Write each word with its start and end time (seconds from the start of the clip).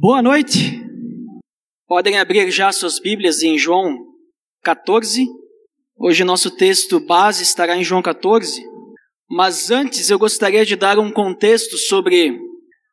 Boa 0.00 0.20
noite. 0.20 0.82
Podem 1.86 2.18
abrir 2.18 2.50
já 2.50 2.72
suas 2.72 2.98
Bíblias 2.98 3.42
em 3.42 3.56
João 3.56 3.96
14. 4.62 5.24
Hoje 5.96 6.24
nosso 6.24 6.50
texto 6.50 6.98
base 6.98 7.44
estará 7.44 7.76
em 7.76 7.84
João 7.84 8.02
14. 8.02 8.60
Mas 9.30 9.70
antes 9.70 10.10
eu 10.10 10.18
gostaria 10.18 10.66
de 10.66 10.74
dar 10.74 10.98
um 10.98 11.12
contexto 11.12 11.78
sobre 11.78 12.36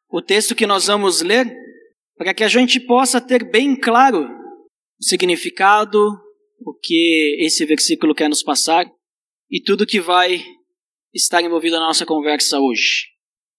o 0.10 0.22
texto 0.22 0.54
que 0.54 0.68
nós 0.68 0.86
vamos 0.86 1.22
ler, 1.22 1.52
para 2.16 2.36
que 2.36 2.44
a 2.44 2.48
gente 2.48 2.80
possa 2.80 3.20
ter 3.20 3.50
bem 3.50 3.76
claro 3.76 4.30
o 5.00 5.04
significado, 5.04 5.98
o 6.60 6.74
que 6.82 7.36
esse 7.40 7.66
versículo 7.66 8.14
quer 8.14 8.30
nos 8.30 8.44
passar 8.44 8.86
e 9.50 9.60
tudo 9.60 9.88
que 9.88 10.00
vai 10.00 10.44
estar 11.12 11.42
envolvido 11.42 11.78
na 11.78 11.88
nossa 11.88 12.06
conversa 12.06 12.60
hoje. 12.60 13.08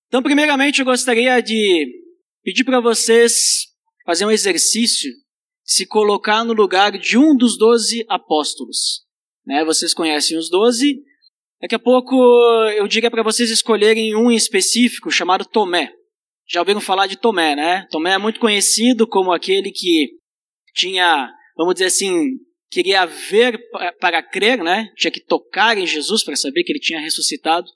Então, 0.06 0.22
primeiramente, 0.22 0.78
eu 0.78 0.84
gostaria 0.84 1.40
de 1.40 2.01
pedir 2.42 2.64
para 2.64 2.80
vocês 2.80 3.68
fazer 4.04 4.26
um 4.26 4.30
exercício, 4.30 5.12
se 5.64 5.86
colocar 5.86 6.44
no 6.44 6.52
lugar 6.52 6.98
de 6.98 7.16
um 7.16 7.36
dos 7.36 7.56
doze 7.56 8.04
apóstolos. 8.08 9.04
Né? 9.46 9.64
Vocês 9.64 9.94
conhecem 9.94 10.36
os 10.36 10.50
doze. 10.50 11.00
Daqui 11.60 11.74
a 11.74 11.78
pouco 11.78 12.16
eu 12.76 12.86
diria 12.88 13.10
para 13.10 13.22
vocês 13.22 13.50
escolherem 13.50 14.16
um 14.16 14.30
em 14.30 14.36
específico 14.36 15.10
chamado 15.10 15.44
Tomé. 15.44 15.92
Já 16.48 16.60
ouviram 16.60 16.80
falar 16.80 17.06
de 17.06 17.16
Tomé, 17.16 17.54
né? 17.54 17.86
Tomé 17.90 18.14
é 18.14 18.18
muito 18.18 18.40
conhecido 18.40 19.06
como 19.06 19.32
aquele 19.32 19.70
que 19.70 20.10
tinha, 20.74 21.32
vamos 21.56 21.74
dizer 21.74 21.86
assim, 21.86 22.36
queria 22.68 23.06
ver 23.06 23.60
para 24.00 24.22
crer, 24.22 24.58
né? 24.58 24.90
Tinha 24.96 25.10
que 25.10 25.20
tocar 25.20 25.78
em 25.78 25.86
Jesus 25.86 26.24
para 26.24 26.34
saber 26.34 26.64
que 26.64 26.72
ele 26.72 26.80
tinha 26.80 27.00
ressuscitado. 27.00 27.68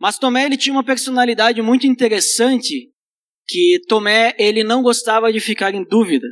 Mas 0.00 0.18
Tomé 0.18 0.46
ele 0.46 0.56
tinha 0.56 0.72
uma 0.72 0.82
personalidade 0.82 1.60
muito 1.60 1.86
interessante, 1.86 2.90
que 3.46 3.80
Tomé 3.88 4.34
ele 4.38 4.64
não 4.64 4.82
gostava 4.82 5.32
de 5.32 5.40
ficar 5.40 5.74
em 5.74 5.84
dúvida. 5.84 6.26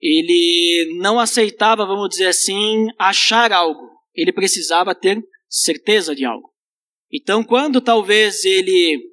Ele 0.00 0.96
não 0.98 1.18
aceitava, 1.18 1.84
vamos 1.84 2.08
dizer 2.08 2.26
assim, 2.26 2.86
achar 2.98 3.52
algo. 3.52 3.90
Ele 4.14 4.32
precisava 4.32 4.94
ter 4.94 5.22
certeza 5.48 6.14
de 6.14 6.24
algo. 6.24 6.50
Então, 7.12 7.42
quando 7.42 7.80
talvez 7.80 8.44
ele 8.44 9.10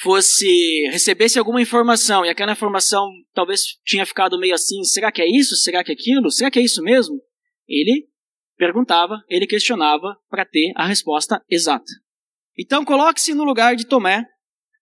fosse 0.00 0.88
recebesse 0.90 1.38
alguma 1.38 1.60
informação 1.60 2.24
e 2.24 2.28
aquela 2.28 2.52
informação 2.52 3.06
talvez 3.34 3.62
tinha 3.84 4.06
ficado 4.06 4.38
meio 4.38 4.54
assim, 4.54 4.82
será 4.84 5.12
que 5.12 5.20
é 5.20 5.26
isso? 5.28 5.54
Será 5.56 5.84
que 5.84 5.92
é 5.92 5.94
aquilo? 5.94 6.30
Será 6.30 6.50
que 6.50 6.58
é 6.58 6.62
isso 6.62 6.82
mesmo? 6.82 7.20
Ele 7.68 8.08
perguntava, 8.56 9.22
ele 9.28 9.46
questionava 9.46 10.16
para 10.30 10.44
ter 10.44 10.72
a 10.76 10.86
resposta 10.86 11.42
exata. 11.50 11.90
Então 12.58 12.84
coloque-se 12.84 13.34
no 13.34 13.44
lugar 13.44 13.76
de 13.76 13.86
Tomé, 13.86 14.24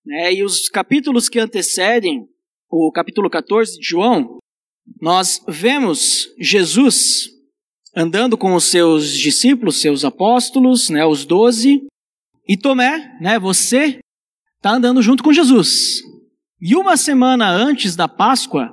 né, 0.04 0.32
e 0.32 0.42
os 0.42 0.68
capítulos 0.68 1.28
que 1.28 1.38
antecedem 1.38 2.28
o 2.68 2.90
capítulo 2.92 3.28
14 3.28 3.78
de 3.78 3.86
João, 3.86 4.38
nós 5.00 5.42
vemos 5.48 6.28
Jesus 6.38 7.28
andando 7.94 8.38
com 8.38 8.54
os 8.54 8.64
seus 8.64 9.10
discípulos, 9.10 9.80
seus 9.80 10.04
apóstolos, 10.04 10.88
né, 10.90 11.04
os 11.04 11.24
doze, 11.24 11.82
e 12.46 12.56
Tomé, 12.56 13.16
né, 13.20 13.38
você 13.38 14.00
está 14.56 14.70
andando 14.70 15.02
junto 15.02 15.22
com 15.22 15.32
Jesus. 15.32 16.02
E 16.60 16.76
uma 16.76 16.96
semana 16.96 17.48
antes 17.50 17.96
da 17.96 18.06
Páscoa, 18.06 18.70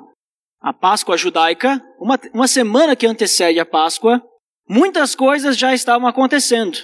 a 0.59 0.73
Páscoa 0.73 1.17
judaica, 1.17 1.81
uma, 1.99 2.19
uma 2.33 2.47
semana 2.47 2.95
que 2.95 3.07
antecede 3.07 3.59
a 3.59 3.65
Páscoa, 3.65 4.21
muitas 4.67 5.15
coisas 5.15 5.57
já 5.57 5.73
estavam 5.73 6.07
acontecendo 6.07 6.77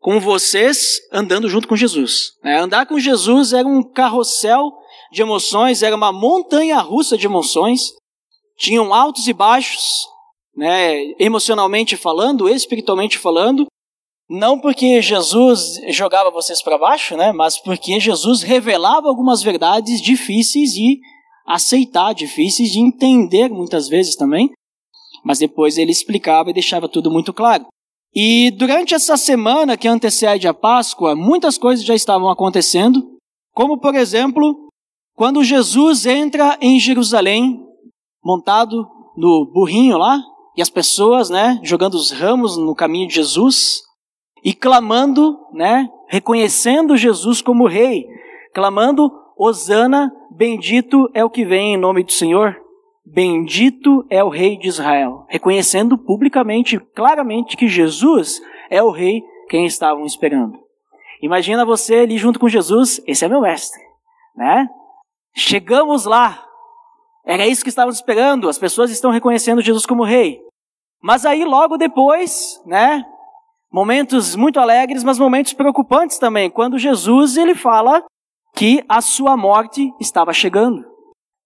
com 0.00 0.20
vocês 0.20 1.00
andando 1.12 1.48
junto 1.48 1.66
com 1.66 1.76
Jesus. 1.76 2.32
É, 2.44 2.56
andar 2.56 2.86
com 2.86 2.98
Jesus 2.98 3.52
era 3.52 3.66
um 3.66 3.82
carrossel 3.82 4.72
de 5.12 5.22
emoções, 5.22 5.82
era 5.82 5.96
uma 5.96 6.12
montanha 6.12 6.78
russa 6.78 7.16
de 7.16 7.26
emoções, 7.26 7.92
tinham 8.56 8.92
altos 8.92 9.26
e 9.26 9.32
baixos, 9.32 10.06
né, 10.56 11.14
emocionalmente 11.18 11.96
falando, 11.96 12.48
espiritualmente 12.48 13.18
falando, 13.18 13.66
não 14.28 14.58
porque 14.60 15.00
Jesus 15.00 15.80
jogava 15.88 16.30
vocês 16.30 16.60
para 16.60 16.76
baixo, 16.76 17.16
né, 17.16 17.32
mas 17.32 17.58
porque 17.58 17.98
Jesus 17.98 18.42
revelava 18.42 19.08
algumas 19.08 19.42
verdades 19.42 20.02
difíceis 20.02 20.72
de 20.72 21.00
aceitar, 21.46 22.12
difíceis 22.12 22.70
de 22.70 22.78
entender 22.78 23.48
muitas 23.48 23.88
vezes 23.88 24.14
também, 24.14 24.50
mas 25.24 25.38
depois 25.38 25.78
ele 25.78 25.90
explicava 25.90 26.50
e 26.50 26.54
deixava 26.54 26.88
tudo 26.88 27.10
muito 27.10 27.32
claro. 27.32 27.66
E 28.14 28.50
durante 28.52 28.94
essa 28.94 29.16
semana 29.16 29.76
que 29.76 29.86
antecede 29.86 30.48
a 30.48 30.54
Páscoa, 30.54 31.14
muitas 31.14 31.58
coisas 31.58 31.84
já 31.84 31.94
estavam 31.94 32.30
acontecendo, 32.30 33.16
como 33.54 33.78
por 33.78 33.94
exemplo, 33.94 34.68
quando 35.14 35.44
Jesus 35.44 36.06
entra 36.06 36.56
em 36.60 36.78
Jerusalém, 36.80 37.60
montado 38.24 38.88
no 39.16 39.50
burrinho 39.52 39.98
lá, 39.98 40.20
e 40.56 40.62
as 40.62 40.70
pessoas, 40.70 41.30
né, 41.30 41.60
jogando 41.62 41.94
os 41.94 42.10
ramos 42.10 42.56
no 42.56 42.74
caminho 42.74 43.08
de 43.08 43.14
Jesus 43.14 43.82
e 44.44 44.52
clamando, 44.52 45.38
né, 45.52 45.88
reconhecendo 46.08 46.96
Jesus 46.96 47.42
como 47.42 47.68
rei, 47.68 48.06
clamando 48.54 49.10
Hosana, 49.36 50.10
bendito 50.30 51.08
é 51.14 51.24
o 51.24 51.30
que 51.30 51.44
vem 51.44 51.74
em 51.74 51.76
nome 51.76 52.02
do 52.02 52.12
Senhor. 52.12 52.56
Bendito 53.10 54.06
é 54.10 54.22
o 54.22 54.28
rei 54.28 54.58
de 54.58 54.68
Israel, 54.68 55.24
reconhecendo 55.28 55.96
publicamente, 55.96 56.78
claramente 56.78 57.56
que 57.56 57.66
Jesus 57.66 58.40
é 58.68 58.82
o 58.82 58.90
rei 58.90 59.22
quem 59.48 59.64
estavam 59.64 60.04
esperando. 60.04 60.58
Imagina 61.22 61.64
você 61.64 62.00
ali 62.00 62.18
junto 62.18 62.38
com 62.38 62.48
Jesus, 62.48 63.00
esse 63.06 63.24
é 63.24 63.28
meu 63.28 63.40
mestre, 63.40 63.80
né? 64.36 64.68
Chegamos 65.34 66.04
lá. 66.04 66.44
Era 67.24 67.46
isso 67.46 67.62
que 67.62 67.70
estávamos 67.70 67.96
esperando. 67.96 68.48
As 68.48 68.58
pessoas 68.58 68.90
estão 68.90 69.10
reconhecendo 69.10 69.62
Jesus 69.62 69.86
como 69.86 70.04
rei. 70.04 70.40
Mas 71.02 71.24
aí 71.24 71.44
logo 71.44 71.78
depois, 71.78 72.60
né? 72.66 73.04
Momentos 73.72 74.36
muito 74.36 74.60
alegres, 74.60 75.02
mas 75.02 75.18
momentos 75.18 75.54
preocupantes 75.54 76.18
também, 76.18 76.50
quando 76.50 76.78
Jesus 76.78 77.36
ele 77.36 77.54
fala 77.54 78.04
que 78.54 78.84
a 78.88 79.00
sua 79.00 79.36
morte 79.36 79.92
estava 79.98 80.32
chegando. 80.32 80.97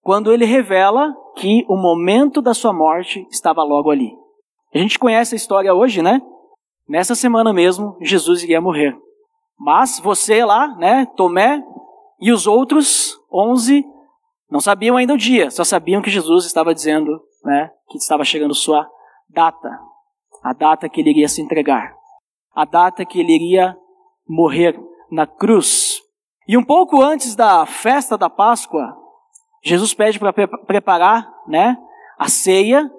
Quando 0.03 0.31
ele 0.31 0.45
revela 0.45 1.11
que 1.35 1.65
o 1.67 1.75
momento 1.75 2.41
da 2.41 2.53
sua 2.53 2.71
morte 2.71 3.25
estava 3.31 3.63
logo 3.63 3.89
ali. 3.89 4.11
A 4.73 4.77
gente 4.77 4.99
conhece 4.99 5.33
a 5.33 5.37
história 5.37 5.73
hoje, 5.73 6.01
né? 6.01 6.21
Nessa 6.87 7.15
semana 7.15 7.51
mesmo, 7.51 7.97
Jesus 8.01 8.43
iria 8.43 8.61
morrer. 8.61 8.95
Mas 9.57 9.99
você 9.99 10.43
lá, 10.43 10.67
né, 10.75 11.07
Tomé 11.15 11.63
e 12.19 12.31
os 12.31 12.45
outros 12.45 13.17
onze 13.31 13.85
não 14.51 14.59
sabiam 14.59 14.97
ainda 14.97 15.13
o 15.13 15.17
dia, 15.17 15.49
só 15.49 15.63
sabiam 15.63 16.01
que 16.01 16.11
Jesus 16.11 16.45
estava 16.45 16.73
dizendo, 16.73 17.19
né, 17.43 17.71
que 17.89 17.97
estava 17.97 18.23
chegando 18.23 18.53
sua 18.53 18.87
data, 19.29 19.79
a 20.43 20.53
data 20.53 20.87
que 20.89 21.01
ele 21.01 21.11
iria 21.11 21.27
se 21.27 21.41
entregar, 21.41 21.95
a 22.53 22.65
data 22.65 23.05
que 23.05 23.19
ele 23.19 23.33
iria 23.33 23.75
morrer 24.27 24.79
na 25.09 25.25
cruz 25.25 26.03
e 26.47 26.57
um 26.57 26.63
pouco 26.63 27.01
antes 27.01 27.35
da 27.35 27.65
festa 27.65 28.17
da 28.17 28.29
Páscoa, 28.29 28.95
Jesus 29.63 29.93
pede 29.93 30.19
para 30.19 30.33
pre 30.33 30.47
preparar 30.47 31.27
né, 31.47 31.77
a 32.17 32.27
ceia, 32.27 32.91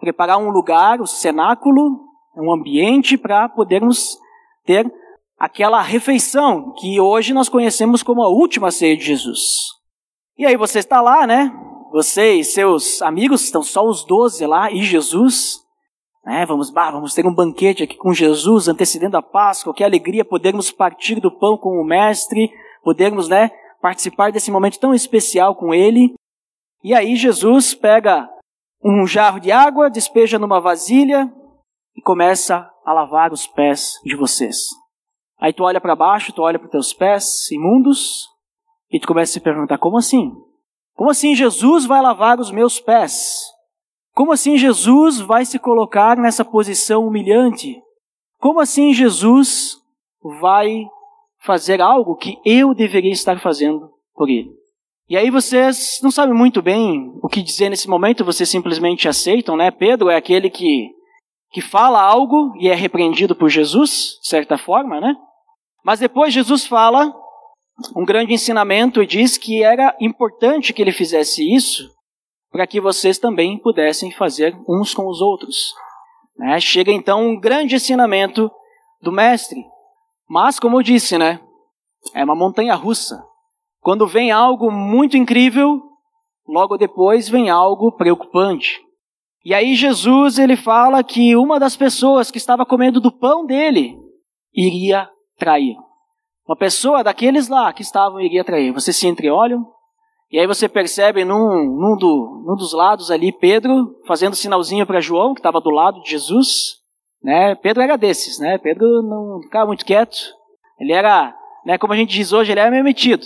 preparar 0.00 0.38
um 0.38 0.50
lugar, 0.50 1.00
o 1.00 1.06
cenáculo, 1.06 2.00
um 2.36 2.52
ambiente 2.52 3.16
para 3.16 3.48
podermos 3.48 4.18
ter 4.64 4.92
aquela 5.38 5.80
refeição 5.80 6.72
que 6.78 7.00
hoje 7.00 7.32
nós 7.32 7.48
conhecemos 7.48 8.02
como 8.02 8.22
a 8.22 8.28
última 8.28 8.70
ceia 8.70 8.96
de 8.96 9.04
Jesus. 9.04 9.40
E 10.38 10.46
aí 10.46 10.56
você 10.56 10.78
está 10.78 11.00
lá, 11.00 11.26
né? 11.26 11.52
Você 11.92 12.34
e 12.34 12.44
seus 12.44 13.02
amigos, 13.02 13.44
estão 13.44 13.62
só 13.62 13.86
os 13.86 14.04
doze 14.04 14.46
lá 14.46 14.70
e 14.70 14.82
Jesus. 14.82 15.60
Né? 16.24 16.46
Vamos, 16.46 16.70
bah, 16.70 16.90
vamos 16.90 17.12
ter 17.14 17.26
um 17.26 17.34
banquete 17.34 17.82
aqui 17.82 17.96
com 17.96 18.14
Jesus, 18.14 18.68
antecedendo 18.68 19.16
a 19.16 19.22
Páscoa, 19.22 19.74
que 19.74 19.84
alegria 19.84 20.24
podermos 20.24 20.70
partir 20.70 21.20
do 21.20 21.30
pão 21.30 21.56
com 21.56 21.80
o 21.80 21.84
Mestre, 21.84 22.50
podermos, 22.82 23.28
né, 23.28 23.50
participar 23.82 24.30
desse 24.30 24.50
momento 24.50 24.78
tão 24.78 24.94
especial 24.94 25.56
com 25.56 25.74
Ele. 25.74 26.14
E 26.82 26.94
aí 26.94 27.16
Jesus 27.16 27.74
pega 27.74 28.30
um 28.82 29.06
jarro 29.06 29.40
de 29.40 29.50
água, 29.50 29.90
despeja 29.90 30.38
numa 30.38 30.60
vasilha 30.60 31.30
e 31.96 32.00
começa 32.00 32.70
a 32.86 32.92
lavar 32.92 33.32
os 33.32 33.46
pés 33.46 33.94
de 34.04 34.16
vocês. 34.16 34.56
Aí 35.38 35.52
tu 35.52 35.64
olha 35.64 35.80
para 35.80 35.96
baixo, 35.96 36.32
tu 36.32 36.42
olha 36.42 36.58
para 36.58 36.68
teus 36.68 36.94
pés 36.94 37.50
imundos 37.50 38.28
e 38.90 39.00
tu 39.00 39.08
começa 39.08 39.32
a 39.32 39.34
se 39.34 39.40
perguntar: 39.40 39.78
como 39.78 39.98
assim? 39.98 40.32
Como 40.94 41.10
assim 41.10 41.34
Jesus 41.34 41.84
vai 41.84 42.00
lavar 42.00 42.38
os 42.38 42.52
meus 42.52 42.78
pés? 42.78 43.40
Como 44.14 44.30
assim 44.30 44.56
Jesus 44.56 45.20
vai 45.20 45.44
se 45.44 45.58
colocar 45.58 46.16
nessa 46.16 46.44
posição 46.44 47.06
humilhante? 47.06 47.82
Como 48.38 48.60
assim 48.60 48.92
Jesus 48.92 49.80
vai 50.40 50.84
fazer 51.44 51.80
algo 51.80 52.16
que 52.16 52.38
eu 52.44 52.74
deveria 52.74 53.12
estar 53.12 53.40
fazendo 53.40 53.90
por 54.14 54.28
ele. 54.28 54.50
E 55.08 55.16
aí 55.16 55.30
vocês 55.30 55.98
não 56.02 56.10
sabem 56.10 56.34
muito 56.34 56.62
bem 56.62 57.12
o 57.22 57.28
que 57.28 57.42
dizer 57.42 57.68
nesse 57.68 57.88
momento, 57.88 58.24
vocês 58.24 58.48
simplesmente 58.48 59.08
aceitam, 59.08 59.56
né? 59.56 59.70
Pedro 59.70 60.08
é 60.08 60.16
aquele 60.16 60.48
que, 60.48 60.90
que 61.50 61.60
fala 61.60 62.00
algo 62.00 62.52
e 62.58 62.68
é 62.68 62.74
repreendido 62.74 63.34
por 63.34 63.48
Jesus, 63.48 64.18
de 64.22 64.28
certa 64.28 64.56
forma, 64.56 65.00
né? 65.00 65.14
Mas 65.84 66.00
depois 66.00 66.32
Jesus 66.32 66.64
fala 66.64 67.12
um 67.96 68.04
grande 68.04 68.32
ensinamento 68.32 69.02
e 69.02 69.06
diz 69.06 69.36
que 69.36 69.62
era 69.62 69.96
importante 70.00 70.72
que 70.72 70.80
ele 70.80 70.92
fizesse 70.92 71.42
isso, 71.54 71.90
para 72.50 72.66
que 72.66 72.80
vocês 72.80 73.18
também 73.18 73.58
pudessem 73.58 74.12
fazer 74.12 74.56
uns 74.68 74.94
com 74.94 75.08
os 75.08 75.20
outros. 75.20 75.74
Né? 76.36 76.60
Chega 76.60 76.92
então 76.92 77.26
um 77.26 77.40
grande 77.40 77.74
ensinamento 77.74 78.50
do 79.00 79.10
Mestre. 79.10 79.62
Mas, 80.32 80.58
como 80.58 80.78
eu 80.78 80.82
disse, 80.82 81.18
né? 81.18 81.38
É 82.14 82.24
uma 82.24 82.34
montanha 82.34 82.74
russa. 82.74 83.22
Quando 83.82 84.06
vem 84.06 84.30
algo 84.30 84.70
muito 84.70 85.14
incrível, 85.14 85.82
logo 86.48 86.78
depois 86.78 87.28
vem 87.28 87.50
algo 87.50 87.92
preocupante. 87.92 88.80
E 89.44 89.52
aí 89.52 89.74
Jesus 89.74 90.38
ele 90.38 90.56
fala 90.56 91.04
que 91.04 91.36
uma 91.36 91.60
das 91.60 91.76
pessoas 91.76 92.30
que 92.30 92.38
estava 92.38 92.64
comendo 92.64 92.98
do 92.98 93.12
pão 93.12 93.44
dele 93.44 93.94
iria 94.54 95.06
trair. 95.36 95.76
Uma 96.48 96.56
pessoa 96.56 97.04
daqueles 97.04 97.48
lá 97.48 97.70
que 97.70 97.82
estavam 97.82 98.18
iria 98.18 98.42
trair. 98.42 98.72
Vocês 98.72 98.96
se 98.96 99.06
entreolham? 99.06 99.66
E 100.30 100.38
aí 100.38 100.46
você 100.46 100.66
percebe 100.66 101.26
num, 101.26 101.76
num, 101.78 101.94
do, 101.94 102.42
num 102.46 102.56
dos 102.56 102.72
lados 102.72 103.10
ali 103.10 103.32
Pedro 103.32 104.00
fazendo 104.06 104.34
sinalzinho 104.34 104.86
para 104.86 104.98
João, 104.98 105.34
que 105.34 105.40
estava 105.40 105.60
do 105.60 105.68
lado 105.68 106.00
de 106.00 106.12
Jesus. 106.12 106.81
Né? 107.22 107.54
Pedro 107.54 107.82
era 107.82 107.96
desses, 107.96 108.38
né? 108.38 108.58
Pedro 108.58 109.02
não 109.02 109.40
ficava 109.42 109.66
muito 109.66 109.84
quieto. 109.84 110.16
Ele 110.78 110.92
era, 110.92 111.34
né, 111.64 111.78
como 111.78 111.92
a 111.92 111.96
gente 111.96 112.12
diz 112.12 112.32
hoje, 112.32 112.50
ele 112.50 112.60
era 112.60 112.70
meio 112.70 112.82
metido. 112.82 113.24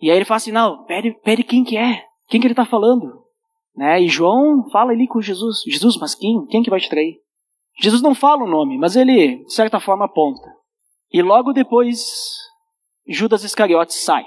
E 0.00 0.10
aí 0.10 0.16
ele 0.16 0.24
fala 0.24 0.36
assim, 0.36 0.52
não, 0.52 0.84
pede, 0.84 1.12
pede 1.22 1.42
quem 1.42 1.64
que 1.64 1.76
é, 1.76 2.04
quem 2.28 2.40
que 2.40 2.46
ele 2.46 2.52
está 2.52 2.64
falando. 2.64 3.24
Né? 3.76 4.00
E 4.02 4.08
João 4.08 4.68
fala 4.70 4.92
ali 4.92 5.06
com 5.06 5.20
Jesus, 5.20 5.62
Jesus, 5.66 5.96
mas 5.98 6.14
quem? 6.14 6.46
Quem 6.46 6.62
que 6.62 6.70
vai 6.70 6.80
te 6.80 6.88
trair? 6.88 7.16
Jesus 7.80 8.02
não 8.02 8.14
fala 8.14 8.44
o 8.44 8.48
nome, 8.48 8.76
mas 8.78 8.96
ele, 8.96 9.44
de 9.44 9.52
certa 9.52 9.78
forma, 9.78 10.06
aponta. 10.06 10.48
E 11.12 11.22
logo 11.22 11.52
depois, 11.52 12.36
Judas 13.06 13.44
Iscariotes 13.44 14.02
sai, 14.02 14.24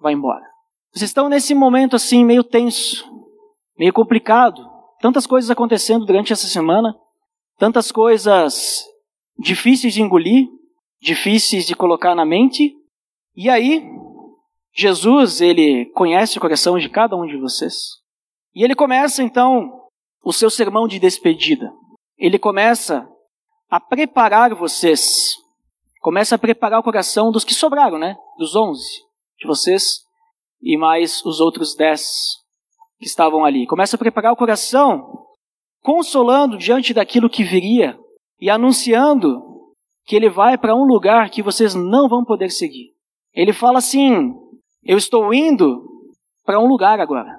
vai 0.00 0.12
embora. 0.12 0.44
Vocês 0.92 1.10
estão 1.10 1.28
nesse 1.28 1.54
momento 1.54 1.96
assim, 1.96 2.24
meio 2.24 2.44
tenso, 2.44 3.04
meio 3.78 3.92
complicado. 3.92 4.70
Tantas 5.00 5.26
coisas 5.26 5.50
acontecendo 5.50 6.06
durante 6.06 6.32
essa 6.32 6.46
semana, 6.46 6.94
tantas 7.62 7.92
coisas 7.92 8.84
difíceis 9.38 9.94
de 9.94 10.02
engolir, 10.02 10.48
difíceis 11.00 11.64
de 11.64 11.76
colocar 11.76 12.12
na 12.12 12.24
mente. 12.24 12.74
E 13.36 13.48
aí, 13.48 13.88
Jesus, 14.74 15.40
ele 15.40 15.86
conhece 15.94 16.36
o 16.36 16.40
coração 16.40 16.76
de 16.76 16.88
cada 16.88 17.16
um 17.16 17.24
de 17.24 17.36
vocês. 17.36 17.76
E 18.52 18.64
ele 18.64 18.74
começa 18.74 19.22
então 19.22 19.70
o 20.24 20.32
seu 20.32 20.50
sermão 20.50 20.88
de 20.88 20.98
despedida. 20.98 21.72
Ele 22.18 22.36
começa 22.36 23.08
a 23.70 23.78
preparar 23.78 24.52
vocês. 24.56 25.36
Começa 26.00 26.34
a 26.34 26.38
preparar 26.38 26.80
o 26.80 26.82
coração 26.82 27.30
dos 27.30 27.44
que 27.44 27.54
sobraram, 27.54 27.96
né? 27.96 28.16
Dos 28.38 28.56
onze 28.56 29.04
de 29.38 29.46
vocês 29.46 30.00
e 30.60 30.76
mais 30.76 31.24
os 31.24 31.38
outros 31.38 31.76
dez 31.76 32.08
que 32.98 33.06
estavam 33.06 33.44
ali. 33.44 33.68
Começa 33.68 33.94
a 33.94 33.98
preparar 34.00 34.32
o 34.32 34.36
coração, 34.36 35.21
consolando 35.82 36.56
diante 36.56 36.94
daquilo 36.94 37.28
que 37.28 37.44
viria 37.44 37.98
e 38.40 38.48
anunciando 38.48 39.42
que 40.04 40.16
ele 40.16 40.30
vai 40.30 40.56
para 40.56 40.74
um 40.74 40.84
lugar 40.84 41.30
que 41.30 41.42
vocês 41.42 41.74
não 41.74 42.08
vão 42.08 42.24
poder 42.24 42.50
seguir. 42.50 42.92
Ele 43.34 43.52
fala 43.52 43.78
assim: 43.78 44.32
Eu 44.82 44.96
estou 44.96 45.32
indo 45.32 45.82
para 46.44 46.58
um 46.58 46.66
lugar 46.66 47.00
agora. 47.00 47.38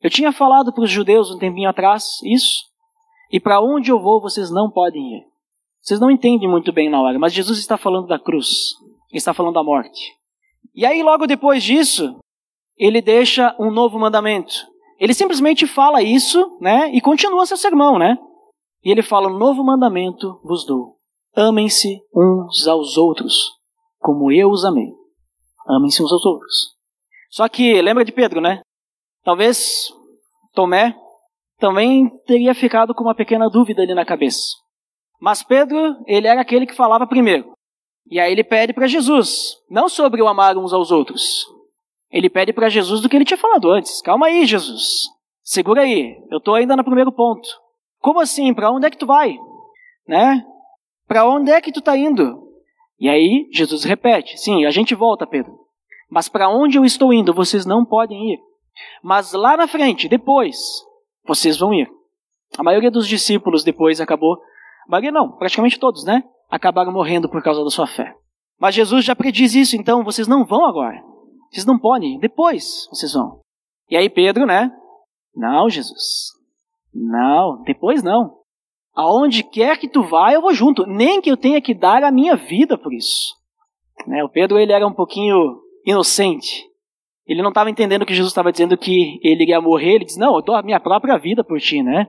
Eu 0.00 0.10
tinha 0.10 0.32
falado 0.32 0.72
para 0.72 0.84
os 0.84 0.90
judeus 0.90 1.30
um 1.30 1.38
tempinho 1.38 1.68
atrás 1.68 2.04
isso, 2.22 2.64
e 3.32 3.40
para 3.40 3.60
onde 3.60 3.90
eu 3.90 4.00
vou 4.00 4.20
vocês 4.20 4.50
não 4.50 4.70
podem 4.70 5.02
ir. 5.16 5.26
Vocês 5.80 6.00
não 6.00 6.10
entendem 6.10 6.48
muito 6.48 6.72
bem 6.72 6.90
na 6.90 7.00
hora, 7.00 7.18
mas 7.18 7.32
Jesus 7.32 7.58
está 7.58 7.76
falando 7.76 8.06
da 8.06 8.18
cruz, 8.18 8.74
está 9.12 9.32
falando 9.32 9.54
da 9.54 9.62
morte. 9.62 10.12
E 10.74 10.84
aí, 10.84 11.02
logo 11.02 11.26
depois 11.26 11.62
disso, 11.62 12.18
ele 12.76 13.00
deixa 13.00 13.54
um 13.58 13.70
novo 13.70 13.98
mandamento. 13.98 14.66
Ele 14.98 15.14
simplesmente 15.14 15.66
fala 15.66 16.02
isso, 16.02 16.58
né, 16.60 16.90
e 16.94 17.00
continua 17.00 17.46
seu 17.46 17.56
sermão, 17.56 17.98
né? 17.98 18.16
E 18.84 18.90
ele 18.90 19.02
fala: 19.02 19.28
Novo 19.28 19.64
mandamento 19.64 20.40
vos 20.44 20.64
dou. 20.64 20.96
Amem-se 21.34 22.00
uns 22.14 22.66
aos 22.66 22.96
outros, 22.96 23.34
como 23.98 24.32
eu 24.32 24.48
os 24.48 24.64
amei. 24.64 24.90
Amem-se 25.68 26.02
uns 26.02 26.12
aos 26.12 26.24
outros. 26.24 26.74
Só 27.30 27.48
que, 27.48 27.82
lembra 27.82 28.04
de 28.04 28.12
Pedro, 28.12 28.40
né? 28.40 28.60
Talvez 29.22 29.92
Tomé 30.54 30.96
também 31.58 32.08
teria 32.26 32.54
ficado 32.54 32.94
com 32.94 33.02
uma 33.02 33.14
pequena 33.14 33.50
dúvida 33.50 33.82
ali 33.82 33.94
na 33.94 34.04
cabeça. 34.04 34.40
Mas 35.20 35.42
Pedro, 35.42 35.96
ele 36.06 36.26
era 36.28 36.40
aquele 36.40 36.66
que 36.66 36.74
falava 36.74 37.06
primeiro. 37.06 37.52
E 38.08 38.20
aí 38.20 38.30
ele 38.30 38.44
pede 38.44 38.72
para 38.72 38.86
Jesus, 38.86 39.56
não 39.68 39.88
sobre 39.88 40.22
o 40.22 40.28
amar 40.28 40.56
uns 40.56 40.72
aos 40.72 40.90
outros. 40.90 41.44
Ele 42.16 42.30
pede 42.30 42.50
para 42.50 42.70
Jesus 42.70 43.02
do 43.02 43.10
que 43.10 43.16
ele 43.16 43.26
tinha 43.26 43.36
falado 43.36 43.70
antes. 43.70 44.00
Calma 44.00 44.28
aí, 44.28 44.46
Jesus. 44.46 45.10
Segura 45.42 45.82
aí. 45.82 46.16
Eu 46.30 46.38
estou 46.38 46.54
ainda 46.54 46.74
no 46.74 46.82
primeiro 46.82 47.12
ponto. 47.12 47.46
Como 48.00 48.20
assim? 48.20 48.54
Para 48.54 48.70
onde 48.70 48.86
é 48.86 48.90
que 48.90 48.96
tu 48.96 49.04
vai? 49.04 49.36
Né? 50.08 50.42
Para 51.06 51.28
onde 51.28 51.50
é 51.50 51.60
que 51.60 51.70
tu 51.70 51.80
está 51.80 51.94
indo? 51.94 52.42
E 52.98 53.06
aí 53.06 53.46
Jesus 53.52 53.84
repete: 53.84 54.38
Sim, 54.38 54.64
a 54.64 54.70
gente 54.70 54.94
volta, 54.94 55.26
Pedro. 55.26 55.58
Mas 56.10 56.26
para 56.26 56.48
onde 56.48 56.78
eu 56.78 56.86
estou 56.86 57.12
indo, 57.12 57.34
vocês 57.34 57.66
não 57.66 57.84
podem 57.84 58.32
ir. 58.32 58.38
Mas 59.02 59.34
lá 59.34 59.54
na 59.54 59.68
frente, 59.68 60.08
depois, 60.08 60.56
vocês 61.26 61.58
vão 61.58 61.74
ir. 61.74 61.86
A 62.56 62.62
maioria 62.62 62.90
dos 62.90 63.06
discípulos 63.06 63.62
depois 63.62 64.00
acabou, 64.00 64.38
a 64.88 64.90
maioria 64.90 65.12
não, 65.12 65.32
praticamente 65.32 65.78
todos, 65.78 66.02
né? 66.02 66.24
Acabaram 66.50 66.92
morrendo 66.92 67.28
por 67.28 67.42
causa 67.42 67.62
da 67.62 67.68
sua 67.68 67.86
fé. 67.86 68.14
Mas 68.58 68.74
Jesus 68.74 69.04
já 69.04 69.14
prediz 69.14 69.54
isso, 69.54 69.76
então 69.76 70.02
vocês 70.02 70.26
não 70.26 70.46
vão 70.46 70.64
agora. 70.64 71.04
Vocês 71.50 71.66
não 71.66 71.78
podem, 71.78 72.18
depois 72.18 72.88
vocês 72.90 73.12
vão. 73.12 73.40
E 73.90 73.96
aí 73.96 74.08
Pedro, 74.10 74.46
né? 74.46 74.70
Não, 75.34 75.68
Jesus. 75.68 76.32
Não, 76.92 77.62
depois 77.62 78.02
não. 78.02 78.36
Aonde 78.94 79.42
quer 79.42 79.78
que 79.78 79.88
tu 79.88 80.02
vá, 80.02 80.32
eu 80.32 80.40
vou 80.40 80.54
junto, 80.54 80.86
nem 80.86 81.20
que 81.20 81.30
eu 81.30 81.36
tenha 81.36 81.60
que 81.60 81.74
dar 81.74 82.02
a 82.02 82.10
minha 82.10 82.34
vida 82.34 82.78
por 82.78 82.92
isso. 82.94 83.34
Né? 84.06 84.24
O 84.24 84.28
Pedro 84.28 84.58
ele 84.58 84.72
era 84.72 84.86
um 84.86 84.94
pouquinho 84.94 85.60
inocente. 85.84 86.64
Ele 87.26 87.42
não 87.42 87.50
estava 87.50 87.70
entendendo 87.70 88.06
que 88.06 88.14
Jesus 88.14 88.30
estava 88.30 88.52
dizendo 88.52 88.78
que 88.78 89.18
ele 89.22 89.42
iria 89.42 89.60
morrer. 89.60 89.96
Ele 89.96 90.04
diz: 90.04 90.16
Não, 90.16 90.36
eu 90.36 90.42
dou 90.42 90.54
a 90.54 90.62
minha 90.62 90.80
própria 90.80 91.18
vida 91.18 91.42
por 91.42 91.60
ti, 91.60 91.82
né? 91.82 92.08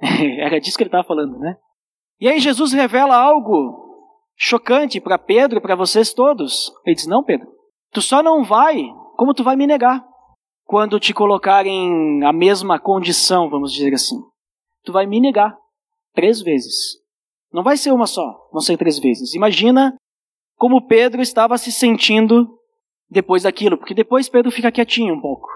Era 0.38 0.60
disso 0.60 0.76
que 0.76 0.84
ele 0.84 0.88
estava 0.88 1.06
falando, 1.06 1.38
né? 1.38 1.56
E 2.20 2.28
aí 2.28 2.38
Jesus 2.38 2.72
revela 2.72 3.16
algo 3.16 3.82
chocante 4.36 5.00
para 5.00 5.18
Pedro 5.18 5.58
e 5.58 5.60
para 5.60 5.74
vocês 5.74 6.14
todos. 6.14 6.72
Ele 6.86 6.94
diz: 6.94 7.06
Não, 7.06 7.24
Pedro, 7.24 7.48
tu 7.94 8.02
só 8.02 8.22
não 8.22 8.44
vai 8.44 8.92
como 9.16 9.32
tu 9.32 9.44
vai 9.44 9.54
me 9.54 9.66
negar 9.66 10.04
quando 10.64 10.98
te 10.98 11.14
colocarem 11.14 12.24
a 12.24 12.32
mesma 12.32 12.78
condição, 12.78 13.48
vamos 13.48 13.72
dizer 13.72 13.94
assim. 13.94 14.20
Tu 14.82 14.92
vai 14.92 15.06
me 15.06 15.20
negar 15.20 15.56
três 16.12 16.42
vezes. 16.42 16.98
Não 17.52 17.62
vai 17.62 17.76
ser 17.76 17.92
uma 17.92 18.06
só, 18.06 18.48
vão 18.52 18.60
ser 18.60 18.76
três 18.76 18.98
vezes. 18.98 19.34
Imagina 19.34 19.96
como 20.56 20.86
Pedro 20.86 21.22
estava 21.22 21.56
se 21.56 21.70
sentindo 21.70 22.58
depois 23.08 23.44
daquilo, 23.44 23.78
porque 23.78 23.94
depois 23.94 24.28
Pedro 24.28 24.50
fica 24.50 24.72
quietinho 24.72 25.14
um 25.14 25.20
pouco. 25.20 25.48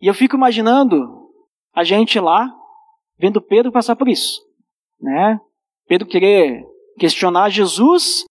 E 0.00 0.06
eu 0.06 0.14
fico 0.14 0.36
imaginando 0.36 1.28
a 1.74 1.84
gente 1.84 2.18
lá, 2.18 2.48
vendo 3.18 3.42
Pedro 3.42 3.70
passar 3.70 3.96
por 3.96 4.08
isso, 4.08 4.40
né? 5.00 5.38
Pedro 5.86 6.08
querer 6.08 6.64
questionar 6.98 7.50
Jesus, 7.50 8.24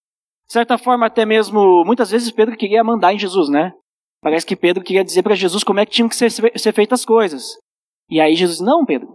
de 0.48 0.54
certa 0.54 0.78
forma 0.78 1.06
até 1.06 1.26
mesmo, 1.26 1.84
muitas 1.86 2.12
vezes 2.12 2.32
Pedro 2.32 2.56
queria 2.56 2.84
mandar 2.84 3.14
em 3.14 3.20
Jesus, 3.20 3.50
né? 3.50 3.74
Parece 4.22 4.46
que 4.46 4.56
Pedro 4.56 4.84
queria 4.84 5.04
dizer 5.04 5.24
para 5.24 5.36
Jesus 5.36 5.64
como 5.64 5.80
é 5.80 5.86
que 5.86 5.92
tinham 5.92 6.10
que 6.10 6.16
ser, 6.16 6.32
ser 6.32 6.74
feitas 6.74 7.02
as 7.02 7.06
coisas. 7.06 7.58
E 8.10 8.20
aí 8.20 8.36
Jesus, 8.36 8.60
não, 8.60 8.86
Pedro, 8.86 9.08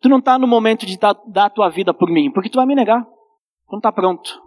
tu 0.00 0.08
não 0.08 0.18
está 0.18 0.38
no 0.38 0.46
momento 0.46 0.84
de 0.86 0.98
dar, 0.98 1.14
dar 1.26 1.46
a 1.46 1.50
tua 1.50 1.68
vida 1.68 1.94
por 1.94 2.10
mim, 2.10 2.30
porque 2.30 2.48
tu 2.48 2.56
vai 2.56 2.66
me 2.66 2.74
negar. 2.74 3.04
Tu 3.04 3.72
não 3.72 3.78
está 3.78 3.90
pronto. 3.90 4.40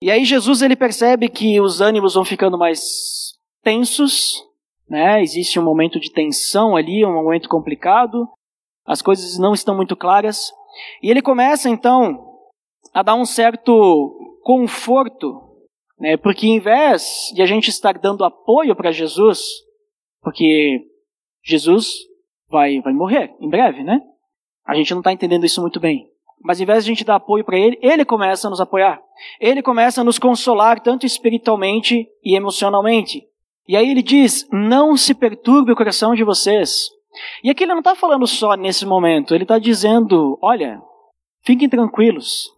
E 0.00 0.10
aí 0.10 0.24
Jesus 0.24 0.62
ele 0.62 0.76
percebe 0.76 1.28
que 1.28 1.60
os 1.60 1.80
ânimos 1.80 2.14
vão 2.14 2.24
ficando 2.24 2.58
mais 2.58 2.82
tensos, 3.62 4.44
né? 4.88 5.22
Existe 5.22 5.58
um 5.58 5.64
momento 5.64 5.98
de 5.98 6.12
tensão 6.12 6.76
ali, 6.76 7.04
um 7.04 7.14
momento 7.14 7.48
complicado. 7.48 8.28
As 8.86 9.00
coisas 9.00 9.38
não 9.38 9.54
estão 9.54 9.74
muito 9.74 9.96
claras. 9.96 10.52
E 11.02 11.10
ele 11.10 11.22
começa 11.22 11.68
então 11.68 12.32
a 12.92 13.02
dar 13.02 13.14
um 13.14 13.24
certo 13.24 14.40
conforto, 14.42 15.53
né? 15.98 16.16
Porque 16.16 16.46
em 16.46 16.58
vez 16.58 17.30
de 17.34 17.42
a 17.42 17.46
gente 17.46 17.68
estar 17.68 17.98
dando 17.98 18.24
apoio 18.24 18.74
para 18.74 18.92
Jesus, 18.92 19.40
porque 20.22 20.80
Jesus 21.42 21.92
vai 22.48 22.80
vai 22.80 22.92
morrer 22.92 23.34
em 23.40 23.48
breve, 23.48 23.82
né? 23.82 24.00
A 24.66 24.74
gente 24.74 24.92
não 24.92 25.00
está 25.00 25.12
entendendo 25.12 25.44
isso 25.44 25.60
muito 25.60 25.78
bem. 25.78 26.08
Mas 26.42 26.60
em 26.60 26.66
vez 26.66 26.84
de 26.84 26.90
a 26.90 26.94
gente 26.94 27.04
dar 27.04 27.16
apoio 27.16 27.44
para 27.44 27.58
ele, 27.58 27.78
ele 27.80 28.04
começa 28.04 28.46
a 28.46 28.50
nos 28.50 28.60
apoiar. 28.60 29.00
Ele 29.40 29.62
começa 29.62 30.00
a 30.00 30.04
nos 30.04 30.18
consolar 30.18 30.80
tanto 30.80 31.06
espiritualmente 31.06 32.06
e 32.22 32.36
emocionalmente. 32.36 33.22
E 33.66 33.76
aí 33.76 33.90
ele 33.90 34.02
diz: 34.02 34.46
não 34.52 34.96
se 34.96 35.14
perturbe 35.14 35.72
o 35.72 35.76
coração 35.76 36.14
de 36.14 36.24
vocês. 36.24 36.88
E 37.42 37.50
aqui 37.50 37.64
ele 37.64 37.72
não 37.72 37.78
está 37.78 37.94
falando 37.94 38.26
só 38.26 38.54
nesse 38.56 38.84
momento, 38.84 39.34
ele 39.34 39.44
está 39.44 39.58
dizendo: 39.58 40.38
olha, 40.42 40.80
fiquem 41.42 41.68
tranquilos. 41.68 42.50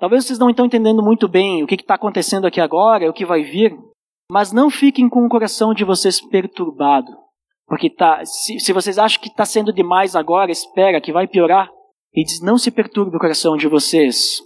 Talvez 0.00 0.24
vocês 0.24 0.38
não 0.38 0.48
estão 0.48 0.64
entendendo 0.64 1.02
muito 1.02 1.28
bem 1.28 1.62
o 1.62 1.66
que 1.66 1.74
está 1.74 1.94
acontecendo 1.94 2.46
aqui 2.46 2.58
agora, 2.58 3.08
o 3.08 3.12
que 3.12 3.26
vai 3.26 3.42
vir, 3.42 3.76
mas 4.32 4.50
não 4.50 4.70
fiquem 4.70 5.10
com 5.10 5.26
o 5.26 5.28
coração 5.28 5.74
de 5.74 5.84
vocês 5.84 6.20
perturbado, 6.20 7.12
Porque 7.66 7.90
tá, 7.90 8.24
se, 8.24 8.58
se 8.58 8.72
vocês 8.72 8.98
acham 8.98 9.20
que 9.20 9.28
está 9.28 9.44
sendo 9.44 9.72
demais 9.72 10.16
agora, 10.16 10.50
espera 10.50 11.00
que 11.02 11.12
vai 11.12 11.28
piorar. 11.28 11.68
Ele 12.14 12.24
diz: 12.24 12.40
não 12.40 12.56
se 12.56 12.70
perturbe 12.70 13.14
o 13.14 13.20
coração 13.20 13.58
de 13.58 13.68
vocês. 13.68 14.40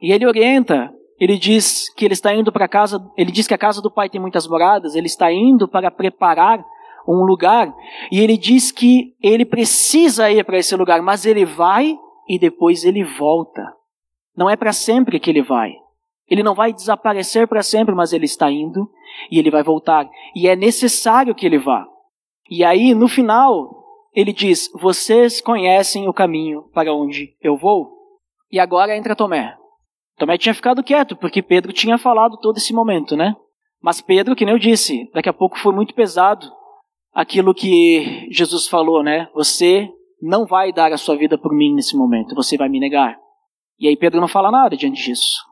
E 0.00 0.12
ele 0.12 0.26
orienta, 0.26 0.92
ele 1.18 1.38
diz 1.38 1.92
que 1.94 2.04
ele 2.04 2.14
está 2.14 2.32
indo 2.32 2.52
para 2.52 2.68
casa, 2.68 3.04
ele 3.16 3.32
diz 3.32 3.48
que 3.48 3.54
a 3.54 3.58
casa 3.58 3.82
do 3.82 3.90
pai 3.90 4.08
tem 4.08 4.20
muitas 4.20 4.46
moradas, 4.46 4.94
ele 4.94 5.06
está 5.06 5.32
indo 5.32 5.66
para 5.66 5.90
preparar 5.90 6.64
um 7.06 7.24
lugar, 7.24 7.74
e 8.12 8.20
ele 8.20 8.36
diz 8.36 8.70
que 8.70 9.14
ele 9.22 9.44
precisa 9.44 10.30
ir 10.30 10.44
para 10.44 10.58
esse 10.58 10.74
lugar, 10.76 11.02
mas 11.02 11.26
ele 11.26 11.44
vai 11.44 11.98
e 12.28 12.38
depois 12.38 12.84
ele 12.84 13.02
volta. 13.02 13.62
Não 14.36 14.48
é 14.48 14.56
para 14.56 14.72
sempre 14.72 15.20
que 15.20 15.30
ele 15.30 15.42
vai. 15.42 15.74
Ele 16.28 16.42
não 16.42 16.54
vai 16.54 16.72
desaparecer 16.72 17.46
para 17.46 17.62
sempre, 17.62 17.94
mas 17.94 18.12
ele 18.12 18.24
está 18.24 18.50
indo 18.50 18.90
e 19.30 19.38
ele 19.38 19.50
vai 19.50 19.62
voltar. 19.62 20.08
E 20.34 20.48
é 20.48 20.56
necessário 20.56 21.34
que 21.34 21.44
ele 21.44 21.58
vá. 21.58 21.86
E 22.50 22.64
aí, 22.64 22.94
no 22.94 23.08
final, 23.08 23.84
ele 24.14 24.32
diz: 24.32 24.70
Vocês 24.74 25.40
conhecem 25.40 26.08
o 26.08 26.12
caminho 26.12 26.62
para 26.72 26.94
onde 26.94 27.34
eu 27.42 27.56
vou? 27.56 27.92
E 28.50 28.58
agora 28.58 28.96
entra 28.96 29.16
Tomé. 29.16 29.56
Tomé 30.16 30.38
tinha 30.38 30.54
ficado 30.54 30.82
quieto, 30.82 31.16
porque 31.16 31.42
Pedro 31.42 31.72
tinha 31.72 31.98
falado 31.98 32.38
todo 32.38 32.56
esse 32.56 32.72
momento, 32.72 33.16
né? 33.16 33.34
Mas 33.82 34.00
Pedro, 34.00 34.34
que 34.36 34.44
nem 34.44 34.54
eu 34.54 34.58
disse, 34.58 35.10
daqui 35.12 35.28
a 35.28 35.32
pouco 35.32 35.58
foi 35.58 35.74
muito 35.74 35.94
pesado 35.94 36.50
aquilo 37.12 37.52
que 37.54 38.28
Jesus 38.30 38.66
falou, 38.66 39.02
né? 39.02 39.28
Você 39.34 39.90
não 40.22 40.46
vai 40.46 40.72
dar 40.72 40.92
a 40.92 40.96
sua 40.96 41.16
vida 41.16 41.36
por 41.36 41.52
mim 41.52 41.74
nesse 41.74 41.96
momento, 41.96 42.34
você 42.34 42.56
vai 42.56 42.68
me 42.68 42.80
negar. 42.80 43.18
E 43.84 43.88
aí 43.88 43.98
Pedro 43.98 44.18
não 44.18 44.26
fala 44.26 44.50
nada 44.50 44.74
diante 44.78 45.04
disso. 45.04 45.44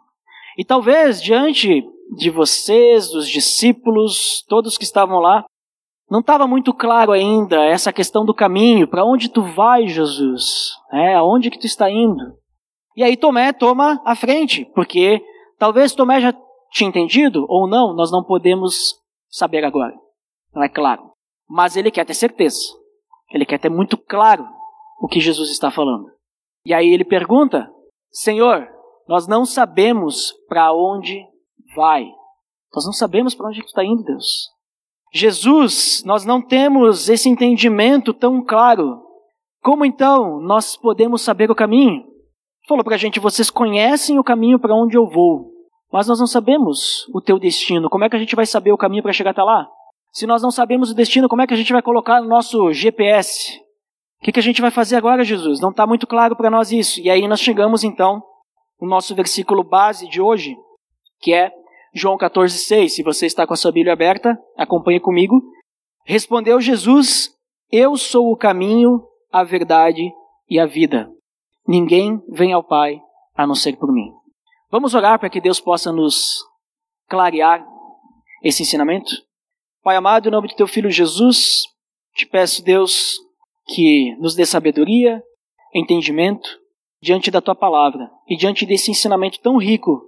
E 0.56 0.64
talvez 0.64 1.20
diante 1.22 1.84
de 2.16 2.30
vocês, 2.30 3.10
dos 3.10 3.28
discípulos, 3.28 4.42
todos 4.48 4.78
que 4.78 4.84
estavam 4.84 5.18
lá, 5.18 5.44
não 6.10 6.20
estava 6.20 6.46
muito 6.46 6.72
claro 6.72 7.12
ainda 7.12 7.62
essa 7.62 7.92
questão 7.92 8.24
do 8.24 8.32
caminho, 8.32 8.88
para 8.88 9.04
onde 9.04 9.28
tu 9.28 9.42
vai, 9.42 9.86
Jesus? 9.86 10.72
É, 10.90 11.14
aonde 11.14 11.50
que 11.50 11.58
tu 11.58 11.66
está 11.66 11.90
indo? 11.90 12.22
E 12.96 13.04
aí 13.04 13.18
Tomé 13.18 13.52
toma 13.52 14.00
a 14.02 14.16
frente, 14.16 14.64
porque 14.74 15.22
talvez 15.58 15.94
Tomé 15.94 16.18
já 16.18 16.34
tinha 16.72 16.88
entendido 16.88 17.44
ou 17.50 17.68
não, 17.68 17.94
nós 17.94 18.10
não 18.10 18.24
podemos 18.24 18.94
saber 19.28 19.62
agora. 19.62 19.92
Não 20.54 20.62
é 20.62 20.70
claro. 20.70 21.12
Mas 21.46 21.76
ele 21.76 21.90
quer 21.90 22.06
ter 22.06 22.14
certeza. 22.14 22.62
Ele 23.30 23.44
quer 23.44 23.58
ter 23.58 23.68
muito 23.68 23.98
claro 23.98 24.48
o 25.02 25.06
que 25.06 25.20
Jesus 25.20 25.50
está 25.50 25.70
falando. 25.70 26.06
E 26.64 26.72
aí 26.72 26.88
ele 26.88 27.04
pergunta: 27.04 27.70
Senhor, 28.12 28.68
nós 29.08 29.26
não 29.26 29.44
sabemos 29.44 30.32
para 30.48 30.72
onde 30.72 31.24
vai. 31.74 32.06
Nós 32.74 32.84
não 32.84 32.92
sabemos 32.92 33.34
para 33.34 33.48
onde 33.48 33.62
tu 33.62 33.66
está 33.66 33.84
indo, 33.84 34.02
Deus. 34.04 34.50
Jesus, 35.12 36.02
nós 36.04 36.24
não 36.24 36.40
temos 36.40 37.08
esse 37.08 37.28
entendimento 37.28 38.14
tão 38.14 38.44
claro. 38.44 39.02
Como 39.62 39.84
então 39.84 40.40
nós 40.40 40.76
podemos 40.76 41.22
saber 41.22 41.50
o 41.50 41.54
caminho? 41.54 42.04
Falou 42.66 42.84
para 42.84 42.94
a 42.94 42.98
gente: 42.98 43.20
vocês 43.20 43.50
conhecem 43.50 44.18
o 44.18 44.24
caminho 44.24 44.58
para 44.58 44.74
onde 44.74 44.96
eu 44.96 45.06
vou, 45.06 45.50
mas 45.92 46.06
nós 46.06 46.18
não 46.18 46.26
sabemos 46.26 47.06
o 47.14 47.20
teu 47.20 47.38
destino. 47.38 47.90
Como 47.90 48.04
é 48.04 48.08
que 48.08 48.16
a 48.16 48.18
gente 48.18 48.36
vai 48.36 48.46
saber 48.46 48.72
o 48.72 48.78
caminho 48.78 49.02
para 49.02 49.12
chegar 49.12 49.30
até 49.30 49.42
lá? 49.42 49.68
Se 50.12 50.26
nós 50.26 50.42
não 50.42 50.50
sabemos 50.50 50.90
o 50.90 50.94
destino, 50.94 51.28
como 51.28 51.40
é 51.42 51.46
que 51.46 51.54
a 51.54 51.56
gente 51.56 51.72
vai 51.72 51.82
colocar 51.82 52.20
no 52.20 52.28
nosso 52.28 52.72
GPS? 52.72 53.61
O 54.22 54.24
que, 54.24 54.30
que 54.30 54.38
a 54.38 54.42
gente 54.42 54.60
vai 54.60 54.70
fazer 54.70 54.94
agora, 54.94 55.24
Jesus? 55.24 55.58
Não 55.58 55.70
está 55.70 55.84
muito 55.84 56.06
claro 56.06 56.36
para 56.36 56.48
nós 56.48 56.70
isso. 56.70 57.00
E 57.00 57.10
aí 57.10 57.26
nós 57.26 57.40
chegamos 57.40 57.82
então 57.82 58.22
no 58.80 58.86
nosso 58.88 59.16
versículo 59.16 59.64
base 59.64 60.08
de 60.08 60.20
hoje, 60.20 60.56
que 61.20 61.34
é 61.34 61.50
João 61.92 62.16
14,6. 62.16 62.90
Se 62.90 63.02
você 63.02 63.26
está 63.26 63.44
com 63.48 63.52
a 63.52 63.56
sua 63.56 63.72
Bíblia 63.72 63.94
aberta, 63.94 64.38
acompanhe 64.56 65.00
comigo. 65.00 65.42
Respondeu 66.06 66.60
Jesus: 66.60 67.30
Eu 67.68 67.96
sou 67.96 68.30
o 68.30 68.36
caminho, 68.36 69.02
a 69.32 69.42
verdade 69.42 70.08
e 70.48 70.60
a 70.60 70.66
vida. 70.66 71.10
Ninguém 71.66 72.22
vem 72.28 72.52
ao 72.52 72.62
Pai 72.62 73.00
a 73.34 73.44
não 73.44 73.56
ser 73.56 73.76
por 73.76 73.92
mim. 73.92 74.12
Vamos 74.70 74.94
orar 74.94 75.18
para 75.18 75.30
que 75.30 75.40
Deus 75.40 75.60
possa 75.60 75.90
nos 75.90 76.44
clarear 77.08 77.66
esse 78.40 78.62
ensinamento? 78.62 79.10
Pai 79.82 79.96
amado, 79.96 80.28
em 80.28 80.30
nome 80.30 80.46
de 80.46 80.54
teu 80.54 80.68
filho 80.68 80.92
Jesus, 80.92 81.64
te 82.14 82.24
peço, 82.24 82.62
Deus, 82.62 83.18
que 83.66 84.14
nos 84.18 84.34
dê 84.34 84.44
sabedoria, 84.44 85.22
entendimento 85.74 86.48
diante 87.00 87.30
da 87.30 87.40
tua 87.40 87.54
palavra 87.54 88.10
e 88.28 88.36
diante 88.36 88.64
desse 88.64 88.90
ensinamento 88.90 89.40
tão 89.40 89.56
rico 89.56 90.02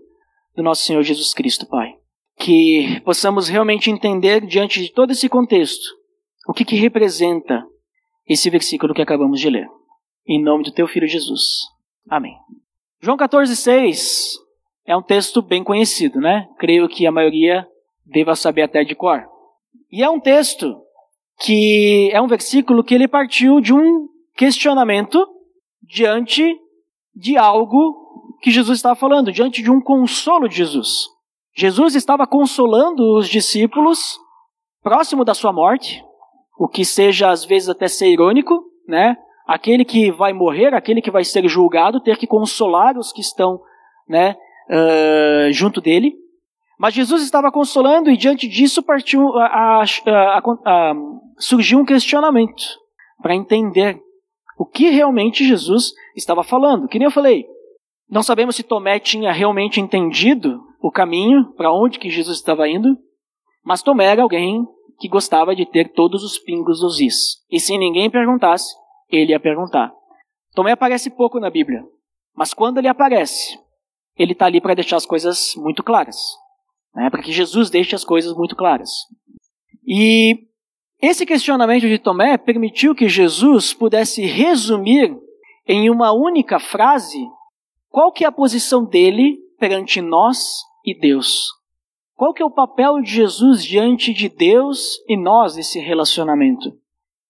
do 0.55 0.63
nosso 0.63 0.85
Senhor 0.85 1.03
Jesus 1.03 1.35
Cristo, 1.35 1.67
Pai. 1.67 1.95
Que 2.39 3.01
possamos 3.05 3.49
realmente 3.49 3.91
entender, 3.91 4.45
diante 4.47 4.81
de 4.81 4.93
todo 4.93 5.13
esse 5.13 5.29
contexto, 5.29 5.85
o 6.49 6.53
que, 6.53 6.65
que 6.65 6.77
representa 6.77 7.65
esse 8.27 8.49
versículo 8.51 8.95
que 8.95 9.03
acabamos 9.03 9.41
de 9.41 9.51
ler. 9.51 9.69
Em 10.27 10.43
nome 10.43 10.65
do 10.65 10.73
teu 10.73 10.87
Filho 10.87 11.07
Jesus. 11.07 11.63
Amém. 12.09 12.37
João 13.01 13.17
14,6 13.17 14.39
é 14.87 14.97
um 14.97 15.03
texto 15.03 15.43
bem 15.43 15.63
conhecido, 15.63 16.21
né? 16.21 16.49
Creio 16.59 16.89
que 16.89 17.07
a 17.07 17.13
maioria 17.13 17.67
deva 18.05 18.35
saber 18.35 18.63
até 18.63 18.85
de 18.85 18.95
cor. 18.95 19.25
E 19.91 20.03
é 20.03 20.09
um 20.09 20.21
texto 20.21 20.84
que 21.41 22.11
é 22.13 22.21
um 22.21 22.27
versículo 22.27 22.85
que 22.85 22.95
ele 22.95 23.09
partiu 23.09 23.61
de 23.61 23.73
um 23.73 24.09
questionamento 24.37 25.27
diante 25.83 26.57
de 27.15 27.37
algo 27.37 28.05
que 28.41 28.51
Jesus 28.51 28.79
estava 28.79 28.95
falando, 28.95 29.33
diante 29.33 29.63
de 29.63 29.71
um 29.71 29.81
consolo 29.81 30.49
de 30.49 30.57
Jesus. 30.57 31.09
Jesus 31.57 31.95
estava 31.95 32.27
consolando 32.27 33.17
os 33.17 33.29
discípulos 33.29 34.19
próximo 34.83 35.25
da 35.25 35.35
sua 35.35 35.53
morte, 35.53 36.05
o 36.59 36.69
que 36.69 36.85
seja 36.85 37.31
às 37.31 37.45
vezes 37.45 37.69
até 37.69 37.89
ser 37.89 38.09
irônico, 38.09 38.63
né? 38.87 39.17
Aquele 39.47 39.85
que 39.85 40.11
vai 40.11 40.33
morrer, 40.33 40.75
aquele 40.75 41.01
que 41.01 41.11
vai 41.11 41.25
ser 41.25 41.47
julgado, 41.49 42.01
ter 42.01 42.17
que 42.17 42.27
consolar 42.27 42.97
os 42.97 43.13
que 43.13 43.21
estão, 43.21 43.61
né, 44.09 44.37
uh, 44.71 45.53
junto 45.53 45.81
dele. 45.81 46.15
Mas 46.79 46.95
Jesus 46.95 47.23
estava 47.23 47.53
consolando 47.53 48.11
e 48.11 48.17
diante 48.17 48.49
disso 48.49 48.83
partiu 48.83 49.37
a, 49.39 49.83
a, 49.83 50.43
a, 50.65 50.95
surgiu 51.39 51.79
um 51.79 51.85
questionamento 51.85 52.65
para 53.23 53.35
entender 53.35 54.01
o 54.59 54.65
que 54.65 54.91
realmente 54.91 55.45
Jesus 55.45 55.93
estava 56.17 56.43
falando. 56.43 56.89
Que 56.89 56.99
nem 56.99 57.07
eu 57.07 57.13
falei, 57.13 57.47
não 58.09 58.23
sabemos 58.23 58.57
se 58.57 58.63
Tomé 58.63 58.99
tinha 58.99 59.33
realmente 59.33 59.81
entendido 59.81 60.61
o 60.81 60.91
caminho 60.91 61.53
para 61.55 61.73
onde 61.73 61.99
que 61.99 62.11
Jesus 62.11 62.39
estava 62.39 62.69
indo, 62.69 62.97
mas 63.65 63.83
Tomé 63.83 64.07
era 64.07 64.23
alguém 64.23 64.65
que 64.99 65.09
gostava 65.09 65.57
de 65.57 65.67
ter 65.67 65.93
todos 65.93 66.23
os 66.23 66.39
pingos 66.39 66.81
dos 66.81 67.01
is. 67.01 67.43
E 67.51 67.59
se 67.59 67.77
ninguém 67.77 68.11
perguntasse, 68.11 68.75
ele 69.09 69.33
ia 69.33 69.41
perguntar. 69.41 69.93
Tomé 70.55 70.73
aparece 70.73 71.11
pouco 71.11 71.41
na 71.41 71.51
Bíblia, 71.51 71.83
mas 72.37 72.55
quando 72.55 72.79
ele 72.79 72.89
aparece, 72.89 73.59
ele 74.17 74.33
está 74.33 74.47
ali 74.47 74.61
para 74.61 74.75
deixar 74.75 74.97
as 74.97 75.07
coisas 75.07 75.55
muito 75.57 75.83
claras. 75.83 76.17
Né? 76.95 77.11
Para 77.11 77.23
que 77.23 77.33
Jesus 77.33 77.71
deixe 77.71 77.95
as 77.95 78.05
coisas 78.05 78.35
muito 78.37 78.55
claras. 78.55 78.91
E 79.87 80.47
esse 81.01 81.27
questionamento 81.27 81.89
de 81.89 81.99
Tomé 81.99 82.37
permitiu 82.39 82.95
que 82.95 83.09
Jesus 83.09 83.73
pudesse 83.75 84.25
resumir 84.25 85.17
em 85.67 85.91
uma 85.91 86.13
única 86.13 86.59
frase 86.59 87.19
qual 87.95 88.11
que 88.11 88.25
é 88.25 88.27
a 88.27 88.33
posição 88.33 88.85
dele 88.85 89.39
perante 89.57 90.01
nós 90.01 90.65
e 90.85 90.99
Deus? 90.99 91.49
Qual 92.17 92.35
que 92.35 92.43
é 92.43 92.45
o 92.45 92.51
papel 92.51 93.01
de 93.01 93.09
Jesus 93.09 93.65
diante 93.65 94.13
de 94.13 94.29
Deus 94.29 95.01
e 95.09 95.17
nós 95.17 95.55
nesse 95.55 95.79
relacionamento? 95.79 96.77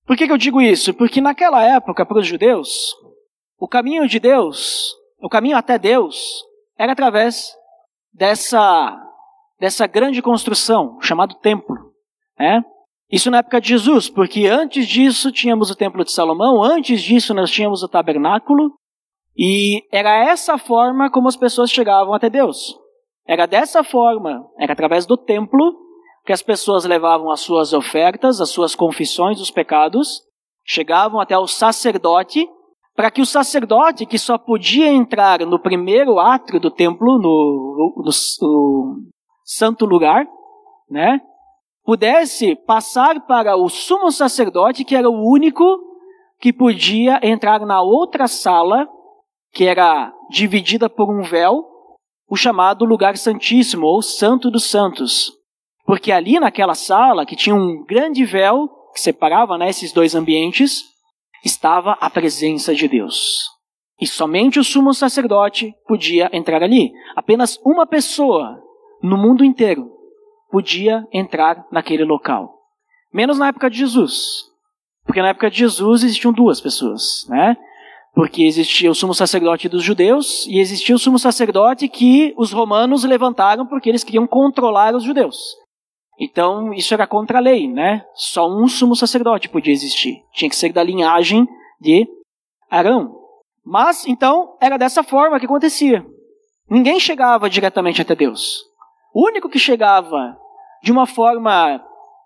Por 0.06 0.16
que, 0.16 0.26
que 0.26 0.32
eu 0.32 0.38
digo 0.38 0.62
isso? 0.62 0.94
Porque 0.94 1.20
naquela 1.20 1.62
época, 1.62 2.06
para 2.06 2.18
os 2.18 2.26
judeus, 2.26 2.96
o 3.58 3.68
caminho 3.68 4.08
de 4.08 4.18
Deus, 4.18 4.94
o 5.20 5.28
caminho 5.28 5.58
até 5.58 5.78
Deus, 5.78 6.42
era 6.78 6.92
através 6.92 7.54
dessa, 8.10 8.98
dessa 9.60 9.86
grande 9.86 10.22
construção, 10.22 10.98
chamado 11.02 11.34
templo. 11.34 11.92
Né? 12.38 12.64
Isso 13.14 13.30
na 13.30 13.38
época 13.38 13.60
de 13.60 13.68
Jesus, 13.68 14.08
porque 14.08 14.48
antes 14.48 14.88
disso 14.88 15.30
tínhamos 15.30 15.70
o 15.70 15.76
templo 15.76 16.04
de 16.04 16.10
Salomão, 16.10 16.60
antes 16.60 17.00
disso 17.00 17.32
nós 17.32 17.48
tínhamos 17.48 17.80
o 17.84 17.88
tabernáculo, 17.88 18.72
e 19.38 19.84
era 19.92 20.28
essa 20.28 20.58
forma 20.58 21.08
como 21.08 21.28
as 21.28 21.36
pessoas 21.36 21.70
chegavam 21.70 22.12
até 22.12 22.28
Deus. 22.28 22.76
Era 23.24 23.46
dessa 23.46 23.84
forma, 23.84 24.44
era 24.58 24.72
através 24.72 25.06
do 25.06 25.16
templo, 25.16 25.76
que 26.26 26.32
as 26.32 26.42
pessoas 26.42 26.84
levavam 26.84 27.30
as 27.30 27.38
suas 27.38 27.72
ofertas, 27.72 28.40
as 28.40 28.50
suas 28.50 28.74
confissões 28.74 29.38
dos 29.38 29.52
pecados, 29.52 30.20
chegavam 30.66 31.20
até 31.20 31.38
o 31.38 31.46
sacerdote, 31.46 32.44
para 32.96 33.12
que 33.12 33.22
o 33.22 33.26
sacerdote, 33.26 34.06
que 34.06 34.18
só 34.18 34.36
podia 34.36 34.88
entrar 34.88 35.38
no 35.46 35.60
primeiro 35.60 36.18
átrio 36.18 36.58
do 36.58 36.68
templo, 36.68 37.16
no, 37.18 37.94
no, 37.96 38.02
no 38.04 38.12
santo 39.44 39.86
lugar, 39.86 40.26
né, 40.90 41.20
pudesse 41.84 42.56
passar 42.56 43.20
para 43.26 43.56
o 43.56 43.68
sumo 43.68 44.10
sacerdote, 44.10 44.84
que 44.84 44.96
era 44.96 45.08
o 45.08 45.30
único 45.30 45.64
que 46.40 46.52
podia 46.52 47.20
entrar 47.22 47.60
na 47.60 47.80
outra 47.82 48.26
sala 48.26 48.88
que 49.52 49.64
era 49.64 50.12
dividida 50.30 50.90
por 50.90 51.08
um 51.08 51.22
véu, 51.22 51.64
o 52.28 52.36
chamado 52.36 52.84
lugar 52.84 53.16
santíssimo 53.16 53.86
ou 53.86 54.02
santo 54.02 54.50
dos 54.50 54.64
santos. 54.64 55.30
Porque 55.86 56.10
ali 56.10 56.40
naquela 56.40 56.74
sala, 56.74 57.24
que 57.24 57.36
tinha 57.36 57.54
um 57.54 57.84
grande 57.84 58.24
véu, 58.24 58.68
que 58.92 59.00
separava 59.00 59.56
né, 59.56 59.68
esses 59.68 59.92
dois 59.92 60.14
ambientes, 60.14 60.82
estava 61.44 61.92
a 62.00 62.10
presença 62.10 62.74
de 62.74 62.88
Deus. 62.88 63.44
E 64.00 64.06
somente 64.06 64.58
o 64.58 64.64
sumo 64.64 64.92
sacerdote 64.92 65.72
podia 65.86 66.28
entrar 66.32 66.62
ali. 66.62 66.90
Apenas 67.14 67.60
uma 67.64 67.86
pessoa 67.86 68.60
no 69.02 69.16
mundo 69.16 69.44
inteiro 69.44 69.93
podia 70.54 71.04
entrar 71.12 71.66
naquele 71.72 72.04
local. 72.04 72.60
Menos 73.12 73.38
na 73.38 73.48
época 73.48 73.68
de 73.68 73.76
Jesus. 73.76 74.44
Porque 75.04 75.20
na 75.20 75.30
época 75.30 75.50
de 75.50 75.58
Jesus 75.58 76.04
existiam 76.04 76.32
duas 76.32 76.60
pessoas, 76.60 77.26
né? 77.28 77.56
Porque 78.14 78.44
existia 78.44 78.88
o 78.88 78.94
sumo 78.94 79.12
sacerdote 79.12 79.68
dos 79.68 79.82
judeus 79.82 80.46
e 80.46 80.60
existia 80.60 80.94
o 80.94 80.98
sumo 80.98 81.18
sacerdote 81.18 81.88
que 81.88 82.32
os 82.36 82.52
romanos 82.52 83.02
levantaram 83.02 83.66
porque 83.66 83.88
eles 83.88 84.04
queriam 84.04 84.28
controlar 84.28 84.94
os 84.94 85.02
judeus. 85.02 85.56
Então, 86.20 86.72
isso 86.72 86.94
era 86.94 87.04
contra 87.04 87.38
a 87.38 87.42
lei, 87.42 87.66
né? 87.66 88.04
Só 88.14 88.48
um 88.48 88.68
sumo 88.68 88.94
sacerdote 88.94 89.48
podia 89.48 89.72
existir. 89.72 90.22
Tinha 90.32 90.48
que 90.48 90.54
ser 90.54 90.72
da 90.72 90.84
linhagem 90.84 91.48
de 91.80 92.06
Arão. 92.70 93.12
Mas, 93.64 94.06
então, 94.06 94.56
era 94.60 94.76
dessa 94.76 95.02
forma 95.02 95.40
que 95.40 95.46
acontecia. 95.46 96.06
Ninguém 96.70 97.00
chegava 97.00 97.50
diretamente 97.50 98.00
até 98.00 98.14
Deus. 98.14 98.62
O 99.12 99.26
único 99.26 99.48
que 99.48 99.58
chegava 99.58 100.38
de 100.84 100.92
uma 100.92 101.06
forma 101.06 101.82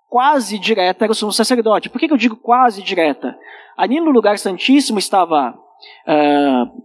quase 0.09 0.59
direta 0.59 1.05
era 1.05 1.13
o 1.13 1.15
sumo 1.15 1.33
sacerdote. 1.33 1.89
Por 1.89 2.01
que, 2.01 2.13
eu 2.13 2.17
digo 2.17 2.35
quase 2.35 2.83
direta? 2.83 3.39
Ali 3.77 4.01
no 4.01 4.11
lugar 4.11 4.37
santíssimo 4.37 4.99
estava 4.99 5.51
uh, 5.53 6.83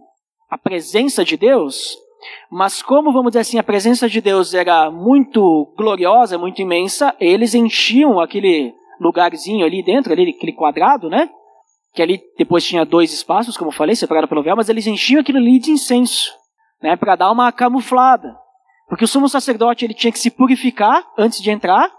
a 0.48 0.56
presença 0.56 1.24
de 1.24 1.36
Deus, 1.36 1.96
mas 2.48 2.80
como, 2.80 3.12
vamos 3.12 3.32
dizer 3.32 3.40
assim, 3.40 3.58
a 3.58 3.64
presença 3.64 4.08
de 4.08 4.20
Deus 4.20 4.54
era 4.54 4.88
muito 4.88 5.74
gloriosa, 5.76 6.38
muito 6.38 6.62
imensa, 6.62 7.12
eles 7.18 7.56
enchiam 7.56 8.20
aquele 8.20 8.72
lugarzinho 9.00 9.66
ali 9.66 9.82
dentro, 9.82 10.12
ali, 10.12 10.30
aquele 10.30 10.52
quadrado, 10.52 11.10
né? 11.10 11.28
Que 11.92 12.02
ali 12.02 12.22
depois 12.38 12.64
tinha 12.64 12.86
dois 12.86 13.12
espaços, 13.12 13.56
como 13.56 13.70
eu 13.72 13.74
falei, 13.74 13.96
separado 13.96 14.28
pelo 14.28 14.44
véu, 14.44 14.54
mas 14.54 14.68
eles 14.68 14.86
enchiam 14.86 15.20
aquilo 15.20 15.38
ali 15.38 15.58
de 15.58 15.72
incenso, 15.72 16.30
né? 16.80 16.94
Para 16.94 17.16
dar 17.16 17.32
uma 17.32 17.50
camuflada. 17.50 18.43
Porque 18.88 19.04
o 19.04 19.08
sumo 19.08 19.28
sacerdote 19.28 19.84
ele 19.84 19.94
tinha 19.94 20.12
que 20.12 20.18
se 20.18 20.30
purificar 20.30 21.04
antes 21.18 21.40
de 21.40 21.50
entrar, 21.50 21.90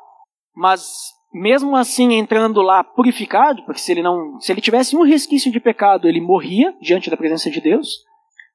mas 0.56 0.88
mesmo 1.34 1.75
assim 1.75 2.13
entrando 2.13 2.62
lá 2.62 2.84
purificado, 2.84 3.63
porque 3.65 3.80
se 3.80 3.92
ele 3.92 4.01
não, 4.01 4.39
se 4.39 4.51
ele 4.51 4.62
tivesse 4.62 4.96
um 4.96 5.04
resquício 5.04 5.51
de 5.51 5.60
pecado, 5.60 6.08
ele 6.08 6.22
morria 6.22 6.74
diante 6.82 7.10
da 7.10 7.18
presença 7.18 7.50
de 7.50 7.60
Deus. 7.60 7.89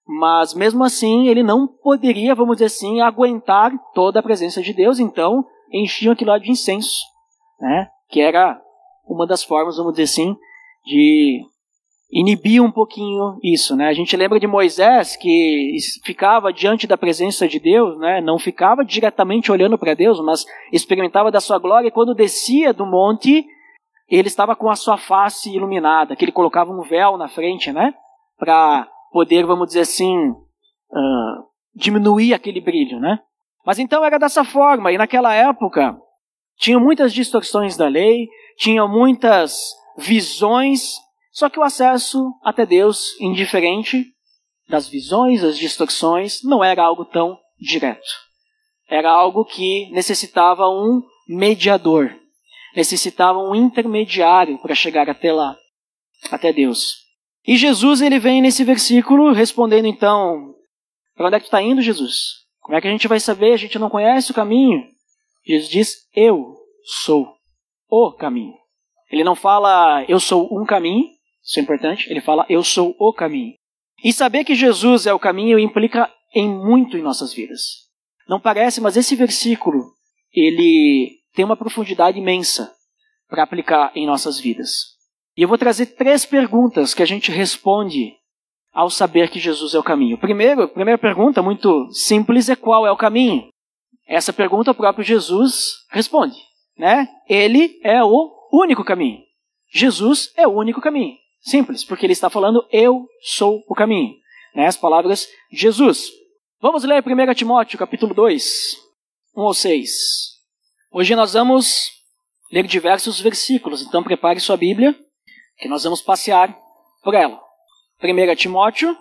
Mas 0.06 0.54
mesmo 0.54 0.82
assim, 0.82 1.28
ele 1.28 1.42
não 1.42 1.68
poderia, 1.68 2.34
vamos 2.34 2.56
dizer 2.56 2.66
assim, 2.66 3.00
aguentar 3.00 3.72
toda 3.94 4.18
a 4.18 4.22
presença 4.22 4.62
de 4.62 4.72
Deus, 4.72 4.98
então 4.98 5.44
enchiam 5.72 6.12
aquilo 6.12 6.30
lá 6.30 6.38
de 6.38 6.50
incenso, 6.50 6.98
né? 7.60 7.88
Que 8.08 8.20
era 8.20 8.60
uma 9.06 9.26
das 9.26 9.44
formas, 9.44 9.76
vamos 9.76 9.92
dizer 9.92 10.04
assim, 10.04 10.36
de 10.84 11.42
inibir 12.12 12.62
um 12.62 12.70
pouquinho 12.70 13.38
isso, 13.42 13.76
né? 13.76 13.88
A 13.88 13.92
gente 13.92 14.16
lembra 14.16 14.40
de 14.40 14.46
Moisés 14.46 15.16
que 15.16 15.76
ficava 16.04 16.52
diante 16.52 16.86
da 16.86 16.98
presença 16.98 17.46
de 17.46 17.60
Deus, 17.60 17.96
né? 17.98 18.20
Não 18.20 18.38
ficava 18.38 18.84
diretamente 18.84 19.52
olhando 19.52 19.78
para 19.78 19.94
Deus, 19.94 20.20
mas 20.20 20.44
experimentava 20.72 21.30
da 21.30 21.40
sua 21.40 21.58
glória 21.58 21.88
e 21.88 21.92
quando 21.92 22.14
descia 22.14 22.72
do 22.72 22.84
monte, 22.84 23.46
ele 24.08 24.26
estava 24.26 24.56
com 24.56 24.68
a 24.68 24.74
sua 24.74 24.98
face 24.98 25.54
iluminada, 25.54 26.16
que 26.16 26.24
ele 26.24 26.32
colocava 26.32 26.72
um 26.72 26.82
véu 26.82 27.16
na 27.16 27.28
frente, 27.28 27.72
né? 27.72 27.94
Para 28.36 28.88
poder, 29.12 29.46
vamos 29.46 29.68
dizer 29.68 29.80
assim, 29.80 30.16
uh, 30.30 31.44
diminuir 31.74 32.34
aquele 32.34 32.60
brilho, 32.60 32.98
né? 32.98 33.20
Mas 33.64 33.78
então 33.78 34.04
era 34.04 34.18
dessa 34.18 34.42
forma, 34.42 34.90
e 34.90 34.98
naquela 34.98 35.32
época 35.32 35.96
tinha 36.58 36.78
muitas 36.78 37.12
distorções 37.12 37.76
da 37.76 37.86
lei, 37.86 38.28
tinha 38.56 38.86
muitas 38.86 39.74
visões 39.96 40.96
só 41.32 41.48
que 41.48 41.58
o 41.58 41.62
acesso 41.62 42.32
até 42.42 42.66
Deus, 42.66 43.18
indiferente 43.20 44.04
das 44.68 44.88
visões, 44.88 45.42
das 45.42 45.58
distorções, 45.58 46.42
não 46.42 46.62
era 46.62 46.82
algo 46.82 47.04
tão 47.04 47.38
direto. 47.58 48.08
Era 48.88 49.10
algo 49.10 49.44
que 49.44 49.90
necessitava 49.92 50.68
um 50.68 51.02
mediador, 51.28 52.14
necessitava 52.74 53.38
um 53.38 53.54
intermediário 53.54 54.58
para 54.58 54.74
chegar 54.74 55.08
até 55.08 55.32
lá, 55.32 55.56
até 56.30 56.52
Deus. 56.52 56.96
E 57.46 57.56
Jesus 57.56 58.00
ele 58.00 58.18
vem 58.18 58.42
nesse 58.42 58.64
versículo 58.64 59.32
respondendo 59.32 59.86
então: 59.86 60.54
para 61.14 61.26
onde 61.26 61.36
é 61.36 61.40
que 61.40 61.46
está 61.46 61.62
indo, 61.62 61.82
Jesus? 61.82 62.40
Como 62.60 62.76
é 62.76 62.80
que 62.80 62.88
a 62.88 62.90
gente 62.90 63.08
vai 63.08 63.20
saber? 63.20 63.52
A 63.52 63.56
gente 63.56 63.78
não 63.78 63.90
conhece 63.90 64.30
o 64.30 64.34
caminho. 64.34 64.84
Jesus 65.44 65.70
diz: 65.70 65.94
Eu 66.14 66.56
sou 66.84 67.36
o 67.88 68.12
caminho. 68.12 68.54
Ele 69.10 69.24
não 69.24 69.34
fala 69.34 70.04
eu 70.08 70.20
sou 70.20 70.48
um 70.52 70.64
caminho, 70.64 71.08
isso 71.42 71.58
é 71.58 71.62
importante. 71.62 72.10
Ele 72.10 72.20
fala, 72.20 72.46
eu 72.48 72.62
sou 72.62 72.94
o 72.98 73.12
caminho. 73.12 73.54
E 74.04 74.12
saber 74.12 74.44
que 74.44 74.54
Jesus 74.54 75.06
é 75.06 75.12
o 75.12 75.18
caminho 75.18 75.58
implica 75.58 76.10
em 76.34 76.48
muito 76.48 76.96
em 76.96 77.02
nossas 77.02 77.32
vidas. 77.32 77.88
Não 78.28 78.40
parece, 78.40 78.80
mas 78.80 78.96
esse 78.96 79.16
versículo, 79.16 79.92
ele 80.32 81.18
tem 81.34 81.44
uma 81.44 81.56
profundidade 81.56 82.18
imensa 82.18 82.72
para 83.28 83.42
aplicar 83.42 83.92
em 83.94 84.06
nossas 84.06 84.38
vidas. 84.38 84.96
E 85.36 85.42
eu 85.42 85.48
vou 85.48 85.58
trazer 85.58 85.86
três 85.86 86.24
perguntas 86.24 86.94
que 86.94 87.02
a 87.02 87.06
gente 87.06 87.30
responde 87.30 88.14
ao 88.72 88.90
saber 88.90 89.30
que 89.30 89.38
Jesus 89.38 89.74
é 89.74 89.78
o 89.78 89.82
caminho. 89.82 90.18
Primeiro, 90.18 90.68
primeira 90.68 90.98
pergunta, 90.98 91.42
muito 91.42 91.90
simples, 91.92 92.48
é 92.48 92.56
qual 92.56 92.86
é 92.86 92.90
o 92.90 92.96
caminho? 92.96 93.48
Essa 94.06 94.32
pergunta 94.32 94.70
o 94.70 94.74
próprio 94.74 95.04
Jesus 95.04 95.86
responde, 95.90 96.36
né? 96.76 97.08
Ele 97.28 97.78
é 97.82 98.02
o 98.02 98.30
único 98.52 98.84
caminho. 98.84 99.22
Jesus 99.72 100.32
é 100.36 100.46
o 100.46 100.52
único 100.52 100.80
caminho. 100.80 101.16
Simples, 101.40 101.84
porque 101.84 102.06
ele 102.06 102.12
está 102.12 102.28
falando 102.28 102.66
eu 102.70 103.06
sou 103.22 103.64
o 103.66 103.74
caminho. 103.74 104.14
Né? 104.54 104.66
As 104.66 104.76
palavras 104.76 105.28
de 105.50 105.58
Jesus. 105.58 106.10
Vamos 106.60 106.84
ler 106.84 107.02
1 107.04 107.34
Timóteo, 107.34 107.78
capítulo 107.78 108.14
2, 108.14 108.76
1 109.34 109.42
ao 109.42 109.54
6. 109.54 109.90
Hoje 110.92 111.14
nós 111.14 111.32
vamos 111.32 111.90
ler 112.52 112.66
diversos 112.66 113.20
versículos, 113.20 113.82
então 113.82 114.02
prepare 114.02 114.40
sua 114.40 114.56
Bíblia, 114.56 114.94
que 115.56 115.68
nós 115.68 115.84
vamos 115.84 116.02
passear 116.02 116.54
por 117.02 117.14
ela. 117.14 117.40
1 118.02 118.34
Timóteo, 118.36 118.96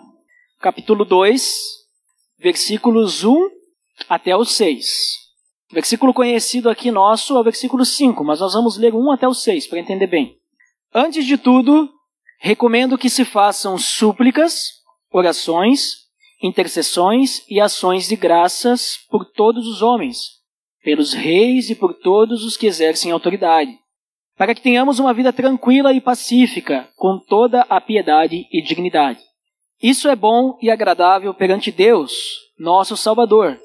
capítulo 0.60 1.04
2, 1.04 1.54
versículos 2.38 3.24
1 3.24 3.50
até 4.08 4.34
o 4.34 4.44
6. 4.44 4.86
O 5.70 5.74
versículo 5.74 6.14
conhecido 6.14 6.70
aqui 6.70 6.90
nosso 6.90 7.36
é 7.36 7.40
o 7.40 7.44
versículo 7.44 7.84
5, 7.84 8.24
mas 8.24 8.40
nós 8.40 8.54
vamos 8.54 8.78
ler 8.78 8.94
1 8.94 9.12
até 9.12 9.28
o 9.28 9.34
6 9.34 9.66
para 9.66 9.78
entender 9.78 10.06
bem. 10.06 10.38
Antes 10.94 11.26
de 11.26 11.36
tudo, 11.36 11.92
Recomendo 12.42 12.96
que 12.96 13.10
se 13.10 13.22
façam 13.22 13.76
súplicas, 13.76 14.70
orações, 15.12 16.06
intercessões 16.42 17.44
e 17.50 17.60
ações 17.60 18.08
de 18.08 18.16
graças 18.16 18.96
por 19.10 19.26
todos 19.26 19.66
os 19.66 19.82
homens, 19.82 20.40
pelos 20.82 21.12
reis 21.12 21.68
e 21.68 21.74
por 21.74 21.92
todos 21.92 22.42
os 22.42 22.56
que 22.56 22.66
exercem 22.66 23.12
autoridade, 23.12 23.78
para 24.38 24.54
que 24.54 24.62
tenhamos 24.62 24.98
uma 24.98 25.12
vida 25.12 25.34
tranquila 25.34 25.92
e 25.92 26.00
pacífica, 26.00 26.88
com 26.96 27.18
toda 27.18 27.60
a 27.68 27.78
piedade 27.78 28.46
e 28.50 28.62
dignidade. 28.62 29.20
Isso 29.82 30.08
é 30.08 30.16
bom 30.16 30.56
e 30.62 30.70
agradável 30.70 31.34
perante 31.34 31.70
Deus, 31.70 32.12
nosso 32.58 32.96
Salvador, 32.96 33.60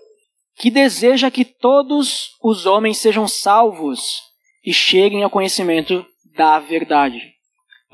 que 0.58 0.70
deseja 0.70 1.32
que 1.32 1.46
todos 1.46 2.32
os 2.44 2.66
homens 2.66 2.98
sejam 2.98 3.26
salvos 3.26 4.22
e 4.66 4.74
cheguem 4.74 5.24
ao 5.24 5.30
conhecimento 5.30 6.06
da 6.36 6.60
verdade. 6.60 7.35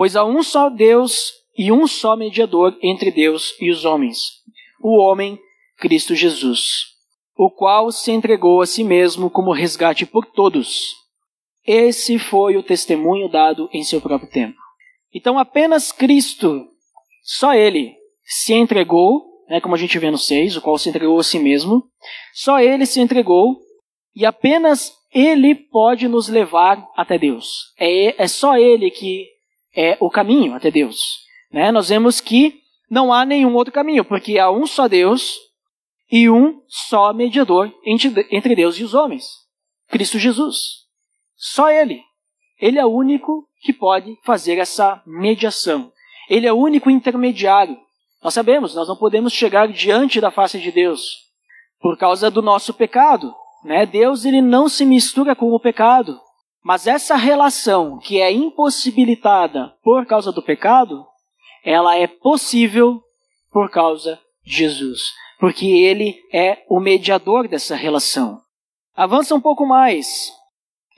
Pois 0.01 0.15
há 0.15 0.25
um 0.25 0.41
só 0.41 0.67
Deus 0.67 1.31
e 1.55 1.71
um 1.71 1.85
só 1.85 2.15
mediador 2.15 2.75
entre 2.81 3.11
Deus 3.11 3.53
e 3.61 3.69
os 3.69 3.85
homens, 3.85 4.17
o 4.81 4.97
homem 4.97 5.37
Cristo 5.77 6.15
Jesus, 6.15 6.87
o 7.37 7.51
qual 7.51 7.91
se 7.91 8.11
entregou 8.11 8.63
a 8.63 8.65
si 8.65 8.83
mesmo 8.83 9.29
como 9.29 9.53
resgate 9.53 10.07
por 10.07 10.25
todos. 10.25 10.95
Esse 11.63 12.17
foi 12.17 12.57
o 12.57 12.63
testemunho 12.63 13.29
dado 13.29 13.69
em 13.71 13.83
seu 13.83 14.01
próprio 14.01 14.27
tempo. 14.27 14.57
Então 15.13 15.37
apenas 15.37 15.91
Cristo, 15.91 16.65
só 17.21 17.53
Ele, 17.53 17.93
se 18.23 18.55
entregou, 18.55 19.21
né, 19.47 19.61
como 19.61 19.75
a 19.75 19.77
gente 19.77 19.99
vê 19.99 20.09
no 20.09 20.17
6, 20.17 20.57
o 20.57 20.61
qual 20.63 20.79
se 20.79 20.89
entregou 20.89 21.19
a 21.19 21.23
si 21.23 21.37
mesmo, 21.37 21.83
só 22.33 22.59
Ele 22.59 22.87
se 22.87 22.99
entregou 22.99 23.55
e 24.15 24.25
apenas 24.25 24.91
Ele 25.13 25.53
pode 25.53 26.07
nos 26.07 26.27
levar 26.27 26.83
até 26.97 27.19
Deus. 27.19 27.71
É, 27.77 28.23
é 28.23 28.27
só 28.27 28.57
Ele 28.57 28.89
que 28.89 29.29
é 29.75 29.97
o 29.99 30.09
caminho 30.09 30.53
até 30.53 30.69
Deus. 30.69 30.97
Né? 31.51 31.71
Nós 31.71 31.89
vemos 31.89 32.19
que 32.19 32.61
não 32.89 33.11
há 33.11 33.25
nenhum 33.25 33.53
outro 33.53 33.73
caminho, 33.73 34.03
porque 34.03 34.37
há 34.37 34.49
um 34.51 34.65
só 34.65 34.87
Deus 34.87 35.37
e 36.11 36.29
um 36.29 36.61
só 36.67 37.13
mediador 37.13 37.73
entre 37.85 38.55
Deus 38.55 38.77
e 38.77 38.83
os 38.83 38.93
homens: 38.93 39.25
Cristo 39.89 40.19
Jesus. 40.19 40.81
Só 41.35 41.69
Ele. 41.69 42.01
Ele 42.59 42.77
é 42.77 42.85
o 42.85 42.93
único 42.93 43.47
que 43.61 43.73
pode 43.73 44.17
fazer 44.23 44.57
essa 44.59 45.01
mediação. 45.05 45.91
Ele 46.29 46.45
é 46.45 46.53
o 46.53 46.57
único 46.57 46.89
intermediário. 46.89 47.77
Nós 48.23 48.33
sabemos, 48.33 48.75
nós 48.75 48.87
não 48.87 48.95
podemos 48.95 49.33
chegar 49.33 49.67
diante 49.67 50.21
da 50.21 50.29
face 50.29 50.59
de 50.59 50.71
Deus 50.71 51.01
por 51.79 51.97
causa 51.97 52.29
do 52.29 52.41
nosso 52.41 52.73
pecado. 52.73 53.33
Né? 53.63 53.85
Deus 53.85 54.25
ele 54.25 54.41
não 54.41 54.69
se 54.69 54.85
mistura 54.85 55.35
com 55.35 55.51
o 55.51 55.59
pecado. 55.59 56.19
Mas 56.63 56.85
essa 56.85 57.15
relação 57.15 57.97
que 57.97 58.21
é 58.21 58.31
impossibilitada 58.31 59.73
por 59.83 60.05
causa 60.05 60.31
do 60.31 60.43
pecado, 60.43 61.05
ela 61.63 61.95
é 61.95 62.05
possível 62.05 63.01
por 63.51 63.69
causa 63.69 64.19
de 64.45 64.57
Jesus, 64.57 65.11
porque 65.39 65.65
ele 65.65 66.15
é 66.31 66.63
o 66.69 66.79
mediador 66.79 67.47
dessa 67.47 67.75
relação. 67.75 68.39
Avança 68.95 69.33
um 69.33 69.41
pouco 69.41 69.65
mais. 69.65 70.31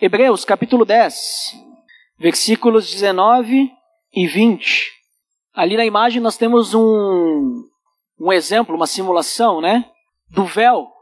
Hebreus 0.02 0.44
capítulo 0.44 0.84
10, 0.84 1.56
versículos 2.20 2.92
19 2.92 3.72
e 4.14 4.28
20. 4.28 4.92
Ali 5.54 5.78
na 5.78 5.86
imagem 5.86 6.22
nós 6.22 6.36
temos 6.36 6.74
um, 6.74 7.64
um 8.20 8.34
exemplo, 8.34 8.76
uma 8.76 8.88
simulação, 8.88 9.62
né? 9.62 9.90
Do 10.30 10.44
véu 10.44 10.93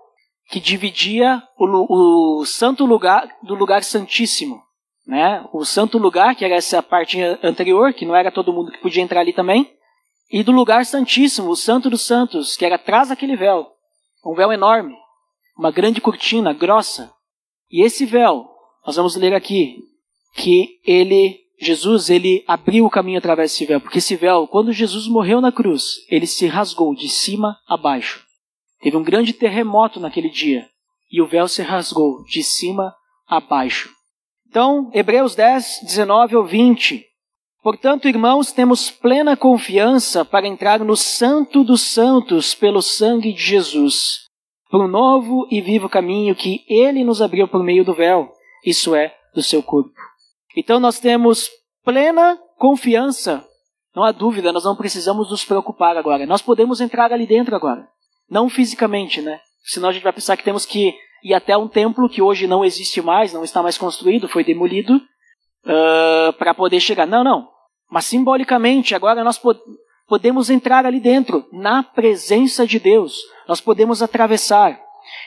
que 0.52 0.60
dividia 0.60 1.42
o, 1.58 2.42
o 2.42 2.46
santo 2.46 2.86
lugar 2.86 3.26
do 3.42 3.56
lugar 3.56 3.84
santíssimo. 3.84 4.62
Né? 5.08 5.44
O 5.54 5.64
santo 5.64 5.98
lugar, 5.98 6.36
que 6.36 6.44
era 6.44 6.56
essa 6.56 6.84
parte 6.84 7.20
anterior, 7.42 7.94
que 7.94 8.06
não 8.06 8.16
era 8.16 8.30
todo 8.30 8.52
mundo 8.52 8.72
que 8.72 8.82
podia 8.82 9.02
entrar 9.02 9.22
ali 9.22 9.32
também, 9.32 9.74
e 10.30 10.44
do 10.44 10.52
lugar 10.52 10.86
santíssimo, 10.86 11.50
o 11.50 11.56
santo 11.56 11.90
dos 11.90 12.02
santos, 12.02 12.58
que 12.58 12.66
era 12.66 12.76
atrás 12.76 13.10
daquele 13.10 13.38
véu. 13.38 13.66
Um 14.26 14.36
véu 14.36 14.52
enorme, 14.52 14.94
uma 15.58 15.72
grande 15.72 16.02
cortina 16.02 16.54
grossa. 16.54 17.12
E 17.72 17.82
esse 17.84 18.06
véu, 18.06 18.46
nós 18.86 18.98
vamos 18.98 19.16
ler 19.16 19.34
aqui, 19.34 19.78
que 20.36 20.80
ele, 20.86 21.40
Jesus, 21.60 22.10
ele 22.10 22.44
abriu 22.46 22.86
o 22.86 22.90
caminho 22.90 23.18
através 23.18 23.52
desse 23.52 23.66
véu, 23.66 23.80
porque 23.80 24.00
esse 24.00 24.18
véu, 24.18 24.48
quando 24.48 24.74
Jesus 24.74 25.08
morreu 25.08 25.40
na 25.40 25.52
cruz, 25.52 26.06
ele 26.10 26.28
se 26.28 26.46
rasgou 26.46 26.94
de 26.94 27.08
cima 27.08 27.58
a 27.68 27.78
baixo. 27.78 28.31
Teve 28.82 28.98
um 28.98 29.04
grande 29.04 29.34
terremoto 29.34 30.00
naquele 30.00 30.30
dia 30.30 30.68
e 31.12 31.22
o 31.22 31.28
véu 31.28 31.48
se 31.48 31.62
rasgou 31.62 32.24
de 32.24 32.42
cima 32.44 32.96
a 33.28 33.40
baixo. 33.40 33.90
Então, 34.50 34.90
Hebreus 34.94 35.36
10, 35.36 35.82
19 35.84 36.36
ou 36.36 36.46
20. 36.46 37.06
Portanto, 37.62 38.08
irmãos, 38.08 38.52
temos 38.52 38.90
plena 38.90 39.38
confiança 39.38 40.26
para 40.26 40.48
entrar 40.48 40.80
no 40.80 40.98
Santo 40.98 41.64
dos 41.64 41.82
Santos 41.82 42.56
pelo 42.56 42.82
sangue 42.82 43.32
de 43.34 43.42
Jesus, 43.42 44.26
por 44.70 44.84
um 44.84 44.88
novo 44.88 45.48
e 45.52 45.62
vivo 45.62 45.88
caminho 45.88 46.36
que 46.36 46.66
ele 46.68 47.04
nos 47.04 47.22
abriu 47.22 47.48
por 47.48 47.64
meio 47.64 47.86
do 47.86 47.94
véu, 47.94 48.32
isso 48.66 48.96
é, 48.96 49.16
do 49.36 49.44
seu 49.44 49.62
corpo. 49.62 49.94
Então, 50.58 50.80
nós 50.80 51.00
temos 51.00 51.50
plena 51.84 52.38
confiança. 52.58 53.46
Não 53.96 54.04
há 54.04 54.12
dúvida, 54.12 54.52
nós 54.52 54.64
não 54.64 54.76
precisamos 54.76 55.30
nos 55.30 55.46
preocupar 55.46 55.96
agora. 55.96 56.26
Nós 56.26 56.42
podemos 56.42 56.82
entrar 56.82 57.14
ali 57.14 57.28
dentro 57.28 57.56
agora. 57.56 57.88
Não 58.32 58.50
fisicamente, 58.50 59.22
né? 59.22 59.42
Senão 59.66 59.90
a 59.90 59.92
gente 59.92 60.04
vai 60.04 60.14
pensar 60.14 60.38
que 60.38 60.44
temos 60.44 60.66
que 60.66 60.96
ir 61.22 61.34
até 61.34 61.58
um 61.58 61.68
templo 61.68 62.08
que 62.08 62.22
hoje 62.22 62.48
não 62.48 62.64
existe 62.64 63.02
mais, 63.02 63.34
não 63.34 63.44
está 63.44 63.62
mais 63.62 63.78
construído, 63.78 64.30
foi 64.30 64.42
demolido, 64.42 64.96
uh, 65.66 66.32
para 66.38 66.54
poder 66.54 66.80
chegar. 66.80 67.06
Não, 67.06 67.26
não. 67.26 67.50
Mas 67.90 68.06
simbolicamente, 68.06 68.96
agora 68.96 69.22
nós 69.22 69.38
pod 69.38 69.60
podemos 70.08 70.50
entrar 70.50 70.86
ali 70.86 71.00
dentro, 71.00 71.46
na 71.52 71.84
presença 71.84 72.66
de 72.66 72.80
Deus. 72.80 73.18
Nós 73.48 73.62
podemos 73.62 74.02
atravessar. 74.02 74.80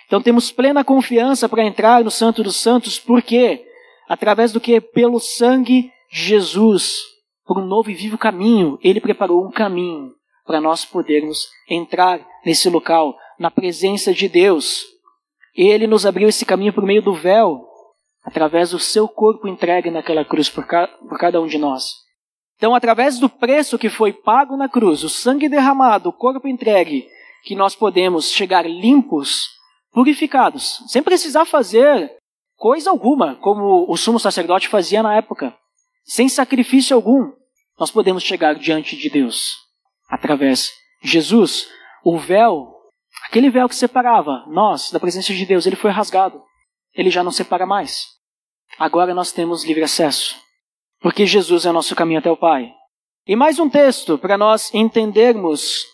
Então 0.06 0.20
temos 0.20 0.50
plena 0.50 0.84
confiança 0.84 1.48
para 1.48 1.64
entrar 1.64 2.02
no 2.04 2.10
Santo 2.10 2.42
dos 2.42 2.56
Santos, 2.56 2.98
porque 2.98 3.64
através 4.08 4.52
do 4.52 4.60
que? 4.60 4.80
Pelo 4.80 5.20
sangue 5.20 5.90
de 6.10 6.28
Jesus, 6.28 7.00
por 7.46 7.58
um 7.58 7.64
novo 7.64 7.90
e 7.90 7.94
vivo 7.94 8.18
caminho, 8.18 8.78
ele 8.82 9.00
preparou 9.00 9.46
um 9.46 9.50
caminho 9.50 10.12
para 10.44 10.60
nós 10.60 10.84
podermos 10.84 11.48
entrar 11.68 12.20
nesse 12.44 12.68
local, 12.68 13.16
na 13.38 13.50
presença 13.50 14.12
de 14.12 14.28
Deus. 14.28 14.84
Ele 15.54 15.86
nos 15.86 16.04
abriu 16.04 16.28
esse 16.28 16.44
caminho 16.44 16.72
por 16.72 16.84
meio 16.84 17.02
do 17.02 17.14
véu, 17.14 17.66
através 18.24 18.70
do 18.70 18.78
seu 18.78 19.06
corpo 19.06 19.46
entregue 19.46 19.90
naquela 19.90 20.24
cruz 20.24 20.48
por, 20.48 20.66
ca 20.66 20.86
por 20.86 21.18
cada 21.18 21.40
um 21.40 21.46
de 21.46 21.58
nós. 21.58 22.04
Então, 22.56 22.74
através 22.74 23.18
do 23.18 23.28
preço 23.28 23.78
que 23.78 23.90
foi 23.90 24.12
pago 24.12 24.56
na 24.56 24.68
cruz, 24.68 25.02
o 25.02 25.08
sangue 25.08 25.48
derramado, 25.48 26.08
o 26.08 26.12
corpo 26.12 26.48
entregue, 26.48 27.06
que 27.44 27.54
nós 27.54 27.74
podemos 27.74 28.30
chegar 28.30 28.68
limpos, 28.68 29.48
purificados, 29.92 30.82
sem 30.88 31.02
precisar 31.02 31.44
fazer 31.44 32.16
coisa 32.56 32.90
alguma, 32.90 33.36
como 33.36 33.90
o 33.90 33.96
sumo 33.96 34.18
sacerdote 34.18 34.68
fazia 34.68 35.02
na 35.02 35.14
época, 35.14 35.54
sem 36.04 36.28
sacrifício 36.28 36.96
algum, 36.96 37.32
nós 37.78 37.90
podemos 37.90 38.22
chegar 38.22 38.54
diante 38.54 38.96
de 38.96 39.10
Deus 39.10 39.56
através 40.08 40.70
de 41.02 41.10
Jesus. 41.10 41.68
O 42.04 42.18
véu, 42.18 42.70
aquele 43.26 43.48
véu 43.48 43.66
que 43.66 43.74
separava 43.74 44.44
nós 44.46 44.90
da 44.90 45.00
presença 45.00 45.32
de 45.32 45.46
Deus, 45.46 45.66
ele 45.66 45.74
foi 45.74 45.90
rasgado. 45.90 46.42
Ele 46.94 47.08
já 47.08 47.24
não 47.24 47.30
separa 47.30 47.64
mais. 47.64 48.04
Agora 48.78 49.14
nós 49.14 49.32
temos 49.32 49.64
livre 49.64 49.82
acesso, 49.82 50.36
porque 51.00 51.24
Jesus 51.24 51.64
é 51.64 51.70
o 51.70 51.72
nosso 51.72 51.96
caminho 51.96 52.18
até 52.18 52.30
o 52.30 52.36
Pai. 52.36 52.70
E 53.26 53.34
mais 53.34 53.58
um 53.58 53.70
texto 53.70 54.18
para 54.18 54.36
nós 54.36 54.72
entendermos 54.74 55.86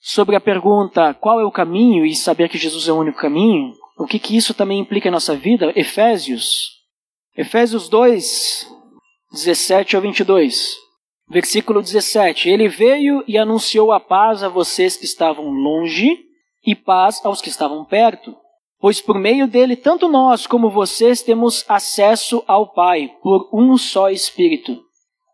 sobre 0.00 0.34
a 0.34 0.40
pergunta 0.40 1.14
qual 1.14 1.38
é 1.38 1.44
o 1.44 1.52
caminho 1.52 2.04
e 2.04 2.16
saber 2.16 2.48
que 2.48 2.58
Jesus 2.58 2.88
é 2.88 2.92
o 2.92 2.98
único 2.98 3.18
caminho. 3.18 3.72
O 3.96 4.06
que, 4.06 4.18
que 4.18 4.36
isso 4.36 4.54
também 4.54 4.80
implica 4.80 5.06
em 5.06 5.12
nossa 5.12 5.36
vida? 5.36 5.72
Efésios. 5.76 6.72
Efésios 7.36 7.88
2, 7.88 8.68
17 9.32 9.94
ao 9.94 10.02
22. 10.02 10.83
Versículo 11.28 11.80
17: 11.80 12.48
Ele 12.48 12.68
veio 12.68 13.24
e 13.26 13.38
anunciou 13.38 13.92
a 13.92 14.00
paz 14.00 14.42
a 14.42 14.48
vocês 14.48 14.96
que 14.96 15.04
estavam 15.04 15.50
longe 15.50 16.18
e 16.64 16.74
paz 16.74 17.24
aos 17.24 17.40
que 17.40 17.48
estavam 17.48 17.84
perto. 17.84 18.36
Pois 18.78 19.00
por 19.00 19.18
meio 19.18 19.46
dele, 19.46 19.76
tanto 19.76 20.08
nós 20.08 20.46
como 20.46 20.70
vocês 20.70 21.22
temos 21.22 21.64
acesso 21.66 22.44
ao 22.46 22.72
Pai 22.74 23.10
por 23.22 23.48
um 23.52 23.78
só 23.78 24.10
Espírito. 24.10 24.78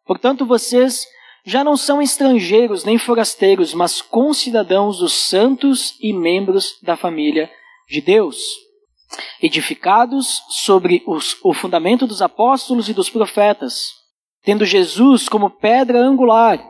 Portanto, 0.06 0.46
vocês 0.46 1.04
já 1.44 1.64
não 1.64 1.76
são 1.76 2.00
estrangeiros 2.00 2.84
nem 2.84 2.96
forasteiros, 2.96 3.74
mas 3.74 4.00
concidadãos 4.00 4.98
dos 4.98 5.12
santos 5.12 5.96
e 6.00 6.12
membros 6.12 6.78
da 6.82 6.96
família 6.96 7.50
de 7.88 8.00
Deus, 8.00 8.38
edificados 9.42 10.42
sobre 10.48 11.02
os, 11.04 11.36
o 11.42 11.52
fundamento 11.52 12.06
dos 12.06 12.22
apóstolos 12.22 12.88
e 12.88 12.94
dos 12.94 13.10
profetas 13.10 13.99
tendo 14.42 14.64
Jesus 14.64 15.28
como 15.28 15.50
pedra 15.50 16.00
angular, 16.00 16.62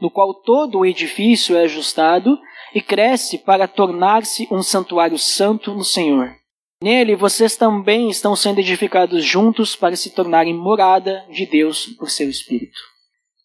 no 0.00 0.10
qual 0.10 0.34
todo 0.34 0.78
o 0.78 0.86
edifício 0.86 1.56
é 1.56 1.64
ajustado 1.64 2.38
e 2.74 2.80
cresce 2.80 3.38
para 3.38 3.68
tornar-se 3.68 4.48
um 4.50 4.62
santuário 4.62 5.18
santo 5.18 5.72
no 5.74 5.84
Senhor. 5.84 6.34
Nele 6.82 7.14
vocês 7.14 7.56
também 7.56 8.10
estão 8.10 8.34
sendo 8.34 8.58
edificados 8.58 9.24
juntos 9.24 9.76
para 9.76 9.94
se 9.94 10.10
tornarem 10.10 10.52
morada 10.52 11.24
de 11.30 11.46
Deus 11.46 11.86
por 11.98 12.10
seu 12.10 12.28
Espírito. 12.28 12.80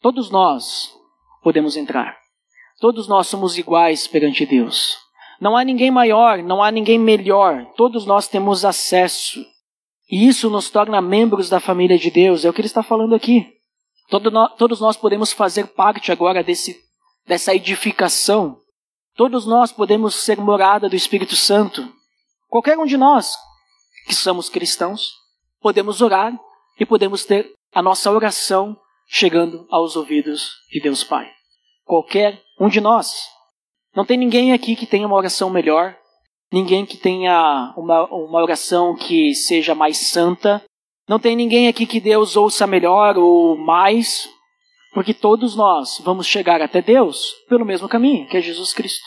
Todos 0.02 0.32
nós 0.32 0.92
podemos 1.44 1.78
entrar. 1.78 2.18
Todos 2.80 3.08
nós 3.08 3.28
somos 3.28 3.58
iguais 3.58 4.08
perante 4.08 4.46
Deus. 4.46 4.98
Não 5.40 5.56
há 5.56 5.64
ninguém 5.64 5.92
maior, 5.92 6.40
não 6.40 6.64
há 6.64 6.72
ninguém 6.72 6.98
melhor. 6.98 7.66
Todos 7.76 8.06
nós 8.06 8.28
temos 8.28 8.66
acesso. 8.66 9.46
E 10.10 10.28
isso 10.28 10.50
nos 10.50 10.70
torna 10.70 11.02
membros 11.02 11.50
da 11.50 11.60
família 11.60 11.98
de 11.98 12.10
Deus. 12.10 12.44
É 12.44 12.50
o 12.50 12.54
que 12.54 12.62
ele 12.62 12.68
está 12.68 12.82
falando 12.82 13.14
aqui. 13.14 13.57
Todo 14.10 14.32
nós, 14.32 14.56
todos 14.56 14.80
nós 14.80 14.96
podemos 14.96 15.32
fazer 15.32 15.68
parte 15.68 16.12
agora 16.12 16.44
desse, 16.44 16.80
dessa 17.26 17.54
edificação. 17.54 18.60
Todos 19.16 19.46
nós 19.46 19.72
podemos 19.72 20.16
ser 20.16 20.38
morada 20.38 20.88
do 20.88 20.96
Espírito 20.96 21.36
Santo. 21.36 21.92
Qualquer 22.48 22.78
um 22.78 22.86
de 22.86 22.96
nós 22.96 23.36
que 24.06 24.16
somos 24.16 24.50
cristãos, 24.50 25.12
podemos 25.60 26.02
orar 26.02 26.34
e 26.80 26.86
podemos 26.86 27.26
ter 27.26 27.54
a 27.74 27.82
nossa 27.82 28.10
oração 28.10 28.80
chegando 29.08 29.68
aos 29.70 29.96
ouvidos 29.96 30.52
de 30.72 30.80
Deus 30.80 31.04
Pai. 31.04 31.30
Qualquer 31.84 32.42
um 32.60 32.70
de 32.70 32.80
nós. 32.80 33.28
Não 33.96 34.06
tem 34.06 34.18
ninguém 34.18 34.54
aqui 34.54 34.76
que 34.76 34.86
tenha 34.86 35.08
uma 35.08 35.16
oração 35.16 35.50
melhor, 35.50 35.98
ninguém 36.52 36.86
que 36.86 36.98
tenha 36.98 37.74
uma, 37.76 38.06
uma 38.06 38.42
oração 38.42 38.96
que 38.96 39.34
seja 39.34 39.76
mais 39.76 39.98
santa, 39.98 40.64
não 41.08 41.20
tem 41.20 41.36
ninguém 41.36 41.68
aqui 41.68 41.86
que 41.86 42.00
Deus 42.00 42.36
ouça 42.36 42.68
melhor 42.68 43.18
ou 43.18 43.58
mais, 43.58 44.30
porque 44.94 45.14
todos 45.14 45.56
nós 45.56 46.02
vamos 46.04 46.28
chegar 46.28 46.62
até 46.62 46.82
Deus 46.82 47.34
pelo 47.48 47.66
mesmo 47.66 47.88
caminho, 47.88 48.28
que 48.28 48.38
é 48.38 48.42
Jesus 48.42 48.74
Cristo. 48.74 49.06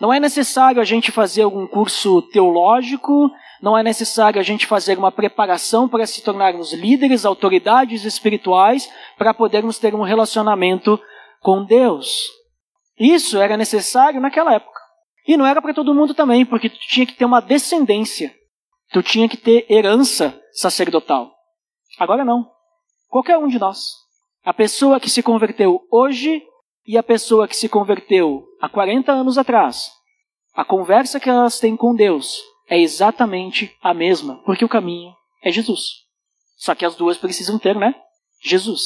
Não 0.00 0.12
é 0.12 0.18
necessário 0.18 0.80
a 0.80 0.84
gente 0.84 1.12
fazer 1.12 1.42
algum 1.42 1.66
curso 1.66 2.22
teológico, 2.22 3.30
não 3.62 3.76
é 3.76 3.82
necessário 3.82 4.40
a 4.40 4.42
gente 4.42 4.66
fazer 4.66 4.98
uma 4.98 5.12
preparação 5.12 5.86
para 5.86 6.06
se 6.06 6.22
tornarmos 6.22 6.72
líderes, 6.72 7.26
autoridades 7.26 8.04
espirituais, 8.04 8.90
para 9.18 9.34
podermos 9.34 9.78
ter 9.78 9.94
um 9.94 10.02
relacionamento 10.02 10.98
com 11.40 11.64
Deus. 11.64 12.28
Isso 12.98 13.38
era 13.38 13.56
necessário 13.58 14.20
naquela 14.20 14.54
época. 14.54 14.80
E 15.28 15.36
não 15.36 15.46
era 15.46 15.60
para 15.60 15.74
todo 15.74 15.94
mundo 15.94 16.14
também, 16.14 16.46
porque 16.46 16.70
tu 16.70 16.78
tinha 16.80 17.04
que 17.06 17.14
ter 17.14 17.26
uma 17.26 17.40
descendência. 17.40 18.34
Tu 18.92 19.02
tinha 19.02 19.28
que 19.28 19.36
ter 19.36 19.66
herança 19.70 20.38
sacerdotal. 20.52 21.32
Agora 21.98 22.24
não. 22.24 22.50
Qualquer 23.08 23.38
um 23.38 23.48
de 23.48 23.58
nós. 23.58 23.92
A 24.44 24.52
pessoa 24.52 24.98
que 24.98 25.10
se 25.10 25.22
converteu 25.22 25.82
hoje 25.90 26.42
e 26.86 26.96
a 26.98 27.02
pessoa 27.02 27.46
que 27.46 27.56
se 27.56 27.68
converteu 27.68 28.44
há 28.60 28.68
40 28.68 29.12
anos 29.12 29.38
atrás. 29.38 29.90
A 30.54 30.64
conversa 30.64 31.20
que 31.20 31.30
elas 31.30 31.60
têm 31.60 31.76
com 31.76 31.94
Deus 31.94 32.40
é 32.68 32.78
exatamente 32.78 33.76
a 33.82 33.94
mesma, 33.94 34.42
porque 34.44 34.64
o 34.64 34.68
caminho 34.68 35.12
é 35.42 35.50
Jesus. 35.50 35.80
Só 36.56 36.74
que 36.74 36.84
as 36.84 36.96
duas 36.96 37.16
precisam 37.16 37.58
ter, 37.58 37.76
né? 37.76 37.94
Jesus. 38.42 38.82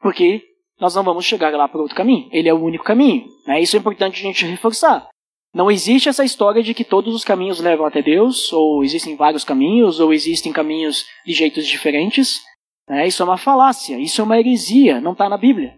Porque 0.00 0.42
nós 0.78 0.94
não 0.94 1.02
vamos 1.02 1.24
chegar 1.24 1.52
lá 1.52 1.68
por 1.68 1.80
outro 1.80 1.96
caminho. 1.96 2.28
Ele 2.32 2.48
é 2.48 2.54
o 2.54 2.62
único 2.62 2.84
caminho. 2.84 3.26
Né? 3.46 3.60
Isso 3.60 3.76
é 3.76 3.78
importante 3.78 4.20
a 4.20 4.22
gente 4.22 4.46
reforçar. 4.46 5.08
Não 5.52 5.70
existe 5.70 6.08
essa 6.08 6.24
história 6.24 6.62
de 6.62 6.72
que 6.72 6.84
todos 6.84 7.14
os 7.14 7.24
caminhos 7.24 7.58
levam 7.58 7.84
até 7.84 8.00
Deus, 8.00 8.52
ou 8.52 8.84
existem 8.84 9.16
vários 9.16 9.42
caminhos, 9.42 9.98
ou 9.98 10.12
existem 10.12 10.52
caminhos 10.52 11.06
de 11.26 11.32
jeitos 11.32 11.66
diferentes. 11.66 12.40
Né? 12.88 13.08
Isso 13.08 13.22
é 13.22 13.24
uma 13.24 13.36
falácia, 13.36 13.98
isso 13.98 14.20
é 14.20 14.24
uma 14.24 14.38
heresia, 14.38 15.00
não 15.00 15.12
está 15.12 15.28
na 15.28 15.36
Bíblia. 15.36 15.76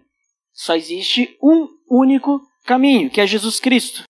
Só 0.53 0.75
existe 0.75 1.35
um 1.41 1.67
único 1.89 2.39
caminho, 2.65 3.09
que 3.09 3.19
é 3.19 3.25
Jesus 3.25 3.59
Cristo. 3.59 4.03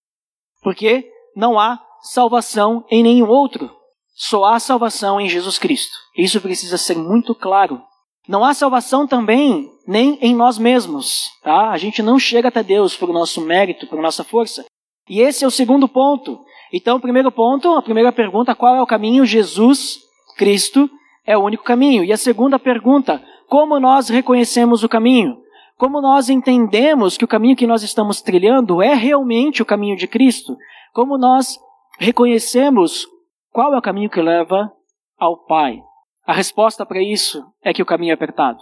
Porque 0.61 1.09
não 1.35 1.57
há 1.57 1.81
salvação 2.01 2.85
em 2.91 3.01
nenhum 3.01 3.29
outro. 3.29 3.71
Só 4.15 4.43
há 4.45 4.59
salvação 4.59 5.19
em 5.19 5.29
Jesus 5.29 5.57
Cristo. 5.57 5.95
Isso 6.17 6.39
precisa 6.41 6.77
ser 6.77 6.97
muito 6.97 7.33
claro. 7.33 7.81
Não 8.27 8.43
há 8.43 8.53
salvação 8.53 9.07
também 9.07 9.69
nem 9.87 10.17
em 10.21 10.35
nós 10.35 10.57
mesmos. 10.57 11.29
Tá? 11.41 11.71
A 11.71 11.77
gente 11.77 12.01
não 12.01 12.19
chega 12.19 12.49
até 12.49 12.61
Deus 12.61 12.95
por 12.95 13.11
nosso 13.11 13.41
mérito, 13.41 13.87
por 13.87 14.01
nossa 14.01 14.23
força. 14.23 14.65
E 15.09 15.21
esse 15.21 15.43
é 15.43 15.47
o 15.47 15.51
segundo 15.51 15.87
ponto. 15.87 16.39
Então, 16.71 16.97
o 16.97 17.01
primeiro 17.01 17.31
ponto, 17.31 17.73
a 17.73 17.81
primeira 17.81 18.11
pergunta, 18.11 18.55
qual 18.55 18.75
é 18.75 18.81
o 18.81 18.87
caminho? 18.87 19.25
Jesus 19.25 19.99
Cristo 20.37 20.89
é 21.25 21.37
o 21.37 21.43
único 21.43 21.63
caminho. 21.63 22.03
E 22.03 22.11
a 22.11 22.17
segunda 22.17 22.57
pergunta, 22.57 23.21
como 23.47 23.79
nós 23.79 24.09
reconhecemos 24.09 24.83
o 24.83 24.89
caminho? 24.89 25.37
Como 25.77 26.01
nós 26.01 26.29
entendemos 26.29 27.17
que 27.17 27.25
o 27.25 27.27
caminho 27.27 27.55
que 27.55 27.67
nós 27.67 27.83
estamos 27.83 28.21
trilhando 28.21 28.81
é 28.81 28.93
realmente 28.93 29.61
o 29.61 29.65
caminho 29.65 29.95
de 29.95 30.07
Cristo? 30.07 30.55
Como 30.93 31.17
nós 31.17 31.59
reconhecemos 31.99 33.07
qual 33.51 33.73
é 33.73 33.77
o 33.77 33.81
caminho 33.81 34.09
que 34.09 34.21
leva 34.21 34.71
ao 35.17 35.45
Pai? 35.45 35.79
A 36.25 36.33
resposta 36.33 36.85
para 36.85 37.01
isso 37.01 37.43
é 37.61 37.73
que 37.73 37.81
o 37.81 37.85
caminho 37.85 38.11
é 38.11 38.13
apertado. 38.13 38.59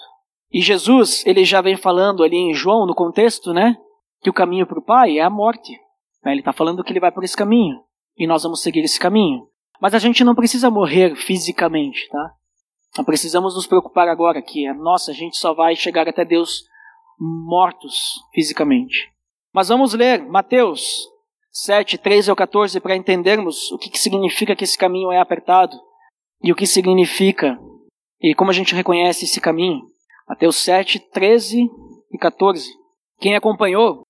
E 0.52 0.60
Jesus, 0.62 1.26
ele 1.26 1.46
já 1.46 1.62
vem 1.62 1.78
falando 1.78 2.24
ali 2.24 2.36
em 2.36 2.54
João, 2.54 2.86
no 2.86 2.96
contexto, 2.96 3.54
né? 3.54 3.78
Que 4.22 4.30
o 4.30 4.34
caminho 4.34 4.66
para 4.66 4.80
o 4.80 4.84
Pai 4.84 5.18
é 5.18 5.22
a 5.22 5.30
morte. 5.30 5.80
Ele 6.26 6.40
está 6.40 6.54
falando 6.54 6.84
que 6.84 6.92
ele 6.92 7.00
vai 7.00 7.12
por 7.12 7.24
esse 7.24 7.36
caminho. 7.36 7.82
E 8.18 8.28
nós 8.28 8.44
vamos 8.44 8.62
seguir 8.62 8.82
esse 8.82 9.00
caminho. 9.00 9.48
Mas 9.82 9.96
a 9.96 10.00
gente 10.00 10.24
não 10.24 10.36
precisa 10.36 10.70
morrer 10.70 11.16
fisicamente, 11.16 12.08
tá? 12.10 12.34
Não 12.98 13.06
precisamos 13.06 13.56
nos 13.56 13.66
preocupar 13.66 14.08
agora 14.08 14.42
que, 14.42 14.72
nossa, 14.74 15.12
a 15.12 15.14
gente 15.14 15.38
só 15.38 15.54
vai 15.54 15.76
chegar 15.76 16.08
até 16.08 16.24
Deus 16.26 16.64
mortos 17.20 18.20
fisicamente. 18.34 19.12
Mas 19.54 19.70
vamos 19.70 19.94
ler 19.94 20.24
Mateus 20.24 21.08
7, 21.52 21.98
13 21.98 22.30
ao 22.30 22.36
14 22.36 22.80
para 22.80 22.96
entendermos 22.96 23.72
o 23.72 23.78
que, 23.78 23.90
que 23.90 24.00
significa 24.00 24.56
que 24.56 24.64
esse 24.64 24.78
caminho 24.78 25.12
é 25.12 25.20
apertado 25.20 25.76
e 26.44 26.52
o 26.52 26.56
que 26.56 26.66
significa 26.66 27.60
e 28.22 28.36
como 28.36 28.52
a 28.52 28.54
gente 28.54 28.76
reconhece 28.76 29.26
esse 29.26 29.42
caminho. 29.42 29.82
Mateus 30.28 30.58
7, 30.58 31.00
13 31.12 31.70
e 32.12 32.18
14. 32.18 32.70
Quem 33.20 33.36
acompanhou 33.36 34.04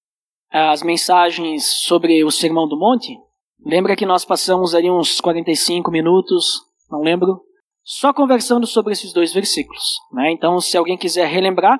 as 0.51 0.83
mensagens 0.83 1.65
sobre 1.83 2.23
o 2.23 2.31
Sermão 2.31 2.67
do 2.67 2.77
Monte, 2.77 3.17
lembra 3.65 3.95
que 3.95 4.05
nós 4.05 4.25
passamos 4.25 4.75
ali 4.75 4.91
uns 4.91 5.21
45 5.21 5.89
minutos, 5.89 6.61
não 6.89 7.01
lembro, 7.01 7.41
só 7.83 8.13
conversando 8.13 8.67
sobre 8.67 8.93
esses 8.93 9.13
dois 9.13 9.33
versículos. 9.33 9.97
Né? 10.11 10.31
Então, 10.31 10.59
se 10.59 10.77
alguém 10.77 10.97
quiser 10.97 11.27
relembrar, 11.27 11.79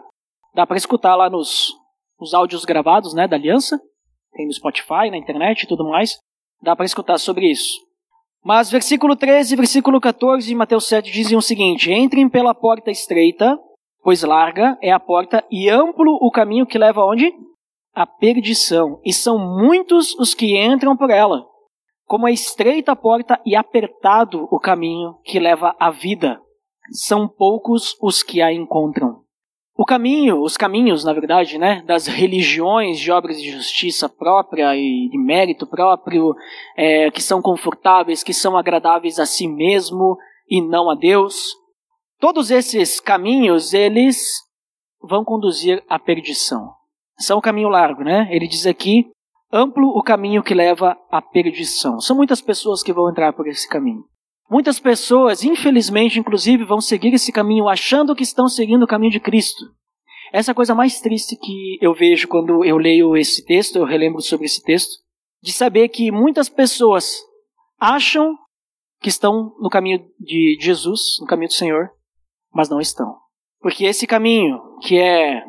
dá 0.56 0.66
para 0.66 0.78
escutar 0.78 1.16
lá 1.16 1.30
nos, 1.30 1.74
nos 2.20 2.34
áudios 2.34 2.64
gravados 2.64 3.14
né, 3.14 3.28
da 3.28 3.36
Aliança, 3.36 3.80
tem 4.34 4.46
no 4.46 4.54
Spotify, 4.54 5.12
na 5.12 5.18
internet 5.18 5.64
e 5.64 5.68
tudo 5.68 5.90
mais, 5.90 6.18
dá 6.62 6.76
para 6.76 6.86
escutar 6.86 7.18
sobre 7.18 7.52
isso. 7.52 7.80
Mas 8.44 8.72
versículo 8.72 9.16
13 9.16 9.54
e 9.54 9.58
versículo 9.58 10.00
14 10.00 10.48
de 10.48 10.56
Mateus 10.56 10.88
7 10.88 11.12
dizem 11.12 11.38
o 11.38 11.42
seguinte: 11.42 11.92
Entrem 11.92 12.28
pela 12.28 12.56
porta 12.56 12.90
estreita, 12.90 13.60
pois 14.02 14.24
larga 14.24 14.78
é 14.82 14.92
a 14.92 15.00
porta 15.00 15.46
e 15.52 15.70
amplo 15.70 16.18
o 16.20 16.32
caminho 16.32 16.66
que 16.66 16.80
leva 16.80 17.02
aonde? 17.02 17.32
A 17.94 18.06
perdição, 18.06 19.00
e 19.04 19.14
são 19.14 19.38
muitos 19.38 20.16
os 20.16 20.34
que 20.34 20.58
entram 20.58 20.96
por 20.96 21.10
ela. 21.10 21.46
Como 22.06 22.28
é 22.28 22.32
estreita 22.32 22.94
a 22.94 22.96
porta 22.96 23.40
e 23.46 23.56
apertado 23.56 24.48
o 24.52 24.60
caminho 24.60 25.16
que 25.24 25.40
leva 25.40 25.76
à 25.80 25.90
vida, 25.92 26.42
são 26.92 27.28
poucos 27.28 27.96
os 28.02 28.24
que 28.24 28.42
a 28.42 28.52
encontram. 28.52 29.22
O 29.76 29.86
caminho, 29.86 30.42
os 30.42 30.58
caminhos, 30.58 31.04
na 31.04 31.14
verdade, 31.14 31.58
né, 31.58 31.82
das 31.84 32.06
religiões 32.08 33.00
de 33.00 33.12
obras 33.12 33.42
de 33.42 33.50
justiça 33.50 34.08
própria 34.08 34.76
e 34.76 35.10
de 35.10 35.18
mérito 35.18 35.66
próprio, 35.66 36.36
é, 36.78 37.10
que 37.10 37.22
são 37.22 37.42
confortáveis, 37.42 38.24
que 38.24 38.34
são 38.34 38.58
agradáveis 38.58 39.18
a 39.18 39.26
si 39.26 39.48
mesmo 39.48 40.18
e 40.50 40.62
não 40.62 40.90
a 40.90 40.96
Deus, 40.96 41.56
todos 42.20 42.52
esses 42.52 43.00
caminhos, 43.00 43.74
eles 43.74 44.22
vão 45.02 45.24
conduzir 45.24 45.84
à 45.90 45.98
perdição 45.98 46.81
são 47.22 47.38
o 47.38 47.42
caminho 47.42 47.70
largo, 47.70 48.04
né? 48.04 48.28
Ele 48.32 48.48
diz 48.48 48.66
aqui, 48.66 49.06
amplo 49.52 49.88
o 49.90 50.04
caminho 50.04 50.44
que 50.44 50.54
leva 50.54 50.98
à 51.10 51.22
perdição. 51.22 52.00
São 52.00 52.16
muitas 52.16 52.42
pessoas 52.42 52.82
que 52.82 52.94
vão 52.94 53.10
entrar 53.10 53.34
por 53.34 53.48
esse 53.48 53.68
caminho. 53.68 54.04
Muitas 54.50 54.80
pessoas, 54.80 55.44
infelizmente, 55.44 56.20
inclusive, 56.20 56.66
vão 56.66 56.82
seguir 56.82 57.14
esse 57.14 57.32
caminho 57.32 57.70
achando 57.70 58.16
que 58.16 58.24
estão 58.24 58.50
seguindo 58.50 58.84
o 58.84 58.88
caminho 58.88 59.12
de 59.12 59.20
Cristo. 59.20 59.64
Essa 60.34 60.52
é 60.52 60.54
a 60.54 60.56
coisa 60.56 60.76
mais 60.76 61.00
triste 61.00 61.36
que 61.36 61.78
eu 61.82 61.94
vejo 61.94 62.28
quando 62.28 62.64
eu 62.64 62.78
leio 62.78 63.16
esse 63.16 63.46
texto, 63.46 63.78
eu 63.78 63.86
relembro 63.86 64.22
sobre 64.22 64.46
esse 64.46 64.62
texto, 64.64 64.92
de 65.42 65.52
saber 65.52 65.90
que 65.90 66.12
muitas 66.12 66.50
pessoas 66.50 67.18
acham 67.80 68.38
que 69.02 69.10
estão 69.10 69.56
no 69.60 69.70
caminho 69.70 70.06
de 70.20 70.58
Jesus, 70.60 71.18
no 71.20 71.28
caminho 71.28 71.50
do 71.50 71.54
Senhor, 71.54 71.90
mas 72.54 72.70
não 72.70 72.80
estão. 72.80 73.18
Porque 73.60 73.86
esse 73.86 74.06
caminho, 74.06 74.60
que 74.82 74.98
é 74.98 75.44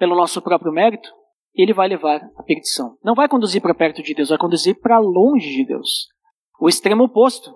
pelo 0.00 0.16
nosso 0.16 0.40
próprio 0.40 0.72
mérito, 0.72 1.12
ele 1.54 1.74
vai 1.74 1.86
levar 1.86 2.22
à 2.34 2.42
perdição. 2.42 2.96
Não 3.04 3.14
vai 3.14 3.28
conduzir 3.28 3.60
para 3.60 3.74
perto 3.74 4.02
de 4.02 4.14
Deus, 4.14 4.30
vai 4.30 4.38
conduzir 4.38 4.80
para 4.80 4.98
longe 4.98 5.52
de 5.52 5.64
Deus. 5.66 6.08
O 6.58 6.70
extremo 6.70 7.04
oposto. 7.04 7.54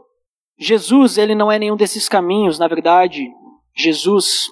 Jesus, 0.59 1.17
ele 1.17 1.35
não 1.35 1.51
é 1.51 1.59
nenhum 1.59 1.75
desses 1.75 2.07
caminhos, 2.07 2.59
na 2.59 2.69
verdade. 2.69 3.27
Jesus, 3.75 4.45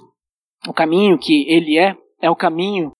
o 0.66 0.72
caminho 0.72 1.18
que 1.18 1.46
ele 1.48 1.78
é, 1.78 1.94
é 2.20 2.30
o 2.30 2.36
caminho 2.36 2.92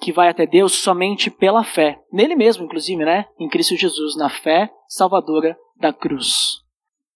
que 0.00 0.12
vai 0.12 0.28
até 0.28 0.46
Deus 0.46 0.74
somente 0.74 1.30
pela 1.30 1.64
fé. 1.64 2.00
Nele 2.12 2.36
mesmo, 2.36 2.64
inclusive, 2.64 3.04
né? 3.04 3.26
Em 3.38 3.48
Cristo 3.48 3.76
Jesus, 3.76 4.16
na 4.16 4.30
fé 4.30 4.70
salvadora 4.86 5.58
da 5.76 5.92
cruz. 5.92 6.32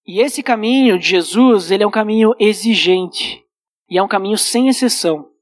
E 0.05 0.19
esse 0.19 0.43
caminho 0.43 0.99
de 0.99 1.07
Jesus, 1.07 1.71
ele 1.71 1.83
é 1.83 1.87
um 1.87 1.91
caminho 1.91 2.33
exigente. 2.37 3.41
E 3.89 3.97
é 3.97 4.03
um 4.03 4.09
caminho 4.09 4.37
sem 4.37 4.67
exceção. 4.67 5.32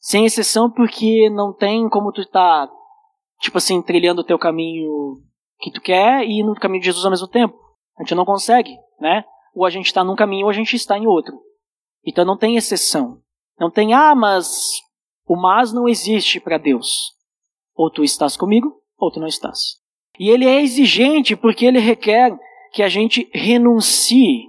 Sem 0.00 0.24
exceção 0.24 0.70
porque 0.70 1.28
não 1.30 1.52
tem 1.52 1.88
como 1.88 2.10
tu 2.10 2.26
tá, 2.26 2.68
tipo 3.40 3.58
assim, 3.58 3.82
trilhando 3.82 4.22
o 4.22 4.24
teu 4.24 4.38
caminho 4.38 5.18
que 5.60 5.70
tu 5.70 5.80
quer 5.80 6.24
e 6.24 6.42
no 6.42 6.54
caminho 6.54 6.80
de 6.80 6.86
Jesus 6.86 7.04
ao 7.04 7.10
mesmo 7.10 7.28
tempo. 7.28 7.54
A 7.98 8.02
gente 8.02 8.14
não 8.14 8.24
consegue, 8.24 8.74
né? 8.98 9.24
Ou 9.54 9.66
a 9.66 9.70
gente 9.70 9.86
está 9.86 10.02
num 10.02 10.16
caminho 10.16 10.46
ou 10.46 10.50
a 10.50 10.54
gente 10.54 10.74
está 10.74 10.96
em 10.96 11.06
outro. 11.06 11.38
Então 12.04 12.24
não 12.24 12.36
tem 12.36 12.56
exceção. 12.56 13.20
Não 13.58 13.70
tem, 13.70 13.92
ah, 13.92 14.14
mas 14.14 14.80
o 15.26 15.36
mas 15.36 15.72
não 15.72 15.86
existe 15.86 16.40
para 16.40 16.56
Deus. 16.56 17.14
Ou 17.74 17.90
tu 17.90 18.02
estás 18.02 18.36
comigo, 18.36 18.82
ou 18.98 19.12
tu 19.12 19.20
não 19.20 19.28
estás. 19.28 19.78
E 20.18 20.30
ele 20.30 20.46
é 20.46 20.62
exigente 20.62 21.36
porque 21.36 21.66
ele 21.66 21.78
requer 21.78 22.36
que 22.72 22.82
a 22.82 22.88
gente 22.88 23.30
renuncie 23.34 24.46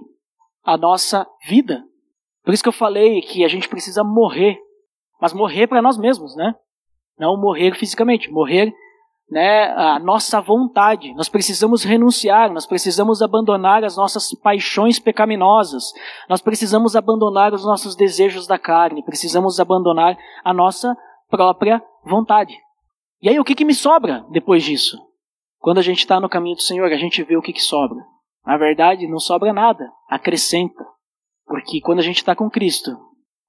à 0.64 0.78
nossa 0.78 1.26
vida. 1.46 1.84
Por 2.42 2.54
isso 2.54 2.62
que 2.62 2.68
eu 2.68 2.72
falei 2.72 3.20
que 3.20 3.44
a 3.44 3.48
gente 3.48 3.68
precisa 3.68 4.02
morrer 4.02 4.58
mas 5.22 5.32
morrer 5.32 5.68
para 5.68 5.80
nós 5.80 5.96
mesmos, 5.96 6.34
né? 6.34 6.52
Não 7.16 7.40
morrer 7.40 7.76
fisicamente, 7.76 8.28
morrer 8.28 8.74
né, 9.30 9.72
a 9.72 10.00
nossa 10.00 10.40
vontade. 10.40 11.14
Nós 11.14 11.28
precisamos 11.28 11.84
renunciar, 11.84 12.52
nós 12.52 12.66
precisamos 12.66 13.22
abandonar 13.22 13.84
as 13.84 13.96
nossas 13.96 14.34
paixões 14.34 14.98
pecaminosas, 14.98 15.92
nós 16.28 16.42
precisamos 16.42 16.96
abandonar 16.96 17.54
os 17.54 17.64
nossos 17.64 17.94
desejos 17.94 18.48
da 18.48 18.58
carne, 18.58 19.04
precisamos 19.04 19.60
abandonar 19.60 20.18
a 20.42 20.52
nossa 20.52 20.92
própria 21.30 21.80
vontade. 22.04 22.58
E 23.22 23.28
aí, 23.28 23.38
o 23.38 23.44
que, 23.44 23.54
que 23.54 23.64
me 23.64 23.74
sobra 23.74 24.26
depois 24.32 24.64
disso? 24.64 24.98
Quando 25.60 25.78
a 25.78 25.82
gente 25.82 26.00
está 26.00 26.18
no 26.18 26.28
caminho 26.28 26.56
do 26.56 26.62
Senhor, 26.62 26.92
a 26.92 26.96
gente 26.96 27.22
vê 27.22 27.36
o 27.36 27.42
que, 27.42 27.52
que 27.52 27.62
sobra. 27.62 27.98
Na 28.44 28.56
verdade, 28.56 29.06
não 29.06 29.20
sobra 29.20 29.52
nada, 29.52 29.88
acrescenta. 30.10 30.84
Porque 31.46 31.80
quando 31.80 32.00
a 32.00 32.02
gente 32.02 32.16
está 32.16 32.34
com 32.34 32.50
Cristo, 32.50 32.90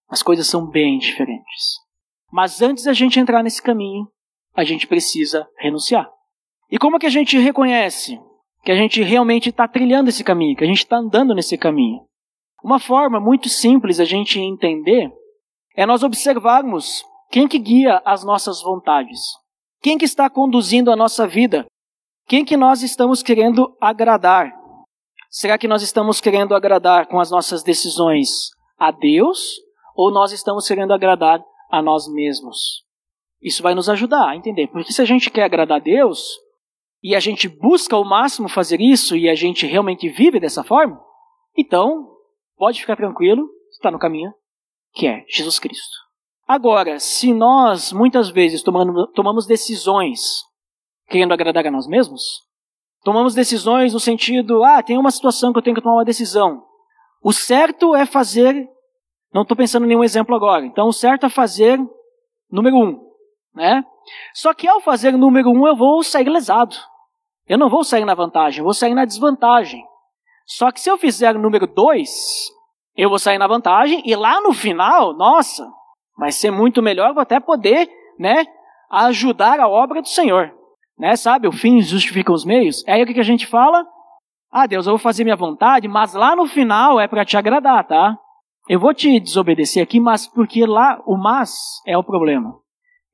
as 0.10 0.22
coisas 0.22 0.48
são 0.48 0.68
bem 0.68 0.98
diferentes. 0.98 1.78
Mas 2.32 2.62
antes 2.62 2.84
da 2.84 2.94
gente 2.94 3.20
entrar 3.20 3.44
nesse 3.44 3.62
caminho, 3.62 4.08
a 4.56 4.64
gente 4.64 4.88
precisa 4.88 5.48
renunciar. 5.60 6.10
E 6.70 6.78
como 6.78 7.00
que 7.00 7.06
a 7.06 7.10
gente 7.10 7.38
reconhece 7.38 8.20
que 8.64 8.72
a 8.72 8.76
gente 8.76 9.02
realmente 9.04 9.50
está 9.50 9.68
trilhando 9.68 10.10
esse 10.10 10.24
caminho, 10.24 10.56
que 10.56 10.64
a 10.64 10.68
gente 10.68 10.80
está 10.80 10.98
andando 10.98 11.36
nesse 11.36 11.58
caminho? 11.58 12.02
Uma 12.64 12.80
forma 12.80 13.20
muito 13.20 13.50
simples 13.50 14.00
a 14.00 14.06
gente 14.06 14.40
entender 14.40 15.12
é 15.76 15.86
nós 15.86 16.04
observarmos 16.04 17.04
quem 17.30 17.48
que 17.48 17.60
guia 17.60 18.02
as 18.06 18.24
nossas 18.24 18.62
vontades, 18.62 19.20
quem 19.82 19.98
que 19.98 20.06
está 20.06 20.30
conduzindo 20.30 20.92
a 20.92 20.96
nossa 20.96 21.28
vida, 21.28 21.66
quem 22.28 22.46
que 22.46 22.56
nós 22.56 22.82
estamos 22.82 23.22
querendo 23.22 23.76
agradar. 23.82 24.54
Será 25.30 25.58
que 25.58 25.68
nós 25.68 25.82
estamos 25.82 26.22
querendo 26.22 26.56
agradar 26.56 27.08
com 27.08 27.20
as 27.20 27.30
nossas 27.32 27.64
decisões 27.64 28.50
a 28.78 28.92
Deus 28.92 29.56
ou 29.96 30.12
nós 30.12 30.32
estamos 30.32 30.68
querendo 30.68 30.94
agradar 30.94 31.44
a 31.70 31.82
nós 31.82 32.08
mesmos. 32.08 32.84
Isso 33.42 33.62
vai 33.62 33.76
nos 33.76 33.90
ajudar 33.90 34.30
a 34.30 34.36
entender, 34.36 34.68
porque 34.68 34.94
se 34.94 35.02
a 35.02 35.06
gente 35.06 35.30
quer 35.30 35.44
agradar 35.44 35.78
a 35.78 35.84
Deus 35.84 36.24
e 37.02 37.16
a 37.16 37.20
gente 37.20 37.50
busca 37.50 37.96
ao 37.96 38.06
máximo 38.06 38.48
fazer 38.48 38.80
isso 38.80 39.16
e 39.16 39.30
a 39.30 39.36
gente 39.36 39.66
realmente 39.66 40.08
vive 40.10 40.40
dessa 40.40 40.64
forma, 40.64 41.00
então 41.58 42.10
pode 42.56 42.80
ficar 42.80 42.96
tranquilo, 42.96 43.48
está 43.72 43.92
no 43.92 44.00
caminho 44.00 44.34
que 44.94 45.08
é 45.08 45.26
Jesus 45.28 45.60
Cristo. 45.60 45.98
Agora, 46.48 47.00
se 47.00 47.34
nós 47.34 47.92
muitas 47.92 48.30
vezes 48.30 48.62
tomamos, 48.62 49.12
tomamos 49.14 49.46
decisões 49.46 50.44
querendo 51.08 51.34
agradar 51.34 51.66
a 51.66 51.72
nós 51.72 51.88
mesmos, 51.88 52.24
tomamos 53.04 53.34
decisões 53.34 53.94
no 53.94 54.00
sentido, 54.00 54.64
ah, 54.64 54.82
tem 54.84 54.98
uma 54.98 55.12
situação 55.12 55.52
que 55.52 55.60
eu 55.60 55.64
tenho 55.64 55.76
que 55.76 55.82
tomar 55.82 55.96
uma 55.96 56.06
decisão. 56.06 56.64
O 57.22 57.34
certo 57.34 57.96
é 57.96 58.06
fazer, 58.06 58.68
não 59.34 59.42
estou 59.42 59.58
pensando 59.58 59.86
em 59.86 59.90
nenhum 59.90 60.04
exemplo 60.04 60.36
agora, 60.36 60.66
então 60.66 60.88
o 60.88 60.94
certo 60.94 61.26
é 61.26 61.30
fazer 61.30 61.80
número 62.52 62.76
um, 62.78 63.00
né? 63.56 63.84
Só 64.34 64.54
que 64.54 64.68
ao 64.68 64.82
fazer 64.82 65.14
número 65.14 65.50
um 65.50 65.68
eu 65.68 65.76
vou 65.76 66.04
sair 66.04 66.30
lesado. 66.30 66.76
Eu 67.48 67.58
não 67.58 67.70
vou 67.70 67.84
sair 67.84 68.06
na 68.06 68.14
vantagem, 68.14 68.60
eu 68.60 68.64
vou 68.64 68.74
sair 68.74 68.94
na 68.94 69.06
desvantagem. 69.06 69.84
Só 70.46 70.72
que 70.72 70.80
se 70.80 70.90
eu 70.90 70.98
fizer 70.98 71.34
número 71.36 71.68
dois, 71.68 72.10
eu 72.96 73.10
vou 73.10 73.20
sair 73.20 73.38
na 73.38 73.48
vantagem 73.48 74.02
e 74.06 74.16
lá 74.16 74.42
no 74.42 74.54
final, 74.54 75.16
nossa, 75.16 75.68
vai 76.18 76.32
ser 76.32 76.52
muito 76.52 76.82
melhor, 76.82 77.14
vou 77.14 77.22
até 77.22 77.40
poder, 77.40 77.90
né, 78.20 78.46
ajudar 78.92 79.60
a 79.60 79.68
obra 79.68 80.02
do 80.02 80.08
Senhor. 80.08 80.54
Né, 80.98 81.16
sabe, 81.16 81.48
o 81.48 81.52
fim 81.52 81.82
justifica 81.82 82.32
os 82.32 82.46
meios. 82.46 82.84
É 82.88 82.94
aí 82.94 83.04
o 83.04 83.06
que 83.08 83.20
a 83.20 83.24
gente 83.24 83.48
fala? 83.48 83.84
Ah, 84.52 84.68
Deus, 84.68 84.86
eu 84.86 84.92
vou 84.92 85.00
fazer 85.00 85.24
minha 85.24 85.36
vontade, 85.36 85.88
mas 85.88 86.14
lá 86.14 86.36
no 86.36 86.46
final 86.46 87.00
é 87.00 87.08
para 87.08 87.26
te 87.26 87.36
agradar, 87.36 87.84
tá? 87.88 88.16
Eu 88.68 88.80
vou 88.80 88.94
te 88.94 89.20
desobedecer 89.20 89.84
aqui, 89.84 90.00
mas 90.00 90.28
porque 90.28 90.66
lá 90.66 91.02
o 91.06 91.18
mas 91.18 91.82
é 91.86 91.98
o 91.98 92.04
problema. 92.04 92.56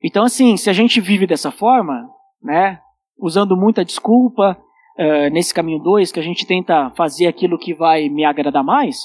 Então, 0.02 0.24
assim, 0.24 0.56
se 0.56 0.70
a 0.70 0.72
gente 0.72 1.00
vive 1.00 1.26
dessa 1.26 1.50
forma, 1.50 2.08
né, 2.42 2.80
usando 3.18 3.56
muita 3.56 3.84
desculpa, 3.84 4.56
uh, 4.98 5.30
nesse 5.32 5.52
caminho 5.52 5.82
2, 5.82 6.12
que 6.12 6.20
a 6.20 6.22
gente 6.22 6.46
tenta 6.46 6.90
fazer 6.90 7.26
aquilo 7.26 7.58
que 7.58 7.74
vai 7.74 8.08
me 8.08 8.24
agradar 8.24 8.64
mais, 8.64 9.00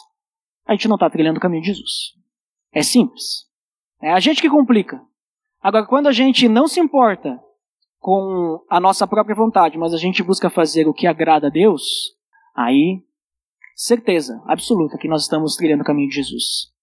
a 0.65 0.73
gente 0.73 0.87
não 0.87 0.95
está 0.95 1.09
trilhando 1.09 1.37
o 1.37 1.41
caminho 1.41 1.61
de 1.61 1.69
Jesus. 1.69 2.13
É 2.71 2.81
simples. 2.81 3.45
É 4.01 4.11
a 4.11 4.19
gente 4.19 4.41
que 4.41 4.49
complica. 4.49 5.01
Agora, 5.61 5.85
quando 5.85 6.07
a 6.07 6.11
gente 6.11 6.47
não 6.47 6.67
se 6.67 6.79
importa 6.79 7.39
com 7.99 8.63
a 8.69 8.79
nossa 8.79 9.07
própria 9.07 9.35
vontade, 9.35 9.77
mas 9.77 9.93
a 9.93 9.97
gente 9.97 10.21
busca 10.21 10.49
fazer 10.49 10.87
o 10.87 10.93
que 10.93 11.07
agrada 11.07 11.47
a 11.47 11.49
Deus, 11.49 11.83
aí, 12.55 13.01
certeza 13.75 14.41
absoluta 14.47 14.97
que 14.97 15.07
nós 15.07 15.23
estamos 15.23 15.55
trilhando 15.55 15.81
o 15.81 15.85
caminho 15.85 16.09
de 16.09 16.15
Jesus. 16.15 16.73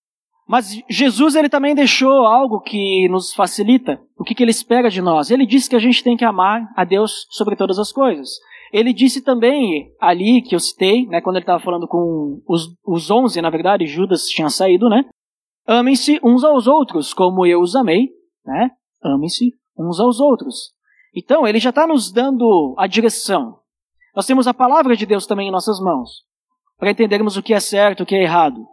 Mas 0.47 0.83
Jesus 0.89 1.35
ele 1.35 1.49
também 1.49 1.75
deixou 1.75 2.27
algo 2.27 2.61
que 2.61 3.09
nos 3.09 3.33
facilita. 3.33 4.01
O 4.19 4.25
que, 4.25 4.35
que 4.35 4.43
ele 4.43 4.51
espera 4.51 4.91
de 4.91 5.01
nós? 5.01 5.31
Ele 5.31 5.47
disse 5.47 5.71
que 5.71 5.77
a 5.77 5.81
gente 5.81 6.05
tem 6.05 6.17
que 6.17 6.25
amar 6.25 6.69
a 6.77 6.85
Deus 6.85 7.27
sobre 7.31 7.57
todas 7.57 7.79
as 7.79 7.91
coisas. 7.91 8.29
Ele 8.73 8.93
disse 8.93 9.23
também 9.23 9.93
ali 10.01 10.43
que 10.43 10.55
eu 10.55 10.61
citei, 10.61 11.07
né, 11.07 11.21
quando 11.21 11.37
ele 11.37 11.45
estava 11.45 11.63
falando 11.63 11.87
com 11.87 12.43
os, 12.49 12.75
os 12.87 13.11
onze, 13.11 13.41
na 13.41 13.51
verdade, 13.51 13.87
Judas 13.87 14.27
tinha 14.27 14.49
saído, 14.49 14.89
né? 14.89 15.05
Amem-se 15.67 16.19
uns 16.23 16.43
aos 16.43 16.67
outros, 16.67 17.15
como 17.15 17.47
eu 17.47 17.61
os 17.61 17.77
amei, 17.77 18.09
né? 18.45 18.71
Amem-se 19.03 19.53
uns 19.79 20.01
aos 20.01 20.21
outros. 20.21 20.73
Então, 21.15 21.47
ele 21.47 21.59
já 21.59 21.71
está 21.71 21.87
nos 21.87 22.11
dando 22.11 22.75
a 22.79 22.87
direção. 22.87 23.59
Nós 24.17 24.27
temos 24.27 24.47
a 24.47 24.55
palavra 24.55 24.97
de 24.97 25.07
Deus 25.07 25.27
também 25.27 25.49
em 25.49 25.53
nossas 25.53 25.79
mãos, 25.79 26.25
para 26.83 26.91
entendermos 26.91 27.37
o 27.37 27.43
que 27.45 27.55
é 27.55 27.61
certo, 27.61 28.03
o 28.03 28.05
que 28.05 28.17
é 28.17 28.25
errado. 28.25 28.67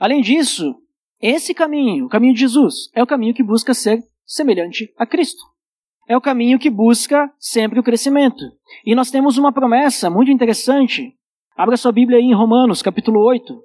Além 0.00 0.20
disso, 0.20 0.74
esse 1.20 1.54
caminho, 1.54 2.06
o 2.06 2.08
caminho 2.08 2.34
de 2.34 2.40
Jesus, 2.40 2.90
é 2.92 3.00
o 3.00 3.06
caminho 3.06 3.32
que 3.32 3.44
busca 3.44 3.72
ser 3.74 4.02
semelhante 4.26 4.92
a 4.98 5.06
Cristo. 5.06 5.40
É 6.08 6.16
o 6.16 6.20
caminho 6.20 6.58
que 6.58 6.68
busca 6.68 7.32
sempre 7.38 7.78
o 7.78 7.82
crescimento. 7.84 8.44
E 8.84 8.92
nós 8.92 9.12
temos 9.12 9.38
uma 9.38 9.52
promessa 9.52 10.10
muito 10.10 10.32
interessante. 10.32 11.14
Abra 11.56 11.76
sua 11.76 11.92
Bíblia 11.92 12.18
aí 12.18 12.24
em 12.24 12.34
Romanos, 12.34 12.82
capítulo 12.82 13.24
8. 13.24 13.56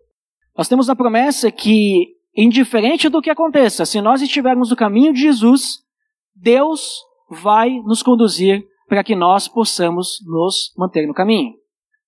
Nós 0.55 0.67
temos 0.67 0.87
a 0.87 0.95
promessa 0.95 1.51
que, 1.51 2.15
indiferente 2.37 3.09
do 3.09 3.23
que 3.23 3.31
aconteça, 3.31 3.87
se 3.87 3.99
nós 4.01 4.21
estivermos 4.21 4.69
no 4.69 4.75
caminho 4.75 5.11
de 5.11 5.21
Jesus, 5.21 5.79
Deus 6.35 7.01
vai 7.27 7.71
nos 7.79 8.03
conduzir 8.03 8.63
para 8.87 9.03
que 9.03 9.15
nós 9.15 9.47
possamos 9.47 10.19
nos 10.27 10.71
manter 10.77 11.07
no 11.07 11.13
caminho. 11.15 11.55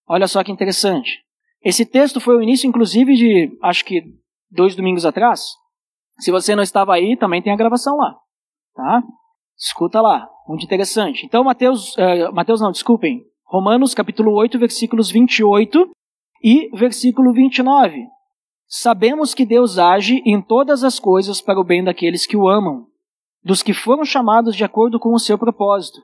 Olha 0.08 0.28
só 0.28 0.43
que 0.43 0.51
interessante. 0.51 1.25
Esse 1.65 1.84
texto 1.84 2.21
foi 2.21 2.38
o 2.38 2.41
início, 2.43 2.67
inclusive, 2.67 3.15
de, 3.15 3.58
acho 3.63 3.84
que 3.84 4.04
dois 4.51 4.75
domingos 4.75 5.04
atrás. 5.04 5.41
Se 6.19 6.30
você 6.30 6.56
não 6.56 6.62
estava 6.62 6.93
aí, 6.93 7.17
também 7.17 7.41
tem 7.41 7.51
a 7.51 7.58
gravação 7.58 7.97
lá. 7.97 8.15
Tá? 8.75 9.01
Escuta 9.58 9.99
lá, 9.99 10.30
muito 10.47 10.63
interessante. 10.63 11.25
Então, 11.25 11.43
Mateus, 11.43 11.95
uh, 11.95 12.32
Mateus 12.32 12.62
não, 12.62 12.71
desculpem, 12.71 13.23
Romanos 13.45 13.95
capítulo 13.95 14.32
8, 14.34 14.60
versículos 14.60 15.10
28 15.10 15.89
e 16.43 16.69
versículo 16.78 17.34
29. 17.34 18.06
Sabemos 18.67 19.34
que 19.34 19.45
Deus 19.45 19.80
age 19.80 20.21
em 20.23 20.39
todas 20.39 20.84
as 20.84 20.99
coisas 20.99 21.41
para 21.41 21.60
o 21.60 21.63
bem 21.63 21.84
daqueles 21.84 22.28
que 22.28 22.38
o 22.38 22.47
amam, 22.47 22.86
dos 23.43 23.63
que 23.63 23.73
foram 23.73 24.06
chamados 24.06 24.56
de 24.56 24.63
acordo 24.63 24.99
com 24.99 25.13
o 25.13 25.19
seu 25.19 25.38
propósito. 25.38 25.99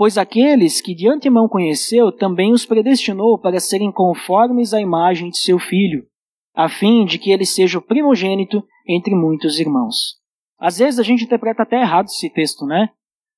Pois 0.00 0.16
aqueles 0.16 0.80
que 0.80 0.94
de 0.94 1.06
antemão 1.06 1.46
conheceu 1.46 2.10
também 2.10 2.54
os 2.54 2.64
predestinou 2.64 3.38
para 3.38 3.60
serem 3.60 3.92
conformes 3.92 4.72
à 4.72 4.80
imagem 4.80 5.28
de 5.28 5.36
seu 5.36 5.58
filho 5.58 6.06
a 6.54 6.70
fim 6.70 7.04
de 7.04 7.18
que 7.18 7.30
ele 7.30 7.44
seja 7.44 7.76
o 7.76 7.82
primogênito 7.82 8.64
entre 8.88 9.14
muitos 9.14 9.60
irmãos. 9.60 10.18
Às 10.58 10.78
vezes 10.78 10.98
a 10.98 11.02
gente 11.02 11.24
interpreta 11.24 11.64
até 11.64 11.82
errado 11.82 12.06
esse 12.06 12.30
texto, 12.30 12.64
né? 12.64 12.88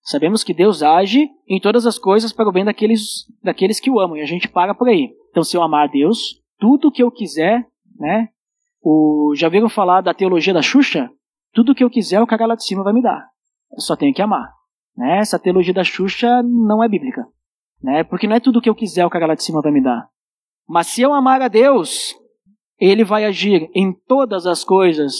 Sabemos 0.04 0.44
que 0.44 0.54
Deus 0.54 0.84
age 0.84 1.28
em 1.48 1.58
todas 1.58 1.84
as 1.84 1.98
coisas 1.98 2.32
para 2.32 2.48
o 2.48 2.52
bem 2.52 2.64
daqueles, 2.64 3.26
daqueles 3.42 3.80
que 3.80 3.90
o 3.90 3.98
amam, 3.98 4.16
e 4.16 4.20
a 4.20 4.24
gente 4.24 4.48
para 4.48 4.72
por 4.72 4.88
aí. 4.88 5.10
Então, 5.30 5.42
se 5.42 5.56
eu 5.56 5.64
amar 5.64 5.88
a 5.88 5.90
Deus, 5.90 6.40
tudo 6.60 6.92
que 6.92 7.02
eu 7.02 7.10
quiser, 7.10 7.66
né? 7.98 8.28
O, 8.80 9.34
já 9.34 9.48
viram 9.48 9.68
falar 9.68 10.00
da 10.00 10.14
teologia 10.14 10.54
da 10.54 10.62
Xuxa? 10.62 11.10
Tudo 11.52 11.74
que 11.74 11.82
eu 11.82 11.90
quiser, 11.90 12.22
o 12.22 12.26
cara 12.26 12.46
lá 12.46 12.54
de 12.54 12.64
cima 12.64 12.84
vai 12.84 12.92
me 12.92 13.02
dar. 13.02 13.26
Eu 13.72 13.80
só 13.80 13.96
tenho 13.96 14.14
que 14.14 14.22
amar. 14.22 14.61
Né? 14.96 15.18
Essa 15.18 15.38
teologia 15.38 15.74
da 15.74 15.84
Xuxa 15.84 16.42
não 16.42 16.82
é 16.82 16.88
bíblica. 16.88 17.26
Né? 17.82 18.04
Porque 18.04 18.26
não 18.26 18.36
é 18.36 18.40
tudo 18.40 18.60
que 18.60 18.68
eu 18.68 18.74
quiser, 18.74 19.04
o 19.04 19.10
cara 19.10 19.26
lá 19.26 19.34
de 19.34 19.42
cima 19.42 19.60
vai 19.62 19.72
me 19.72 19.82
dar. 19.82 20.08
Mas 20.68 20.88
se 20.88 21.02
eu 21.02 21.12
amar 21.12 21.42
a 21.42 21.48
Deus, 21.48 22.14
ele 22.78 23.04
vai 23.04 23.24
agir 23.24 23.68
em 23.74 23.92
todas 23.92 24.46
as 24.46 24.64
coisas 24.64 25.14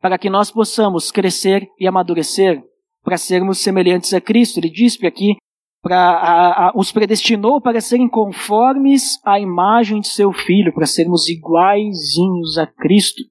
para 0.00 0.18
que 0.18 0.30
nós 0.30 0.50
possamos 0.50 1.10
crescer 1.10 1.68
e 1.78 1.86
amadurecer 1.86 2.62
para 3.02 3.16
sermos 3.16 3.58
semelhantes 3.58 4.12
a 4.12 4.20
Cristo. 4.20 4.58
Ele 4.58 4.70
diz 4.70 5.02
aqui 5.02 5.36
para 5.82 6.72
os 6.74 6.92
predestinou 6.92 7.60
para 7.60 7.80
serem 7.80 8.08
conformes 8.08 9.18
à 9.24 9.38
imagem 9.40 10.00
de 10.00 10.08
seu 10.08 10.32
filho, 10.32 10.72
para 10.72 10.86
sermos 10.86 11.28
iguaizinhos 11.28 12.58
a 12.58 12.66
Cristo. 12.66 13.22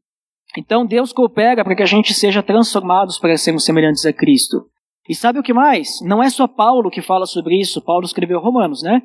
Então 0.58 0.86
Deus 0.86 1.14
coopera 1.14 1.64
para 1.64 1.76
que 1.76 1.84
a 1.84 1.88
gente 1.88 2.14
seja 2.14 2.42
transformados 2.42 3.20
para 3.20 3.38
sermos 3.38 3.66
semelhantes 3.66 4.06
a 4.06 4.14
Cristo. 4.14 4.66
E 5.08 5.16
sabe 5.16 5.40
o 5.40 5.44
que 5.44 5.54
mais? 5.54 6.02
Não 6.02 6.22
é 6.22 6.30
só 6.30 6.48
Paulo 6.48 6.90
que 6.90 7.02
fala 7.02 7.26
sobre 7.26 7.60
isso, 7.60 7.82
Paulo 7.82 8.06
escreveu 8.06 8.40
Romanos, 8.40 8.82
né? 8.82 9.02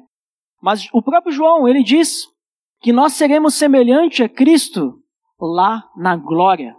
Mas 0.61 0.89
o 0.93 1.03
próprio 1.03 1.33
João, 1.33 1.69
ele 1.69 1.83
diz 1.83 2.27
que 2.81 2.93
nós 2.93 3.13
seremos 3.13 3.55
semelhante 3.55 4.23
a 4.23 4.29
Cristo 4.29 4.95
lá 5.41 5.85
na 5.97 6.17
glória, 6.17 6.75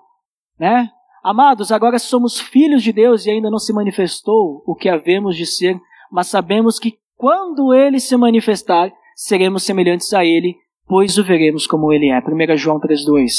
né? 0.60 0.90
Amados, 1.24 1.72
agora 1.72 1.98
somos 2.00 2.40
filhos 2.40 2.84
de 2.84 2.92
Deus 2.92 3.26
e 3.26 3.32
ainda 3.32 3.50
não 3.50 3.58
se 3.58 3.72
manifestou 3.72 4.62
o 4.68 4.76
que 4.76 4.90
havemos 4.90 5.38
de 5.38 5.46
ser, 5.46 5.80
mas 6.12 6.28
sabemos 6.28 6.78
que 6.78 6.98
quando 7.16 7.74
ele 7.74 8.00
se 8.02 8.18
manifestar, 8.18 8.92
seremos 9.16 9.64
semelhantes 9.64 10.14
a 10.14 10.26
ele, 10.26 10.56
pois 10.86 11.18
o 11.18 11.24
veremos 11.24 11.66
como 11.66 11.94
ele 11.94 12.10
é. 12.10 12.20
1 12.20 12.58
João 12.58 12.80
3:2. 12.80 13.32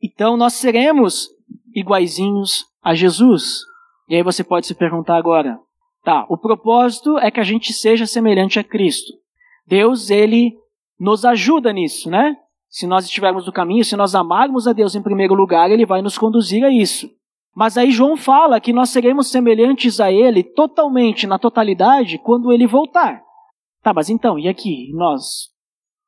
Então 0.00 0.36
nós 0.36 0.52
seremos 0.54 1.28
iguaizinhos 1.74 2.64
a 2.82 2.94
Jesus. 2.94 3.62
E 4.10 4.16
aí 4.16 4.22
você 4.24 4.42
pode 4.42 4.66
se 4.66 4.74
perguntar 4.74 5.16
agora, 5.16 5.56
tá, 6.02 6.26
o 6.28 6.36
propósito 6.36 7.16
é 7.18 7.30
que 7.30 7.38
a 7.38 7.44
gente 7.44 7.72
seja 7.72 8.06
semelhante 8.06 8.58
a 8.58 8.64
Cristo. 8.64 9.12
Deus, 9.64 10.10
ele 10.10 10.52
nos 10.98 11.24
ajuda 11.24 11.72
nisso, 11.72 12.10
né? 12.10 12.36
Se 12.68 12.88
nós 12.88 13.04
estivermos 13.04 13.46
no 13.46 13.52
caminho, 13.52 13.84
se 13.84 13.94
nós 13.94 14.16
amarmos 14.16 14.66
a 14.66 14.72
Deus 14.72 14.96
em 14.96 15.02
primeiro 15.02 15.34
lugar, 15.34 15.70
Ele 15.70 15.86
vai 15.86 16.02
nos 16.02 16.18
conduzir 16.18 16.64
a 16.64 16.70
isso. 16.70 17.08
Mas 17.54 17.76
aí 17.76 17.90
João 17.90 18.16
fala 18.16 18.60
que 18.60 18.72
nós 18.72 18.90
seremos 18.90 19.30
semelhantes 19.30 20.00
a 20.00 20.10
Ele 20.10 20.42
totalmente, 20.42 21.26
na 21.26 21.38
totalidade, 21.38 22.18
quando 22.18 22.52
Ele 22.52 22.66
voltar. 22.66 23.22
Tá, 23.82 23.92
mas 23.94 24.10
então, 24.10 24.38
e 24.38 24.48
aqui? 24.48 24.92
Nós? 24.92 25.50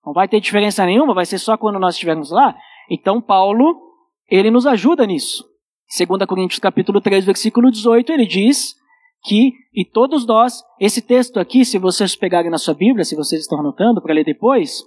Não 0.04 0.12
vai 0.12 0.28
ter 0.28 0.40
diferença 0.40 0.84
nenhuma? 0.84 1.14
Vai 1.14 1.26
ser 1.26 1.38
só 1.38 1.56
quando 1.56 1.78
nós 1.78 1.94
estivermos 1.94 2.30
lá? 2.30 2.56
Então 2.90 3.20
Paulo, 3.20 3.80
ele 4.28 4.50
nos 4.50 4.66
ajuda 4.66 5.06
nisso. 5.06 5.44
2 5.94 6.26
Coríntios 6.26 6.58
capítulo 6.58 7.02
3, 7.02 7.24
versículo 7.24 7.70
18, 7.70 8.12
ele 8.12 8.26
diz 8.26 8.74
que, 9.22 9.52
e 9.74 9.84
todos 9.84 10.26
nós, 10.26 10.62
esse 10.80 11.02
texto 11.02 11.38
aqui, 11.38 11.66
se 11.66 11.78
vocês 11.78 12.16
pegarem 12.16 12.50
na 12.50 12.56
sua 12.56 12.72
Bíblia, 12.72 13.04
se 13.04 13.14
vocês 13.14 13.42
estão 13.42 13.60
anotando 13.60 14.00
para 14.00 14.14
ler 14.14 14.24
depois, 14.24 14.82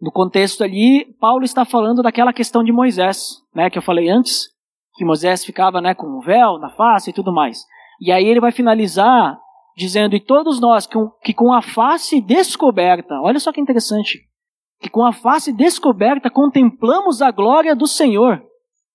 no 0.00 0.12
contexto 0.12 0.62
ali, 0.62 1.06
Paulo 1.18 1.44
está 1.44 1.64
falando 1.64 2.02
daquela 2.02 2.32
questão 2.32 2.62
de 2.62 2.72
Moisés, 2.72 3.38
né, 3.54 3.70
que 3.70 3.78
eu 3.78 3.82
falei 3.82 4.10
antes, 4.10 4.48
que 4.96 5.04
Moisés 5.04 5.44
ficava 5.44 5.80
né, 5.80 5.94
com 5.94 6.06
um 6.06 6.20
véu 6.20 6.58
na 6.58 6.68
face 6.70 7.08
e 7.08 7.12
tudo 7.12 7.32
mais. 7.32 7.64
E 8.00 8.12
aí 8.12 8.26
ele 8.26 8.40
vai 8.40 8.52
finalizar 8.52 9.38
dizendo: 9.76 10.14
E 10.14 10.20
todos 10.20 10.60
nós 10.60 10.86
que, 10.86 10.98
que 11.22 11.32
com 11.32 11.52
a 11.52 11.62
face 11.62 12.20
descoberta, 12.20 13.14
olha 13.22 13.40
só 13.40 13.50
que 13.50 13.60
interessante, 13.60 14.20
que 14.80 14.90
com 14.90 15.04
a 15.04 15.12
face 15.12 15.52
descoberta 15.52 16.30
contemplamos 16.30 17.22
a 17.22 17.30
glória 17.30 17.74
do 17.74 17.86
Senhor. 17.86 18.42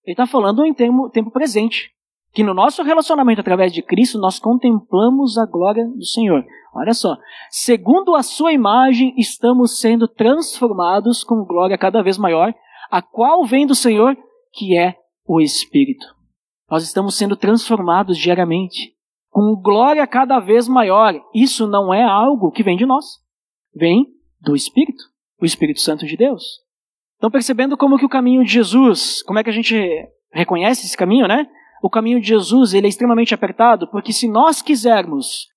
Ele 0.09 0.13
está 0.13 0.25
falando 0.25 0.65
em 0.65 0.73
tempo, 0.73 1.07
tempo 1.11 1.29
presente. 1.29 1.91
Que 2.33 2.43
no 2.43 2.51
nosso 2.51 2.81
relacionamento 2.81 3.41
através 3.41 3.71
de 3.71 3.83
Cristo 3.83 4.17
nós 4.17 4.39
contemplamos 4.39 5.37
a 5.37 5.45
glória 5.45 5.87
do 5.87 6.03
Senhor. 6.03 6.43
Olha 6.73 6.95
só. 6.95 7.15
Segundo 7.51 8.15
a 8.15 8.23
sua 8.23 8.51
imagem, 8.51 9.13
estamos 9.17 9.79
sendo 9.79 10.07
transformados 10.07 11.23
com 11.23 11.45
glória 11.45 11.77
cada 11.77 12.01
vez 12.01 12.17
maior, 12.17 12.51
a 12.89 13.03
qual 13.03 13.45
vem 13.45 13.67
do 13.67 13.75
Senhor, 13.75 14.17
que 14.51 14.75
é 14.75 14.95
o 15.27 15.39
Espírito. 15.39 16.07
Nós 16.67 16.83
estamos 16.83 17.15
sendo 17.15 17.35
transformados 17.35 18.17
diariamente, 18.17 18.95
com 19.29 19.55
glória 19.61 20.07
cada 20.07 20.39
vez 20.39 20.67
maior. 20.67 21.13
Isso 21.35 21.67
não 21.67 21.93
é 21.93 22.03
algo 22.03 22.51
que 22.51 22.63
vem 22.63 22.77
de 22.77 22.85
nós, 22.85 23.05
vem 23.75 24.07
do 24.41 24.55
Espírito, 24.55 25.03
o 25.39 25.45
Espírito 25.45 25.79
Santo 25.79 26.07
de 26.07 26.17
Deus. 26.17 26.67
Então, 27.19 27.29
percebendo 27.29 27.75
como 27.75 27.97
que 27.97 28.05
o 28.05 28.09
caminho 28.09 28.45
de 28.45 28.51
Jesus, 28.51 29.21
como 29.23 29.37
é 29.37 29.43
que 29.43 29.49
a 29.49 29.53
gente 29.53 29.77
reconhece 30.31 30.85
esse 30.85 30.95
caminho, 30.95 31.27
né? 31.27 31.45
O 31.83 31.89
caminho 31.89 32.19
de 32.21 32.27
Jesus 32.27 32.73
ele 32.73 32.87
é 32.87 32.89
extremamente 32.89 33.33
apertado, 33.33 33.89
porque 33.91 34.13
se 34.13 34.25
nós 34.27 34.61
quisermos 34.61 35.47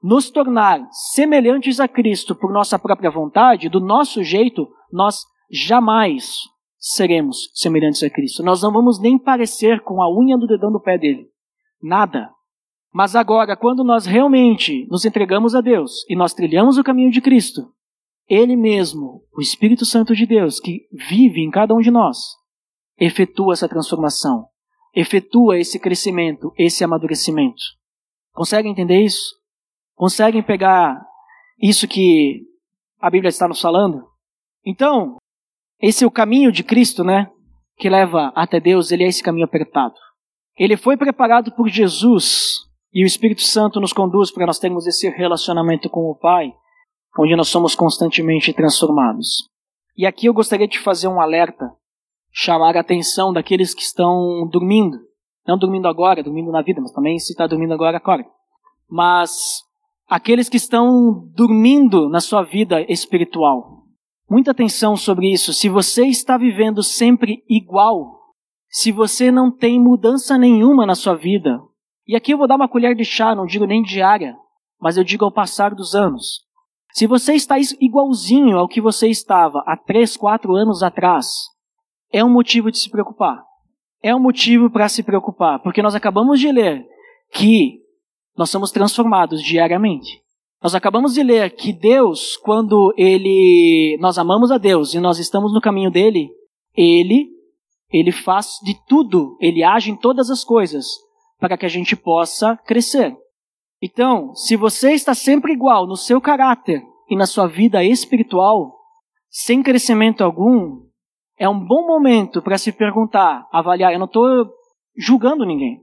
nos 0.00 0.30
tornar 0.30 0.80
semelhantes 0.92 1.80
a 1.80 1.88
Cristo 1.88 2.36
por 2.36 2.52
nossa 2.52 2.78
própria 2.78 3.10
vontade, 3.10 3.68
do 3.68 3.80
nosso 3.80 4.22
jeito, 4.22 4.68
nós 4.92 5.24
jamais 5.50 6.44
seremos 6.78 7.50
semelhantes 7.52 8.04
a 8.04 8.10
Cristo. 8.10 8.44
Nós 8.44 8.62
não 8.62 8.72
vamos 8.72 9.00
nem 9.00 9.18
parecer 9.18 9.80
com 9.80 10.00
a 10.00 10.08
unha 10.08 10.38
do 10.38 10.46
dedão 10.46 10.70
do 10.70 10.80
pé 10.80 10.96
dele. 10.96 11.26
Nada. 11.82 12.30
Mas 12.94 13.16
agora, 13.16 13.56
quando 13.56 13.82
nós 13.82 14.06
realmente 14.06 14.86
nos 14.88 15.04
entregamos 15.04 15.54
a 15.56 15.60
Deus 15.60 16.04
e 16.08 16.14
nós 16.14 16.32
trilhamos 16.32 16.78
o 16.78 16.84
caminho 16.84 17.10
de 17.10 17.20
Cristo, 17.20 17.72
Ele 18.28 18.56
mesmo, 18.56 19.22
o 19.34 19.40
Espírito 19.40 19.86
Santo 19.86 20.14
de 20.14 20.26
Deus, 20.26 20.60
que 20.60 20.86
vive 20.92 21.40
em 21.40 21.50
cada 21.50 21.74
um 21.74 21.80
de 21.80 21.90
nós, 21.90 22.18
efetua 22.98 23.54
essa 23.54 23.68
transformação, 23.68 24.46
efetua 24.94 25.58
esse 25.58 25.78
crescimento, 25.78 26.52
esse 26.58 26.84
amadurecimento. 26.84 27.62
Conseguem 28.32 28.72
entender 28.72 29.00
isso? 29.00 29.34
Conseguem 29.94 30.42
pegar 30.42 31.00
isso 31.60 31.88
que 31.88 32.42
a 33.00 33.10
Bíblia 33.10 33.30
está 33.30 33.48
nos 33.48 33.60
falando? 33.60 34.04
Então, 34.64 35.16
esse 35.80 36.04
é 36.04 36.06
o 36.06 36.10
caminho 36.10 36.52
de 36.52 36.62
Cristo, 36.62 37.02
né? 37.02 37.30
Que 37.78 37.88
leva 37.88 38.32
até 38.34 38.60
Deus, 38.60 38.90
ele 38.90 39.04
é 39.04 39.08
esse 39.08 39.22
caminho 39.22 39.46
apertado. 39.46 39.94
Ele 40.56 40.76
foi 40.76 40.96
preparado 40.96 41.52
por 41.52 41.68
Jesus 41.68 42.66
e 42.92 43.04
o 43.04 43.06
Espírito 43.06 43.42
Santo 43.42 43.80
nos 43.80 43.92
conduz 43.92 44.30
para 44.30 44.46
nós 44.46 44.58
termos 44.58 44.86
esse 44.86 45.08
relacionamento 45.08 45.88
com 45.88 46.10
o 46.10 46.14
Pai, 46.14 46.52
onde 47.18 47.34
nós 47.34 47.48
somos 47.48 47.74
constantemente 47.74 48.52
transformados. 48.52 49.48
E 49.96 50.06
aqui 50.06 50.26
eu 50.26 50.34
gostaria 50.34 50.68
de 50.68 50.78
fazer 50.78 51.08
um 51.08 51.20
alerta, 51.20 51.68
chamar 52.30 52.76
a 52.76 52.80
atenção 52.80 53.32
daqueles 53.32 53.74
que 53.74 53.82
estão 53.82 54.48
dormindo. 54.48 54.96
Não 55.46 55.58
dormindo 55.58 55.88
agora, 55.88 56.22
dormindo 56.22 56.52
na 56.52 56.62
vida, 56.62 56.80
mas 56.80 56.92
também 56.92 57.18
se 57.18 57.32
está 57.32 57.46
dormindo 57.46 57.74
agora, 57.74 57.96
acorda. 57.96 58.28
Mas 58.88 59.62
aqueles 60.08 60.48
que 60.48 60.56
estão 60.56 61.28
dormindo 61.34 62.08
na 62.08 62.20
sua 62.20 62.42
vida 62.42 62.80
espiritual. 62.88 63.82
Muita 64.30 64.52
atenção 64.52 64.96
sobre 64.96 65.32
isso. 65.32 65.52
Se 65.52 65.68
você 65.68 66.06
está 66.06 66.36
vivendo 66.36 66.82
sempre 66.82 67.42
igual, 67.48 68.20
se 68.68 68.92
você 68.92 69.32
não 69.32 69.50
tem 69.50 69.80
mudança 69.80 70.38
nenhuma 70.38 70.86
na 70.86 70.94
sua 70.94 71.16
vida, 71.16 71.58
e 72.06 72.14
aqui 72.14 72.32
eu 72.32 72.38
vou 72.38 72.46
dar 72.46 72.56
uma 72.56 72.68
colher 72.68 72.94
de 72.94 73.04
chá, 73.04 73.34
não 73.34 73.46
digo 73.46 73.66
nem 73.66 73.82
diária, 73.82 74.36
mas 74.80 74.96
eu 74.96 75.02
digo 75.02 75.24
ao 75.24 75.32
passar 75.32 75.74
dos 75.74 75.94
anos. 75.94 76.46
Se 76.92 77.06
você 77.06 77.34
está 77.34 77.56
igualzinho 77.80 78.58
ao 78.58 78.68
que 78.68 78.80
você 78.80 79.08
estava 79.08 79.62
há 79.66 79.76
três, 79.76 80.16
quatro 80.16 80.54
anos 80.54 80.82
atrás, 80.82 81.26
é 82.12 82.24
um 82.24 82.30
motivo 82.30 82.70
de 82.70 82.78
se 82.78 82.90
preocupar. 82.90 83.42
É 84.02 84.14
um 84.14 84.20
motivo 84.20 84.70
para 84.70 84.88
se 84.88 85.02
preocupar, 85.02 85.60
porque 85.60 85.82
nós 85.82 85.94
acabamos 85.94 86.40
de 86.40 86.50
ler 86.50 86.86
que 87.32 87.80
nós 88.36 88.50
somos 88.50 88.70
transformados 88.70 89.42
diariamente. 89.42 90.22
Nós 90.62 90.74
acabamos 90.74 91.14
de 91.14 91.22
ler 91.22 91.54
que 91.54 91.72
Deus, 91.72 92.36
quando 92.36 92.92
ele 92.96 93.96
nós 94.00 94.18
amamos 94.18 94.50
a 94.50 94.58
Deus 94.58 94.94
e 94.94 95.00
nós 95.00 95.18
estamos 95.18 95.52
no 95.52 95.60
caminho 95.60 95.90
dele, 95.90 96.30
ele 96.76 97.28
ele 97.90 98.12
faz 98.12 98.58
de 98.62 98.74
tudo, 98.86 99.36
ele 99.40 99.64
age 99.64 99.90
em 99.90 99.96
todas 99.96 100.30
as 100.30 100.44
coisas 100.44 100.86
para 101.38 101.56
que 101.56 101.64
a 101.64 101.68
gente 101.68 101.96
possa 101.96 102.56
crescer. 102.56 103.16
Então, 103.80 104.34
se 104.34 104.56
você 104.56 104.92
está 104.92 105.14
sempre 105.14 105.52
igual 105.52 105.86
no 105.86 105.96
seu 105.96 106.20
caráter 106.20 106.82
e 107.08 107.16
na 107.16 107.26
sua 107.26 107.46
vida 107.46 107.82
espiritual, 107.84 108.76
sem 109.30 109.62
crescimento 109.62 110.24
algum, 110.24 110.82
é 111.38 111.48
um 111.48 111.58
bom 111.58 111.86
momento 111.86 112.42
para 112.42 112.58
se 112.58 112.72
perguntar, 112.72 113.46
avaliar. 113.52 113.92
Eu 113.92 113.98
não 113.98 114.06
estou 114.06 114.50
julgando 114.96 115.44
ninguém, 115.44 115.80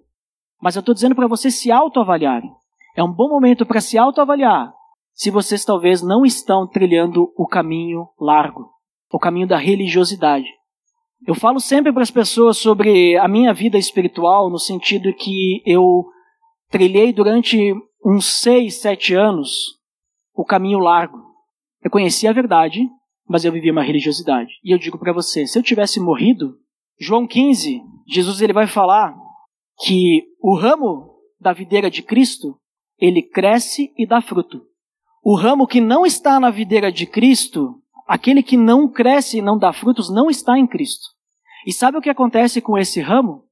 mas 0.62 0.76
eu 0.76 0.82
estou 0.82 0.94
dizendo 0.94 1.16
para 1.16 1.28
você 1.28 1.50
se 1.50 1.72
autoavaliarem. 1.72 2.52
É 2.96 3.04
um 3.04 3.12
bom 3.12 3.30
momento 3.30 3.66
para 3.66 3.82
se 3.82 3.98
autoavaliar 3.98 4.74
se 5.14 5.32
vocês 5.32 5.64
talvez 5.64 6.02
não 6.02 6.26
estão 6.26 6.68
trilhando 6.68 7.32
o 7.38 7.48
caminho 7.48 8.10
largo, 8.20 8.70
o 9.12 9.18
caminho 9.18 9.48
da 9.48 9.58
religiosidade. 9.58 10.48
Eu 11.26 11.34
falo 11.34 11.60
sempre 11.62 11.94
para 11.94 12.04
as 12.04 12.12
pessoas 12.12 12.58
sobre 12.58 13.18
a 13.18 13.28
minha 13.28 13.54
vida 13.54 13.78
espiritual, 13.78 14.50
no 14.50 14.60
sentido 14.60 15.14
que 15.14 15.64
eu 15.66 16.06
trilhei 16.76 17.14
durante 17.14 17.74
uns 18.06 18.26
seis, 18.26 18.82
sete 18.82 19.14
anos 19.14 19.78
o 20.34 20.44
caminho 20.44 20.78
largo. 20.78 21.24
Eu 21.82 21.90
conhecia 21.90 22.30
a 22.30 22.34
verdade, 22.34 22.86
mas 23.26 23.46
eu 23.46 23.52
vivia 23.54 23.72
uma 23.72 23.82
religiosidade. 23.82 24.52
E 24.62 24.74
eu 24.74 24.78
digo 24.78 25.00
para 25.00 25.14
você, 25.14 25.48
se 25.48 25.58
eu 25.58 25.64
tivesse 25.64 26.02
morrido, 26.02 26.58
João 27.00 27.26
15, 27.26 27.82
Jesus 28.06 28.42
ele 28.42 28.52
vai 28.52 28.68
falar 28.68 29.16
que 29.86 30.26
o 30.42 30.54
ramo 30.54 31.16
da 31.40 31.54
videira 31.54 31.90
de 31.90 32.04
Cristo 32.04 32.60
ele 33.00 33.22
cresce 33.22 33.94
e 33.98 34.06
dá 34.06 34.20
fruto. 34.20 34.62
O 35.24 35.34
ramo 35.34 35.66
que 35.66 35.80
não 35.80 36.06
está 36.06 36.42
na 36.42 36.50
videira 36.50 36.92
de 36.92 37.06
Cristo, 37.06 37.82
aquele 38.06 38.44
que 38.44 38.58
não 38.58 38.90
cresce 38.90 39.38
e 39.38 39.42
não 39.42 39.58
dá 39.58 39.72
frutos, 39.72 40.14
não 40.14 40.30
está 40.30 40.60
em 40.60 40.68
Cristo. 40.68 41.06
E 41.66 41.72
sabe 41.72 41.98
o 41.98 42.02
que 42.02 42.10
acontece 42.10 42.60
com 42.60 42.78
esse 42.78 43.00
ramo? 43.00 43.46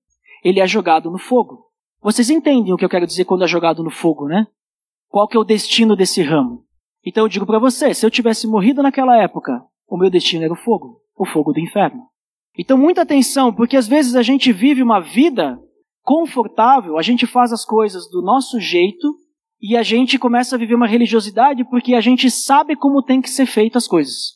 Ele 0.43 0.59
é 0.59 0.67
jogado 0.67 1.09
no 1.09 1.17
fogo. 1.17 1.71
Vocês 2.03 2.29
entendem 2.29 2.73
o 2.73 2.77
que 2.77 2.83
eu 2.83 2.89
quero 2.89 3.07
dizer 3.07 3.23
quando 3.23 3.45
é 3.45 3.47
jogado 3.47 3.81
no 3.81 3.89
fogo, 3.89 4.27
né? 4.27 4.45
Qual 5.07 5.25
que 5.25 5.37
é 5.37 5.39
o 5.39 5.45
destino 5.45 5.95
desse 5.95 6.21
ramo? 6.21 6.65
Então 7.05 7.23
eu 7.23 7.29
digo 7.29 7.45
para 7.45 7.59
você, 7.59 7.93
se 7.93 8.05
eu 8.05 8.11
tivesse 8.11 8.45
morrido 8.45 8.83
naquela 8.83 9.17
época, 9.17 9.63
o 9.87 9.97
meu 9.97 10.09
destino 10.09 10.43
era 10.43 10.51
o 10.51 10.57
fogo, 10.57 10.99
o 11.17 11.25
fogo 11.25 11.53
do 11.53 11.61
inferno. 11.61 12.03
Então 12.57 12.77
muita 12.77 13.03
atenção, 13.03 13.53
porque 13.53 13.77
às 13.77 13.87
vezes 13.87 14.15
a 14.15 14.21
gente 14.21 14.51
vive 14.51 14.83
uma 14.83 14.99
vida 14.99 15.57
confortável, 16.01 16.97
a 16.97 17.01
gente 17.01 17.25
faz 17.25 17.53
as 17.53 17.63
coisas 17.63 18.09
do 18.09 18.21
nosso 18.21 18.59
jeito, 18.59 19.15
e 19.61 19.77
a 19.77 19.81
gente 19.81 20.19
começa 20.19 20.57
a 20.57 20.59
viver 20.59 20.75
uma 20.75 20.85
religiosidade 20.85 21.63
porque 21.63 21.93
a 21.93 22.01
gente 22.01 22.29
sabe 22.29 22.75
como 22.75 23.01
tem 23.01 23.21
que 23.21 23.29
ser 23.29 23.45
feitas 23.45 23.83
as 23.83 23.87
coisas. 23.87 24.33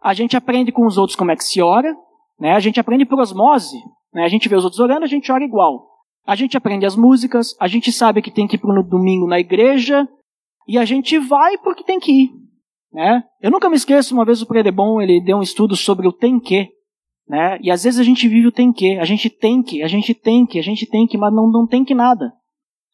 A 0.00 0.14
gente 0.14 0.36
aprende 0.36 0.70
com 0.70 0.86
os 0.86 0.96
outros 0.96 1.16
como 1.16 1.32
é 1.32 1.36
que 1.36 1.42
se 1.42 1.60
ora, 1.60 1.92
né? 2.38 2.52
A 2.52 2.60
gente 2.60 2.78
aprende 2.78 3.04
por 3.04 3.18
osmose, 3.18 3.76
né? 4.14 4.22
A 4.22 4.28
gente 4.28 4.48
vê 4.48 4.54
os 4.54 4.62
outros 4.62 4.78
orando, 4.78 5.04
a 5.04 5.08
gente 5.08 5.32
ora 5.32 5.42
igual. 5.42 5.89
A 6.26 6.34
gente 6.34 6.56
aprende 6.56 6.86
as 6.86 6.96
músicas, 6.96 7.56
a 7.58 7.66
gente 7.66 7.90
sabe 7.90 8.22
que 8.22 8.30
tem 8.30 8.46
que 8.46 8.56
ir 8.56 8.62
no 8.62 8.82
domingo 8.82 9.26
na 9.26 9.40
igreja 9.40 10.06
e 10.68 10.78
a 10.78 10.84
gente 10.84 11.18
vai 11.18 11.58
porque 11.58 11.82
tem 11.82 11.98
que 11.98 12.12
ir, 12.12 12.30
né? 12.92 13.24
Eu 13.40 13.50
nunca 13.50 13.68
me 13.68 13.76
esqueço, 13.76 14.14
uma 14.14 14.24
vez 14.24 14.40
o 14.40 14.46
Predebon, 14.46 15.00
ele 15.00 15.20
deu 15.20 15.38
um 15.38 15.42
estudo 15.42 15.74
sobre 15.74 16.06
o 16.06 16.12
tem 16.12 16.38
que, 16.38 16.68
né? 17.28 17.58
E 17.62 17.70
às 17.70 17.84
vezes 17.84 17.98
a 17.98 18.04
gente 18.04 18.28
vive 18.28 18.46
o 18.46 18.52
tem 18.52 18.72
que, 18.72 18.98
a 18.98 19.04
gente 19.04 19.28
tem 19.30 19.62
que, 19.62 19.82
a 19.82 19.88
gente 19.88 20.14
tem 20.14 20.46
que, 20.46 20.58
a 20.58 20.62
gente 20.62 20.86
tem 20.86 21.06
que, 21.06 21.18
mas 21.18 21.32
não, 21.32 21.50
não 21.50 21.66
tem 21.66 21.84
que 21.84 21.94
nada. 21.94 22.26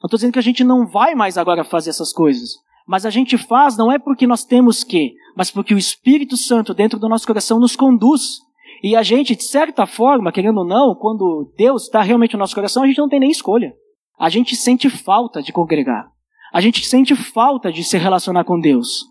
Não 0.02 0.06
estou 0.06 0.18
dizendo 0.18 0.32
que 0.32 0.38
a 0.38 0.42
gente 0.42 0.62
não 0.62 0.86
vai 0.86 1.14
mais 1.14 1.38
agora 1.38 1.64
fazer 1.64 1.90
essas 1.90 2.12
coisas. 2.12 2.50
Mas 2.86 3.04
a 3.04 3.10
gente 3.10 3.36
faz 3.36 3.76
não 3.76 3.90
é 3.90 3.98
porque 3.98 4.26
nós 4.26 4.44
temos 4.44 4.84
que, 4.84 5.14
mas 5.36 5.50
porque 5.50 5.74
o 5.74 5.78
Espírito 5.78 6.36
Santo 6.36 6.72
dentro 6.72 6.98
do 6.98 7.08
nosso 7.08 7.26
coração 7.26 7.58
nos 7.58 7.74
conduz. 7.74 8.38
E 8.86 8.94
a 8.94 9.02
gente, 9.02 9.34
de 9.34 9.42
certa 9.42 9.84
forma, 9.84 10.30
querendo 10.30 10.58
ou 10.58 10.64
não, 10.64 10.94
quando 10.94 11.52
Deus 11.56 11.86
está 11.86 12.02
realmente 12.02 12.34
no 12.34 12.38
nosso 12.38 12.54
coração, 12.54 12.84
a 12.84 12.86
gente 12.86 12.98
não 12.98 13.08
tem 13.08 13.18
nem 13.18 13.32
escolha. 13.32 13.74
A 14.16 14.28
gente 14.28 14.54
sente 14.54 14.88
falta 14.88 15.42
de 15.42 15.52
congregar. 15.52 16.08
A 16.52 16.60
gente 16.60 16.86
sente 16.86 17.16
falta 17.16 17.72
de 17.72 17.82
se 17.82 17.98
relacionar 17.98 18.44
com 18.44 18.60
Deus. 18.60 19.04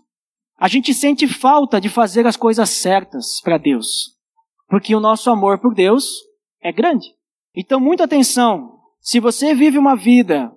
A 0.58 0.66
gente 0.66 0.94
sente 0.94 1.28
falta 1.28 1.78
de 1.78 1.90
fazer 1.90 2.26
as 2.26 2.38
coisas 2.38 2.70
certas 2.70 3.38
para 3.42 3.58
Deus. 3.58 4.16
Porque 4.66 4.94
o 4.94 5.00
nosso 5.00 5.28
amor 5.28 5.58
por 5.58 5.74
Deus 5.74 6.06
é 6.62 6.72
grande. 6.72 7.08
Então, 7.54 7.78
muita 7.78 8.04
atenção. 8.04 8.78
Se 8.98 9.20
você 9.20 9.54
vive 9.54 9.76
uma 9.76 9.94
vida 9.94 10.50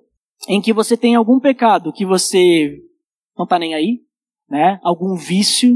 em 0.47 0.61
que 0.61 0.71
você 0.71 0.95
tem 0.95 1.15
algum 1.15 1.41
pecado 1.41 1.91
que 1.91 2.05
você 2.05 2.73
não 3.37 3.43
está 3.43 3.59
nem 3.59 3.73
aí, 3.73 3.99
né? 4.49 4.79
Algum 4.81 5.13
vício, 5.17 5.75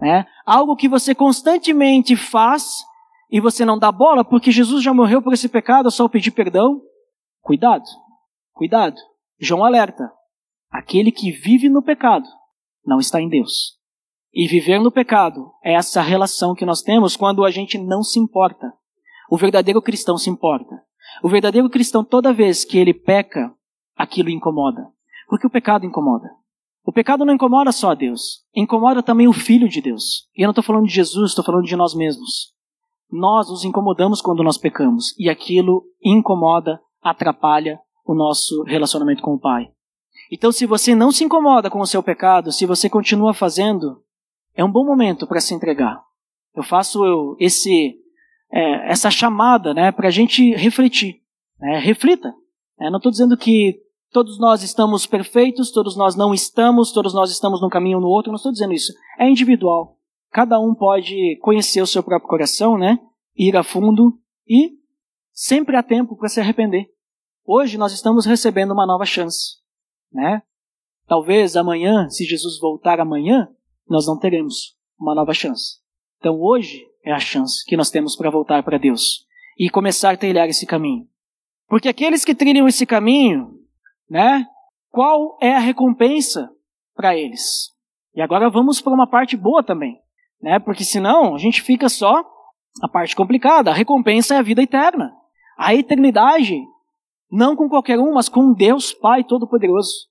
né? 0.00 0.24
Algo 0.50 0.74
que 0.74 0.88
você 0.88 1.14
constantemente 1.14 2.16
faz 2.16 2.84
e 3.30 3.40
você 3.40 3.64
não 3.64 3.78
dá 3.78 3.92
bola 3.92 4.24
porque 4.24 4.50
Jesus 4.50 4.82
já 4.82 4.92
morreu 4.92 5.22
por 5.22 5.32
esse 5.32 5.48
pecado, 5.48 5.86
é 5.86 5.92
só 5.92 6.08
pedir 6.08 6.32
perdão. 6.32 6.82
Cuidado, 7.40 7.84
cuidado. 8.52 8.96
João 9.38 9.64
alerta: 9.64 10.10
aquele 10.68 11.12
que 11.12 11.30
vive 11.30 11.68
no 11.68 11.80
pecado 11.80 12.26
não 12.84 12.98
está 12.98 13.20
em 13.20 13.28
Deus. 13.28 13.78
E 14.34 14.48
viver 14.48 14.80
no 14.80 14.90
pecado 14.90 15.52
é 15.62 15.74
essa 15.74 16.02
relação 16.02 16.52
que 16.52 16.66
nós 16.66 16.82
temos 16.82 17.16
quando 17.16 17.44
a 17.44 17.50
gente 17.52 17.78
não 17.78 18.02
se 18.02 18.18
importa. 18.18 18.72
O 19.30 19.36
verdadeiro 19.36 19.80
cristão 19.80 20.18
se 20.18 20.30
importa. 20.30 20.82
O 21.22 21.28
verdadeiro 21.28 21.70
cristão, 21.70 22.02
toda 22.02 22.32
vez 22.32 22.64
que 22.64 22.76
ele 22.76 22.92
peca, 22.92 23.54
aquilo 23.94 24.30
incomoda. 24.30 24.84
Porque 25.28 25.46
o 25.46 25.50
pecado 25.50 25.86
incomoda. 25.86 26.28
O 26.84 26.92
pecado 26.92 27.24
não 27.24 27.34
incomoda 27.34 27.72
só 27.72 27.90
a 27.90 27.94
Deus, 27.94 28.42
incomoda 28.54 29.02
também 29.02 29.28
o 29.28 29.32
Filho 29.32 29.68
de 29.68 29.80
Deus. 29.80 30.28
E 30.36 30.42
eu 30.42 30.46
não 30.46 30.52
estou 30.52 30.64
falando 30.64 30.86
de 30.86 30.94
Jesus, 30.94 31.30
estou 31.30 31.44
falando 31.44 31.64
de 31.64 31.76
nós 31.76 31.94
mesmos. 31.94 32.52
Nós 33.10 33.48
nos 33.48 33.64
incomodamos 33.64 34.20
quando 34.20 34.42
nós 34.42 34.56
pecamos, 34.56 35.14
e 35.18 35.28
aquilo 35.28 35.84
incomoda, 36.02 36.80
atrapalha 37.02 37.78
o 38.04 38.14
nosso 38.14 38.62
relacionamento 38.62 39.22
com 39.22 39.34
o 39.34 39.38
Pai. 39.38 39.70
Então, 40.32 40.52
se 40.52 40.64
você 40.64 40.94
não 40.94 41.10
se 41.10 41.24
incomoda 41.24 41.68
com 41.68 41.80
o 41.80 41.86
seu 41.86 42.02
pecado, 42.02 42.52
se 42.52 42.64
você 42.64 42.88
continua 42.88 43.34
fazendo, 43.34 44.02
é 44.54 44.64
um 44.64 44.70
bom 44.70 44.84
momento 44.84 45.26
para 45.26 45.40
se 45.40 45.54
entregar. 45.54 46.00
Eu 46.54 46.62
faço 46.62 47.36
esse, 47.38 47.96
é, 48.52 48.90
essa 48.90 49.10
chamada 49.10 49.74
né, 49.74 49.90
para 49.90 50.08
a 50.08 50.10
gente 50.10 50.54
refletir. 50.54 51.20
Né? 51.58 51.78
Reflita. 51.78 52.32
É, 52.80 52.90
não 52.90 52.98
estou 52.98 53.10
dizendo 53.10 53.36
que 53.36 53.80
todos 54.10 54.38
nós 54.38 54.62
estamos 54.62 55.06
perfeitos, 55.06 55.70
todos 55.70 55.96
nós 55.96 56.16
não 56.16 56.34
estamos, 56.34 56.92
todos 56.92 57.14
nós 57.14 57.30
estamos 57.30 57.60
num 57.60 57.68
caminho 57.68 57.98
ou 57.98 58.02
no 58.02 58.08
outro, 58.08 58.30
não 58.30 58.36
estou 58.36 58.52
dizendo 58.52 58.72
isso. 58.72 58.92
É 59.18 59.28
individual. 59.28 59.96
Cada 60.30 60.58
um 60.60 60.74
pode 60.74 61.36
conhecer 61.42 61.80
o 61.80 61.86
seu 61.86 62.02
próprio 62.02 62.28
coração, 62.28 62.78
né? 62.78 62.98
ir 63.36 63.56
a 63.56 63.62
fundo 63.62 64.18
e 64.46 64.72
sempre 65.32 65.76
há 65.76 65.82
tempo 65.82 66.16
para 66.16 66.28
se 66.28 66.40
arrepender. 66.40 66.90
Hoje 67.44 67.78
nós 67.78 67.92
estamos 67.92 68.26
recebendo 68.26 68.72
uma 68.72 68.86
nova 68.86 69.04
chance. 69.04 69.56
Né? 70.12 70.42
Talvez 71.06 71.56
amanhã, 71.56 72.08
se 72.08 72.24
Jesus 72.24 72.58
voltar 72.60 73.00
amanhã, 73.00 73.48
nós 73.88 74.06
não 74.06 74.18
teremos 74.18 74.76
uma 74.98 75.14
nova 75.14 75.32
chance. 75.32 75.78
Então 76.18 76.40
hoje 76.40 76.86
é 77.04 77.12
a 77.12 77.18
chance 77.18 77.64
que 77.64 77.76
nós 77.76 77.90
temos 77.90 78.14
para 78.14 78.30
voltar 78.30 78.62
para 78.62 78.78
Deus 78.78 79.26
e 79.58 79.70
começar 79.70 80.12
a 80.12 80.16
trilhar 80.16 80.48
esse 80.48 80.66
caminho. 80.66 81.08
Porque 81.66 81.88
aqueles 81.88 82.24
que 82.24 82.34
trilham 82.34 82.68
esse 82.68 82.84
caminho, 82.84 83.59
né? 84.10 84.44
Qual 84.90 85.38
é 85.40 85.54
a 85.54 85.60
recompensa 85.60 86.50
para 86.94 87.16
eles? 87.16 87.70
E 88.14 88.20
agora 88.20 88.50
vamos 88.50 88.80
para 88.80 88.92
uma 88.92 89.08
parte 89.08 89.36
boa 89.36 89.62
também, 89.62 90.00
né? 90.42 90.58
Porque 90.58 90.84
senão 90.84 91.36
a 91.36 91.38
gente 91.38 91.62
fica 91.62 91.88
só 91.88 92.24
a 92.82 92.88
parte 92.88 93.14
complicada. 93.14 93.70
A 93.70 93.74
recompensa 93.74 94.34
é 94.34 94.38
a 94.38 94.42
vida 94.42 94.62
eterna. 94.62 95.12
A 95.56 95.74
eternidade, 95.74 96.58
não 97.30 97.54
com 97.54 97.68
qualquer 97.68 97.98
um, 97.98 98.14
mas 98.14 98.28
com 98.28 98.52
Deus 98.52 98.92
Pai 98.92 99.22
Todo-Poderoso. 99.22 100.08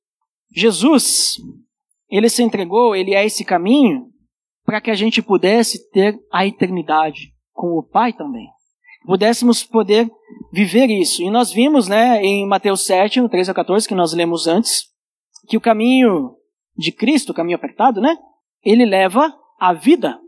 Jesus, 0.56 1.36
ele 2.10 2.30
se 2.30 2.42
entregou, 2.42 2.96
ele 2.96 3.14
é 3.14 3.26
esse 3.26 3.44
caminho 3.44 4.08
para 4.64 4.80
que 4.80 4.92
a 4.92 4.96
gente 4.96 5.22
pudesse 5.22 5.90
ter 5.92 6.18
a 6.32 6.46
eternidade 6.46 7.34
com 7.52 7.78
o 7.78 7.84
Pai 7.84 8.14
também. 8.14 8.48
Pudéssemos 9.06 9.64
poder 9.64 10.10
viver 10.52 10.90
isso. 10.90 11.22
E 11.22 11.30
nós 11.30 11.52
vimos, 11.52 11.88
né, 11.88 12.24
em 12.24 12.48
Mateus 12.48 12.86
7, 12.86 13.22
no 13.22 13.30
13 13.30 13.52
a 13.52 13.54
14, 13.54 13.88
que 13.88 13.96
nós 13.96 14.14
lemos 14.14 14.48
antes, 14.48 14.84
que 15.48 15.58
o 15.58 15.62
caminho 15.62 16.36
de 16.78 16.92
Cristo, 16.92 17.32
o 17.32 17.34
caminho 17.34 17.58
apertado, 17.58 18.02
né, 18.02 18.16
ele 18.64 18.86
leva 18.86 19.34
à 19.60 19.74
vida. 19.74 20.20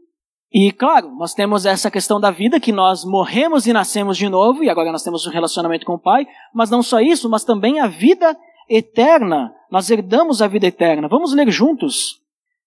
E 0.53 0.72
claro, 0.72 1.15
nós 1.15 1.34
temos 1.34 1.65
essa 1.65 1.89
questão 1.89 2.19
da 2.19 2.30
vida, 2.30 2.59
que 2.59 2.74
nós 2.74 3.05
morremos 3.05 3.65
e 3.65 3.74
nascemos 3.74 4.17
de 4.17 4.28
novo, 4.28 4.63
e 4.63 4.69
agora 4.69 4.91
nós 4.91 5.03
temos 5.03 5.26
um 5.26 5.32
relacionamento 5.32 5.86
com 5.86 5.93
o 5.93 5.99
Pai, 5.99 6.28
mas 6.53 6.69
não 6.69 6.84
só 6.84 6.99
isso, 6.99 7.30
mas 7.30 7.45
também 7.45 7.80
a 7.80 7.88
vida 7.88 8.38
eterna. 8.69 9.53
Nós 9.69 9.89
herdamos 9.89 10.41
a 10.41 10.47
vida 10.47 10.67
eterna. 10.67 11.07
Vamos 11.07 11.34
ler 11.34 11.49
juntos. 11.49 12.19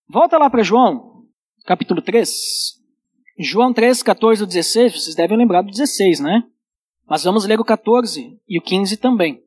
Volta 0.08 0.38
lá 0.38 0.48
para 0.48 0.62
João, 0.62 1.24
capítulo 1.66 2.00
3. 2.00 2.30
João 3.38 3.72
3, 3.72 4.00
14 4.02 4.44
e 4.44 4.46
16, 4.46 4.92
vocês 4.92 5.16
devem 5.16 5.36
lembrar 5.36 5.62
do 5.62 5.70
16, 5.70 6.20
né? 6.20 6.44
Mas 7.08 7.24
vamos 7.24 7.44
ler 7.44 7.58
o 7.58 7.64
14 7.64 8.38
e 8.48 8.58
o 8.58 8.62
15 8.62 8.96
também. 8.96 9.42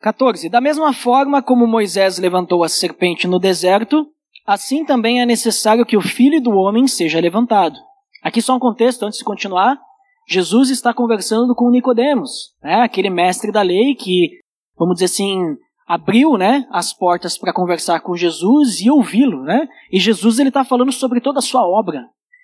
14. 0.00 0.48
Da 0.48 0.60
mesma 0.60 0.92
forma 0.92 1.42
como 1.42 1.66
Moisés 1.66 2.18
levantou 2.18 2.64
a 2.64 2.68
serpente 2.68 3.26
no 3.26 3.38
deserto, 3.38 4.06
assim 4.46 4.84
também 4.84 5.20
é 5.20 5.26
necessário 5.26 5.84
que 5.84 5.96
o 5.96 6.00
filho 6.00 6.40
do 6.40 6.50
homem 6.50 6.86
seja 6.86 7.20
levantado. 7.20 7.76
Aqui 8.22 8.40
só 8.40 8.56
um 8.56 8.60
contexto 8.60 9.04
antes 9.04 9.18
de 9.18 9.24
continuar. 9.24 9.78
Jesus 10.26 10.70
está 10.70 10.94
conversando 10.94 11.54
com 11.54 11.70
Nicodemos, 11.70 12.54
né? 12.62 12.82
aquele 12.82 13.10
mestre 13.10 13.52
da 13.52 13.62
lei 13.62 13.94
que, 13.94 14.40
vamos 14.78 14.94
dizer 14.94 15.04
assim, 15.06 15.38
abriu 15.86 16.36
né, 16.36 16.66
as 16.70 16.92
portas 16.92 17.38
para 17.38 17.52
conversar 17.52 18.00
com 18.00 18.16
Jesus 18.16 18.80
e 18.80 18.90
ouvi-lo. 18.90 19.42
Né? 19.42 19.68
E 19.92 20.00
Jesus 20.00 20.38
ele 20.38 20.48
está 20.48 20.64
falando 20.64 20.90
sobre 20.90 21.20
toda 21.20 21.38
a 21.38 21.42
sua 21.42 21.62
obra. 21.62 22.02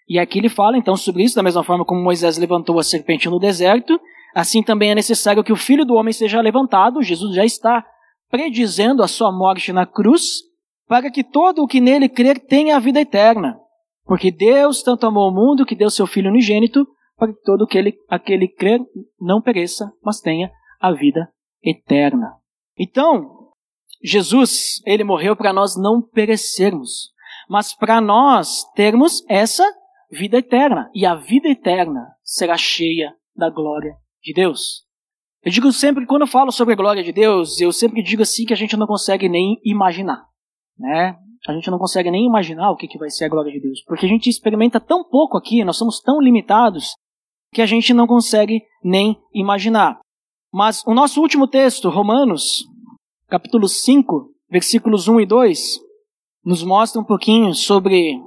E 0.08 0.18
aqui 0.18 0.38
ele 0.38 0.48
fala 0.48 0.76
então 0.76 0.96
sobre 0.96 1.22
isso, 1.22 1.36
da 1.36 1.42
mesma 1.42 1.62
forma 1.62 1.84
como 1.84 2.02
Moisés 2.02 2.36
levantou 2.36 2.78
a 2.78 2.82
serpente 2.82 3.28
no 3.28 3.38
deserto, 3.38 4.00
assim 4.34 4.62
também 4.62 4.90
é 4.90 4.94
necessário 4.94 5.44
que 5.44 5.52
o 5.52 5.56
filho 5.56 5.84
do 5.84 5.94
homem 5.94 6.12
seja 6.12 6.40
levantado. 6.40 7.02
Jesus 7.02 7.34
já 7.34 7.44
está 7.44 7.84
predizendo 8.30 9.02
a 9.02 9.08
sua 9.08 9.30
morte 9.30 9.72
na 9.72 9.86
cruz 9.86 10.42
para 10.88 11.10
que 11.10 11.22
todo 11.22 11.62
o 11.62 11.66
que 11.66 11.80
nele 11.80 12.08
crer 12.08 12.38
tenha 12.38 12.76
a 12.76 12.80
vida 12.80 13.00
eterna. 13.00 13.58
Porque 14.04 14.30
Deus 14.30 14.82
tanto 14.82 15.06
amou 15.06 15.30
o 15.30 15.34
mundo 15.34 15.64
que 15.64 15.76
deu 15.76 15.88
seu 15.88 16.06
Filho 16.06 16.30
unigênito, 16.30 16.86
para 17.16 17.32
que 17.32 17.40
todo 17.42 17.64
aquele, 17.64 17.94
aquele 18.08 18.48
crer 18.48 18.80
não 19.20 19.40
pereça, 19.40 19.92
mas 20.02 20.20
tenha 20.20 20.50
a 20.80 20.92
vida 20.92 21.28
eterna. 21.62 22.34
Então, 22.76 23.50
Jesus, 24.02 24.82
ele 24.84 25.04
morreu 25.04 25.36
para 25.36 25.52
nós 25.52 25.76
não 25.76 26.02
perecermos, 26.02 27.12
mas 27.48 27.72
para 27.72 28.00
nós 28.00 28.64
termos 28.74 29.24
essa 29.28 29.64
vida 30.12 30.38
eterna. 30.38 30.90
E 30.94 31.04
a 31.06 31.14
vida 31.14 31.48
eterna 31.48 32.06
será 32.22 32.56
cheia 32.56 33.14
da 33.34 33.50
glória 33.50 33.94
de 34.22 34.32
Deus. 34.32 34.84
Eu 35.42 35.50
digo 35.50 35.72
sempre, 35.72 36.06
quando 36.06 36.22
eu 36.22 36.28
falo 36.28 36.52
sobre 36.52 36.74
a 36.74 36.76
glória 36.76 37.02
de 37.02 37.12
Deus, 37.12 37.60
eu 37.60 37.72
sempre 37.72 38.02
digo 38.02 38.22
assim 38.22 38.44
que 38.44 38.52
a 38.52 38.56
gente 38.56 38.76
não 38.76 38.86
consegue 38.86 39.28
nem 39.28 39.58
imaginar 39.64 40.30
né? 40.78 41.16
A 41.48 41.52
gente 41.52 41.70
não 41.70 41.78
consegue 41.78 42.10
nem 42.10 42.26
imaginar 42.26 42.70
o 42.70 42.76
que, 42.76 42.86
que 42.86 42.98
vai 42.98 43.10
ser 43.10 43.24
a 43.24 43.28
glória 43.28 43.50
de 43.52 43.60
Deus, 43.60 43.82
porque 43.84 44.06
a 44.06 44.08
gente 44.08 44.28
experimenta 44.28 44.80
tão 44.80 45.02
pouco 45.02 45.36
aqui, 45.36 45.64
nós 45.64 45.76
somos 45.76 46.00
tão 46.00 46.20
limitados, 46.20 46.94
que 47.52 47.60
a 47.60 47.66
gente 47.66 47.92
não 47.92 48.06
consegue 48.06 48.62
nem 48.82 49.18
imaginar. 49.34 49.98
Mas 50.52 50.82
o 50.86 50.94
nosso 50.94 51.20
último 51.20 51.46
texto, 51.46 51.88
Romanos, 51.88 52.64
capítulo 53.28 53.68
5, 53.68 54.30
versículos 54.50 55.08
1 55.08 55.20
e 55.20 55.26
2, 55.26 55.80
nos 56.44 56.62
mostra 56.62 57.00
um 57.00 57.04
pouquinho 57.04 57.54
sobre 57.54 58.18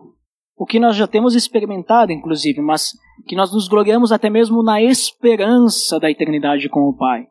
o 0.57 0.65
que 0.65 0.79
nós 0.79 0.95
já 0.95 1.07
temos 1.07 1.35
experimentado, 1.35 2.11
inclusive, 2.11 2.61
mas 2.61 2.91
que 3.27 3.35
nós 3.35 3.53
nos 3.53 3.67
gloriamos 3.67 4.11
até 4.11 4.29
mesmo 4.29 4.63
na 4.63 4.81
esperança 4.81 5.99
da 5.99 6.09
eternidade 6.09 6.69
com 6.69 6.87
o 6.87 6.95
Pai. 6.95 7.25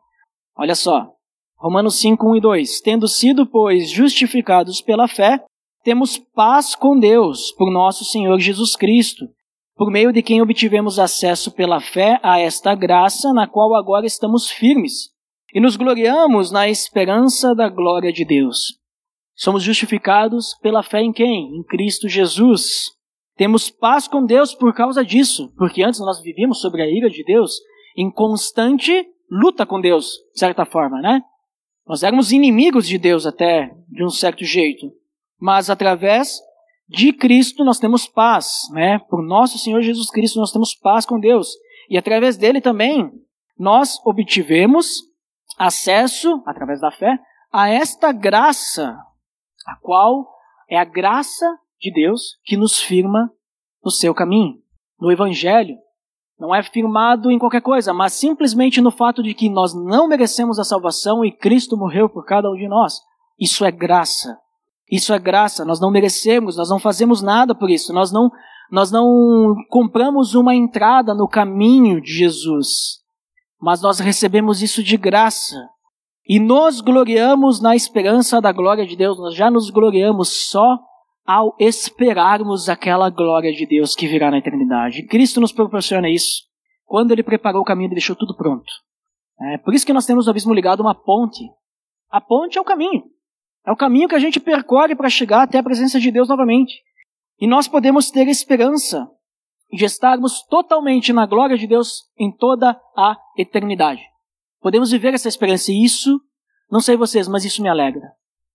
Olha 0.57 0.75
só, 0.75 1.09
Romanos 1.57 1.99
5, 1.99 2.27
1 2.29 2.35
e 2.35 2.41
2. 2.41 2.81
Tendo 2.81 3.07
sido, 3.07 3.45
pois, 3.45 3.89
justificados 3.89 4.81
pela 4.81 5.07
fé, 5.07 5.43
temos 5.83 6.17
paz 6.17 6.75
com 6.75 6.99
Deus, 6.99 7.51
por 7.51 7.71
nosso 7.71 8.05
Senhor 8.05 8.39
Jesus 8.39 8.75
Cristo, 8.75 9.25
por 9.75 9.91
meio 9.91 10.13
de 10.13 10.21
quem 10.21 10.41
obtivemos 10.41 10.99
acesso 10.99 11.51
pela 11.51 11.81
fé 11.81 12.19
a 12.23 12.39
esta 12.39 12.75
graça, 12.75 13.33
na 13.33 13.47
qual 13.47 13.75
agora 13.75 14.05
estamos 14.05 14.49
firmes, 14.49 15.09
e 15.53 15.59
nos 15.59 15.75
gloriamos 15.75 16.51
na 16.51 16.69
esperança 16.69 17.55
da 17.55 17.69
glória 17.69 18.11
de 18.11 18.23
Deus. 18.23 18.79
Somos 19.35 19.63
justificados 19.63 20.55
pela 20.61 20.81
fé 20.81 21.01
em 21.01 21.11
quem? 21.11 21.57
Em 21.57 21.63
Cristo 21.63 22.07
Jesus. 22.07 22.95
Temos 23.35 23.69
paz 23.69 24.07
com 24.07 24.25
Deus 24.25 24.53
por 24.53 24.73
causa 24.73 25.03
disso, 25.03 25.53
porque 25.57 25.83
antes 25.83 25.99
nós 25.99 26.21
vivíamos 26.21 26.61
sobre 26.61 26.81
a 26.81 26.87
ira 26.89 27.09
de 27.09 27.23
Deus 27.23 27.59
em 27.97 28.09
constante 28.09 29.05
luta 29.29 29.65
com 29.65 29.81
Deus, 29.81 30.11
de 30.33 30.39
certa 30.39 30.65
forma, 30.65 31.01
né? 31.01 31.21
Nós 31.85 32.01
éramos 32.01 32.31
inimigos 32.31 32.87
de 32.87 32.97
Deus 32.97 33.25
até, 33.25 33.71
de 33.89 34.03
um 34.03 34.09
certo 34.09 34.43
jeito. 34.43 34.91
Mas 35.39 35.69
através 35.69 36.39
de 36.87 37.11
Cristo 37.11 37.63
nós 37.63 37.79
temos 37.79 38.07
paz, 38.07 38.61
né? 38.71 38.99
Por 39.09 39.21
nosso 39.21 39.57
Senhor 39.57 39.81
Jesus 39.81 40.09
Cristo 40.09 40.39
nós 40.39 40.51
temos 40.51 40.73
paz 40.73 41.05
com 41.05 41.19
Deus. 41.19 41.49
E 41.89 41.97
através 41.97 42.37
dele 42.37 42.61
também 42.61 43.11
nós 43.57 43.99
obtivemos 44.05 45.01
acesso, 45.57 46.41
através 46.45 46.81
da 46.81 46.91
fé, 46.91 47.17
a 47.51 47.69
esta 47.69 48.11
graça, 48.11 48.97
a 49.67 49.75
qual 49.81 50.27
é 50.69 50.77
a 50.77 50.85
graça 50.85 51.45
de 51.85 51.91
Deus 51.91 52.37
que 52.43 52.57
nos 52.57 52.79
firma 52.79 53.31
no 53.83 53.91
seu 53.91 54.13
caminho. 54.13 54.55
No 54.99 55.11
Evangelho, 55.11 55.75
não 56.39 56.53
é 56.53 56.63
firmado 56.63 57.29
em 57.29 57.37
qualquer 57.37 57.61
coisa, 57.61 57.93
mas 57.93 58.13
simplesmente 58.13 58.81
no 58.81 58.91
fato 58.91 59.21
de 59.21 59.33
que 59.33 59.49
nós 59.49 59.73
não 59.73 60.07
merecemos 60.07 60.57
a 60.57 60.63
salvação 60.63 61.23
e 61.23 61.31
Cristo 61.31 61.77
morreu 61.77 62.09
por 62.09 62.25
cada 62.25 62.49
um 62.49 62.55
de 62.55 62.67
nós. 62.67 62.99
Isso 63.39 63.63
é 63.63 63.71
graça. 63.71 64.37
Isso 64.91 65.13
é 65.13 65.19
graça. 65.19 65.63
Nós 65.63 65.79
não 65.79 65.91
merecemos, 65.91 66.57
nós 66.57 66.69
não 66.69 66.79
fazemos 66.79 67.21
nada 67.21 67.53
por 67.53 67.69
isso. 67.69 67.93
Nós 67.93 68.11
não 68.11 68.31
nós 68.71 68.91
não 68.91 69.53
compramos 69.69 70.33
uma 70.33 70.55
entrada 70.55 71.13
no 71.13 71.27
caminho 71.27 72.01
de 72.01 72.11
Jesus, 72.11 72.99
mas 73.61 73.79
nós 73.79 73.99
recebemos 73.99 74.63
isso 74.63 74.81
de 74.81 74.97
graça. 74.97 75.55
E 76.27 76.39
nos 76.39 76.81
gloriamos 76.81 77.61
na 77.61 77.75
esperança 77.75 78.41
da 78.41 78.51
glória 78.51 78.83
de 78.83 78.95
Deus, 78.95 79.19
nós 79.19 79.35
já 79.35 79.51
nos 79.51 79.69
gloriamos 79.69 80.49
só 80.49 80.79
ao 81.25 81.55
esperarmos 81.59 82.69
aquela 82.69 83.09
glória 83.09 83.51
de 83.51 83.65
Deus 83.65 83.95
que 83.95 84.07
virá 84.07 84.29
na 84.29 84.37
eternidade. 84.37 85.03
Cristo 85.07 85.41
nos 85.41 85.51
proporciona 85.51 86.09
isso. 86.09 86.43
Quando 86.85 87.11
ele 87.11 87.23
preparou 87.23 87.61
o 87.61 87.65
caminho, 87.65 87.87
ele 87.87 87.95
deixou 87.95 88.15
tudo 88.15 88.35
pronto. 88.35 88.71
É 89.53 89.57
por 89.57 89.73
isso 89.73 89.85
que 89.85 89.93
nós 89.93 90.05
temos 90.05 90.27
o 90.27 90.29
abismo 90.29 90.53
ligado 90.53 90.81
uma 90.81 90.93
ponte. 90.93 91.43
A 92.09 92.21
ponte 92.21 92.57
é 92.57 92.61
o 92.61 92.65
caminho. 92.65 93.03
É 93.65 93.71
o 93.71 93.75
caminho 93.75 94.07
que 94.07 94.15
a 94.15 94.19
gente 94.19 94.39
percorre 94.39 94.95
para 94.95 95.09
chegar 95.09 95.41
até 95.41 95.57
a 95.57 95.63
presença 95.63 95.99
de 95.99 96.11
Deus 96.11 96.29
novamente. 96.29 96.73
E 97.39 97.47
nós 97.47 97.67
podemos 97.67 98.11
ter 98.11 98.27
esperança 98.27 99.09
de 99.73 99.83
estarmos 99.83 100.43
totalmente 100.43 101.11
na 101.11 101.25
glória 101.25 101.57
de 101.57 101.65
Deus 101.65 102.03
em 102.17 102.31
toda 102.31 102.79
a 102.95 103.17
eternidade. 103.37 104.01
Podemos 104.61 104.91
viver 104.91 105.13
essa 105.13 105.27
esperança 105.27 105.71
e 105.71 105.83
isso, 105.83 106.21
não 106.71 106.79
sei 106.79 106.95
vocês, 106.95 107.27
mas 107.27 107.43
isso 107.43 107.61
me 107.61 107.67
alegra. 107.67 108.13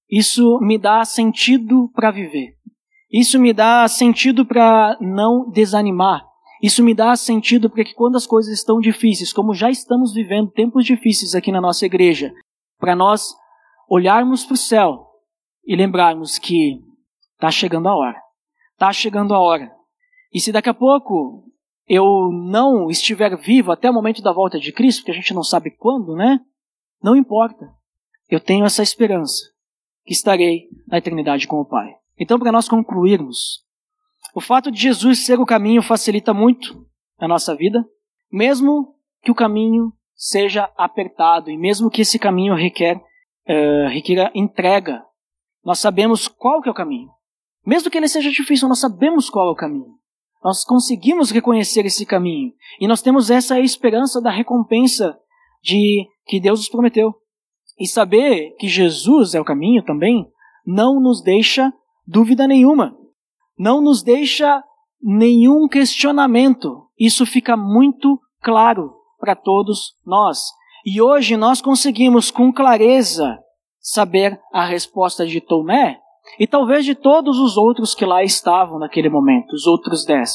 Isso 0.08 0.58
me 0.60 0.78
dá 0.78 1.04
sentido 1.04 1.90
para 1.94 2.10
viver. 2.10 2.56
Isso 3.12 3.38
me 3.40 3.52
dá 3.52 3.88
sentido 3.88 4.46
para 4.46 4.96
não 5.00 5.50
desanimar. 5.50 6.24
Isso 6.62 6.82
me 6.82 6.94
dá 6.94 7.16
sentido 7.16 7.70
para 7.70 7.84
que 7.84 7.94
quando 7.94 8.16
as 8.16 8.26
coisas 8.26 8.52
estão 8.52 8.78
difíceis, 8.78 9.32
como 9.32 9.54
já 9.54 9.70
estamos 9.70 10.12
vivendo 10.12 10.50
tempos 10.50 10.84
difíceis 10.84 11.34
aqui 11.34 11.50
na 11.50 11.60
nossa 11.60 11.86
igreja, 11.86 12.32
para 12.78 12.94
nós 12.94 13.34
olharmos 13.88 14.44
para 14.44 14.54
o 14.54 14.58
céu 14.58 15.06
e 15.64 15.74
lembrarmos 15.74 16.38
que 16.38 16.78
está 17.34 17.50
chegando 17.50 17.88
a 17.88 17.96
hora. 17.96 18.20
Está 18.74 18.92
chegando 18.92 19.34
a 19.34 19.40
hora. 19.40 19.70
E 20.32 20.40
se 20.40 20.52
daqui 20.52 20.68
a 20.68 20.74
pouco 20.74 21.44
eu 21.88 22.30
não 22.30 22.88
estiver 22.88 23.36
vivo 23.36 23.72
até 23.72 23.90
o 23.90 23.94
momento 23.94 24.22
da 24.22 24.32
volta 24.32 24.60
de 24.60 24.72
Cristo, 24.72 25.04
que 25.04 25.10
a 25.10 25.14
gente 25.14 25.34
não 25.34 25.42
sabe 25.42 25.70
quando, 25.70 26.14
né? 26.14 26.38
Não 27.02 27.16
importa. 27.16 27.68
Eu 28.28 28.38
tenho 28.38 28.64
essa 28.64 28.82
esperança 28.82 29.42
que 30.04 30.12
estarei 30.12 30.68
na 30.86 30.98
eternidade 30.98 31.48
com 31.48 31.56
o 31.56 31.64
Pai. 31.64 31.99
Então, 32.20 32.38
para 32.38 32.52
nós 32.52 32.68
concluirmos, 32.68 33.64
o 34.34 34.42
fato 34.42 34.70
de 34.70 34.78
Jesus 34.78 35.24
ser 35.24 35.40
o 35.40 35.46
caminho 35.46 35.82
facilita 35.82 36.34
muito 36.34 36.86
a 37.18 37.26
nossa 37.26 37.56
vida, 37.56 37.82
mesmo 38.30 38.94
que 39.22 39.30
o 39.30 39.34
caminho 39.34 39.90
seja 40.14 40.70
apertado 40.76 41.50
e 41.50 41.56
mesmo 41.56 41.88
que 41.88 42.02
esse 42.02 42.18
caminho 42.18 42.54
requer, 42.54 42.96
uh, 42.96 44.30
entrega. 44.34 45.02
Nós 45.64 45.78
sabemos 45.78 46.28
qual 46.28 46.60
que 46.60 46.68
é 46.68 46.72
o 46.72 46.74
caminho. 46.74 47.08
Mesmo 47.66 47.90
que 47.90 47.96
ele 47.96 48.08
seja 48.08 48.30
difícil, 48.30 48.68
nós 48.68 48.80
sabemos 48.80 49.30
qual 49.30 49.48
é 49.48 49.52
o 49.52 49.56
caminho. 49.56 49.98
Nós 50.44 50.62
conseguimos 50.62 51.30
reconhecer 51.30 51.86
esse 51.86 52.04
caminho 52.04 52.52
e 52.78 52.86
nós 52.86 53.00
temos 53.00 53.30
essa 53.30 53.58
esperança 53.60 54.20
da 54.20 54.30
recompensa 54.30 55.18
de 55.62 56.06
que 56.26 56.38
Deus 56.38 56.60
nos 56.60 56.68
prometeu. 56.68 57.14
E 57.78 57.86
saber 57.86 58.54
que 58.58 58.68
Jesus 58.68 59.34
é 59.34 59.40
o 59.40 59.44
caminho 59.44 59.82
também 59.82 60.26
não 60.66 61.00
nos 61.00 61.22
deixa 61.22 61.72
dúvida 62.06 62.46
nenhuma, 62.46 62.96
não 63.58 63.80
nos 63.80 64.02
deixa 64.02 64.62
nenhum 65.02 65.68
questionamento. 65.68 66.86
Isso 66.98 67.24
fica 67.24 67.56
muito 67.56 68.18
claro 68.42 68.92
para 69.18 69.36
todos 69.36 69.94
nós. 70.04 70.38
E 70.84 71.00
hoje 71.00 71.36
nós 71.36 71.60
conseguimos 71.60 72.30
com 72.30 72.52
clareza 72.52 73.38
saber 73.78 74.40
a 74.52 74.64
resposta 74.64 75.26
de 75.26 75.40
Tomé 75.40 75.98
e 76.38 76.46
talvez 76.46 76.84
de 76.84 76.94
todos 76.94 77.38
os 77.38 77.56
outros 77.56 77.94
que 77.94 78.04
lá 78.04 78.22
estavam 78.22 78.78
naquele 78.78 79.08
momento, 79.08 79.52
os 79.52 79.66
outros 79.66 80.04
dez. 80.04 80.32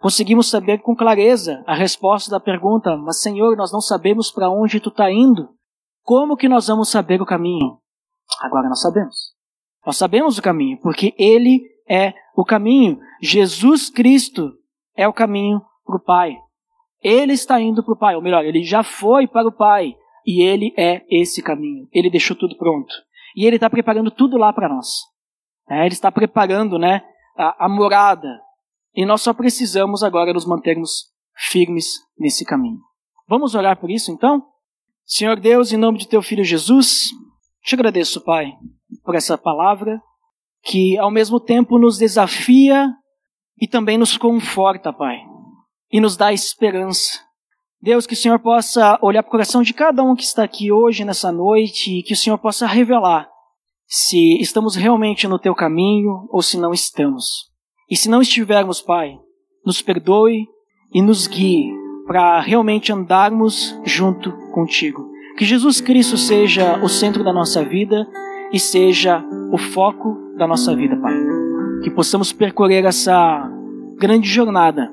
Conseguimos 0.00 0.48
saber 0.48 0.78
com 0.78 0.94
clareza 0.94 1.62
a 1.66 1.74
resposta 1.74 2.30
da 2.30 2.38
pergunta: 2.38 2.96
Mas 2.96 3.20
Senhor, 3.20 3.56
nós 3.56 3.72
não 3.72 3.80
sabemos 3.80 4.30
para 4.30 4.50
onde 4.50 4.80
tu 4.80 4.90
está 4.90 5.10
indo. 5.10 5.48
Como 6.04 6.36
que 6.36 6.48
nós 6.48 6.68
vamos 6.68 6.88
saber 6.88 7.20
o 7.20 7.26
caminho? 7.26 7.78
Agora 8.40 8.68
nós 8.68 8.80
sabemos. 8.80 9.37
Nós 9.88 9.96
sabemos 9.96 10.36
o 10.36 10.42
caminho, 10.42 10.76
porque 10.82 11.14
Ele 11.16 11.62
é 11.88 12.12
o 12.36 12.44
caminho. 12.44 13.00
Jesus 13.22 13.88
Cristo 13.88 14.52
é 14.94 15.08
o 15.08 15.14
caminho 15.14 15.62
para 15.82 15.96
o 15.96 16.04
Pai. 16.04 16.36
Ele 17.02 17.32
está 17.32 17.58
indo 17.58 17.82
para 17.82 17.94
o 17.94 17.96
Pai, 17.96 18.14
ou 18.14 18.20
melhor, 18.20 18.44
ele 18.44 18.62
já 18.62 18.82
foi 18.82 19.26
para 19.26 19.48
o 19.48 19.52
Pai. 19.52 19.96
E 20.26 20.42
ele 20.42 20.74
é 20.76 21.06
esse 21.08 21.42
caminho. 21.42 21.88
Ele 21.90 22.10
deixou 22.10 22.36
tudo 22.36 22.54
pronto. 22.58 22.94
E 23.34 23.46
ele 23.46 23.56
está 23.56 23.70
preparando 23.70 24.10
tudo 24.10 24.36
lá 24.36 24.52
para 24.52 24.68
nós. 24.68 24.88
É, 25.66 25.86
ele 25.86 25.94
está 25.94 26.12
preparando 26.12 26.78
né, 26.78 27.02
a, 27.34 27.64
a 27.64 27.66
morada. 27.66 28.28
E 28.94 29.06
nós 29.06 29.22
só 29.22 29.32
precisamos 29.32 30.02
agora 30.02 30.34
nos 30.34 30.44
mantermos 30.44 31.06
firmes 31.34 31.86
nesse 32.18 32.44
caminho. 32.44 32.80
Vamos 33.26 33.54
orar 33.54 33.80
por 33.80 33.90
isso 33.90 34.12
então? 34.12 34.44
Senhor 35.06 35.40
Deus, 35.40 35.72
em 35.72 35.78
nome 35.78 35.96
de 35.96 36.06
teu 36.06 36.20
filho 36.20 36.44
Jesus, 36.44 37.06
te 37.64 37.74
agradeço, 37.74 38.22
Pai, 38.22 38.52
por 39.08 39.14
essa 39.14 39.38
palavra 39.38 40.02
que 40.62 40.98
ao 40.98 41.10
mesmo 41.10 41.40
tempo 41.40 41.78
nos 41.78 41.96
desafia 41.96 42.90
e 43.58 43.66
também 43.66 43.96
nos 43.96 44.18
conforta, 44.18 44.92
Pai, 44.92 45.16
e 45.90 45.98
nos 45.98 46.14
dá 46.14 46.30
esperança. 46.30 47.18
Deus, 47.80 48.06
que 48.06 48.12
o 48.12 48.16
Senhor 48.16 48.38
possa 48.38 48.98
olhar 49.00 49.22
para 49.22 49.28
o 49.28 49.30
coração 49.30 49.62
de 49.62 49.72
cada 49.72 50.02
um 50.02 50.14
que 50.14 50.24
está 50.24 50.44
aqui 50.44 50.70
hoje, 50.70 51.06
nessa 51.06 51.32
noite, 51.32 52.00
e 52.00 52.02
que 52.02 52.12
o 52.12 52.16
Senhor 52.16 52.36
possa 52.36 52.66
revelar 52.66 53.26
se 53.86 54.38
estamos 54.42 54.76
realmente 54.76 55.26
no 55.26 55.38
teu 55.38 55.54
caminho 55.54 56.28
ou 56.30 56.42
se 56.42 56.58
não 56.58 56.74
estamos. 56.74 57.46
E 57.90 57.96
se 57.96 58.10
não 58.10 58.20
estivermos, 58.20 58.82
Pai, 58.82 59.18
nos 59.64 59.80
perdoe 59.80 60.46
e 60.92 61.00
nos 61.00 61.26
guie 61.26 61.72
para 62.06 62.42
realmente 62.42 62.92
andarmos 62.92 63.74
junto 63.86 64.30
contigo. 64.52 65.08
Que 65.38 65.46
Jesus 65.46 65.80
Cristo 65.80 66.18
seja 66.18 66.78
o 66.84 66.90
centro 66.90 67.24
da 67.24 67.32
nossa 67.32 67.64
vida 67.64 68.06
e 68.52 68.58
seja 68.58 69.24
o 69.52 69.58
foco 69.58 70.16
da 70.36 70.46
nossa 70.46 70.74
vida, 70.74 70.96
Pai. 70.96 71.14
Que 71.82 71.90
possamos 71.90 72.32
percorrer 72.32 72.84
essa 72.84 73.50
grande 73.98 74.28
jornada. 74.28 74.90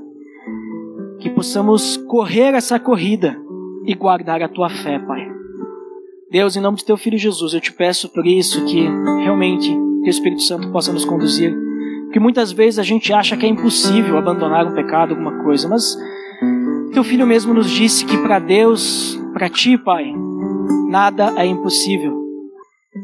Que 1.19 1.29
possamos 1.29 1.97
correr 1.97 2.53
essa 2.53 2.79
corrida 2.79 3.37
e 3.85 3.93
guardar 3.93 4.41
a 4.41 4.49
tua 4.49 4.69
fé, 4.69 4.99
Pai. 4.99 5.25
Deus, 6.31 6.55
em 6.55 6.61
nome 6.61 6.77
de 6.77 6.85
teu 6.85 6.97
filho 6.97 7.17
Jesus, 7.17 7.53
eu 7.53 7.61
te 7.61 7.71
peço 7.71 8.09
por 8.09 8.25
isso 8.25 8.65
que 8.65 8.81
realmente 9.23 9.71
o 9.71 10.09
Espírito 10.09 10.41
Santo 10.41 10.71
possa 10.71 10.91
nos 10.91 11.05
conduzir. 11.05 11.55
Porque 12.05 12.19
muitas 12.19 12.51
vezes 12.51 12.79
a 12.79 12.83
gente 12.83 13.13
acha 13.13 13.37
que 13.37 13.45
é 13.45 13.49
impossível 13.49 14.17
abandonar 14.17 14.65
um 14.65 14.73
pecado, 14.73 15.11
alguma 15.11 15.43
coisa, 15.43 15.67
mas 15.67 15.97
teu 16.93 17.03
filho 17.03 17.27
mesmo 17.27 17.53
nos 17.53 17.69
disse 17.69 18.05
que 18.05 18.17
para 18.17 18.39
Deus, 18.39 19.19
para 19.33 19.49
ti, 19.49 19.77
Pai, 19.77 20.13
nada 20.89 21.33
é 21.37 21.45
impossível. 21.45 22.24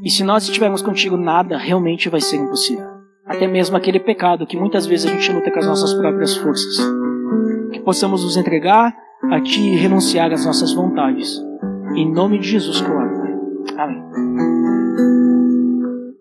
E 0.03 0.09
se 0.09 0.23
nós 0.23 0.43
estivermos 0.43 0.81
contigo, 0.81 1.17
nada 1.17 1.57
realmente 1.57 2.09
vai 2.09 2.21
ser 2.21 2.37
impossível. 2.37 2.87
Até 3.25 3.47
mesmo 3.47 3.77
aquele 3.77 3.99
pecado 3.99 4.47
que 4.47 4.57
muitas 4.57 4.85
vezes 4.85 5.05
a 5.05 5.09
gente 5.13 5.31
luta 5.31 5.51
com 5.51 5.59
as 5.59 5.67
nossas 5.67 5.93
próprias 5.93 6.35
forças. 6.37 6.77
Que 7.71 7.79
possamos 7.79 8.23
nos 8.23 8.35
entregar 8.35 8.95
a 9.31 9.39
Ti 9.39 9.61
e 9.61 9.75
renunciar 9.75 10.31
às 10.31 10.45
nossas 10.45 10.73
vontades. 10.73 11.39
Em 11.95 12.11
nome 12.11 12.39
de 12.39 12.49
Jesus, 12.49 12.81
claro. 12.81 13.11
Amém. 13.77 14.61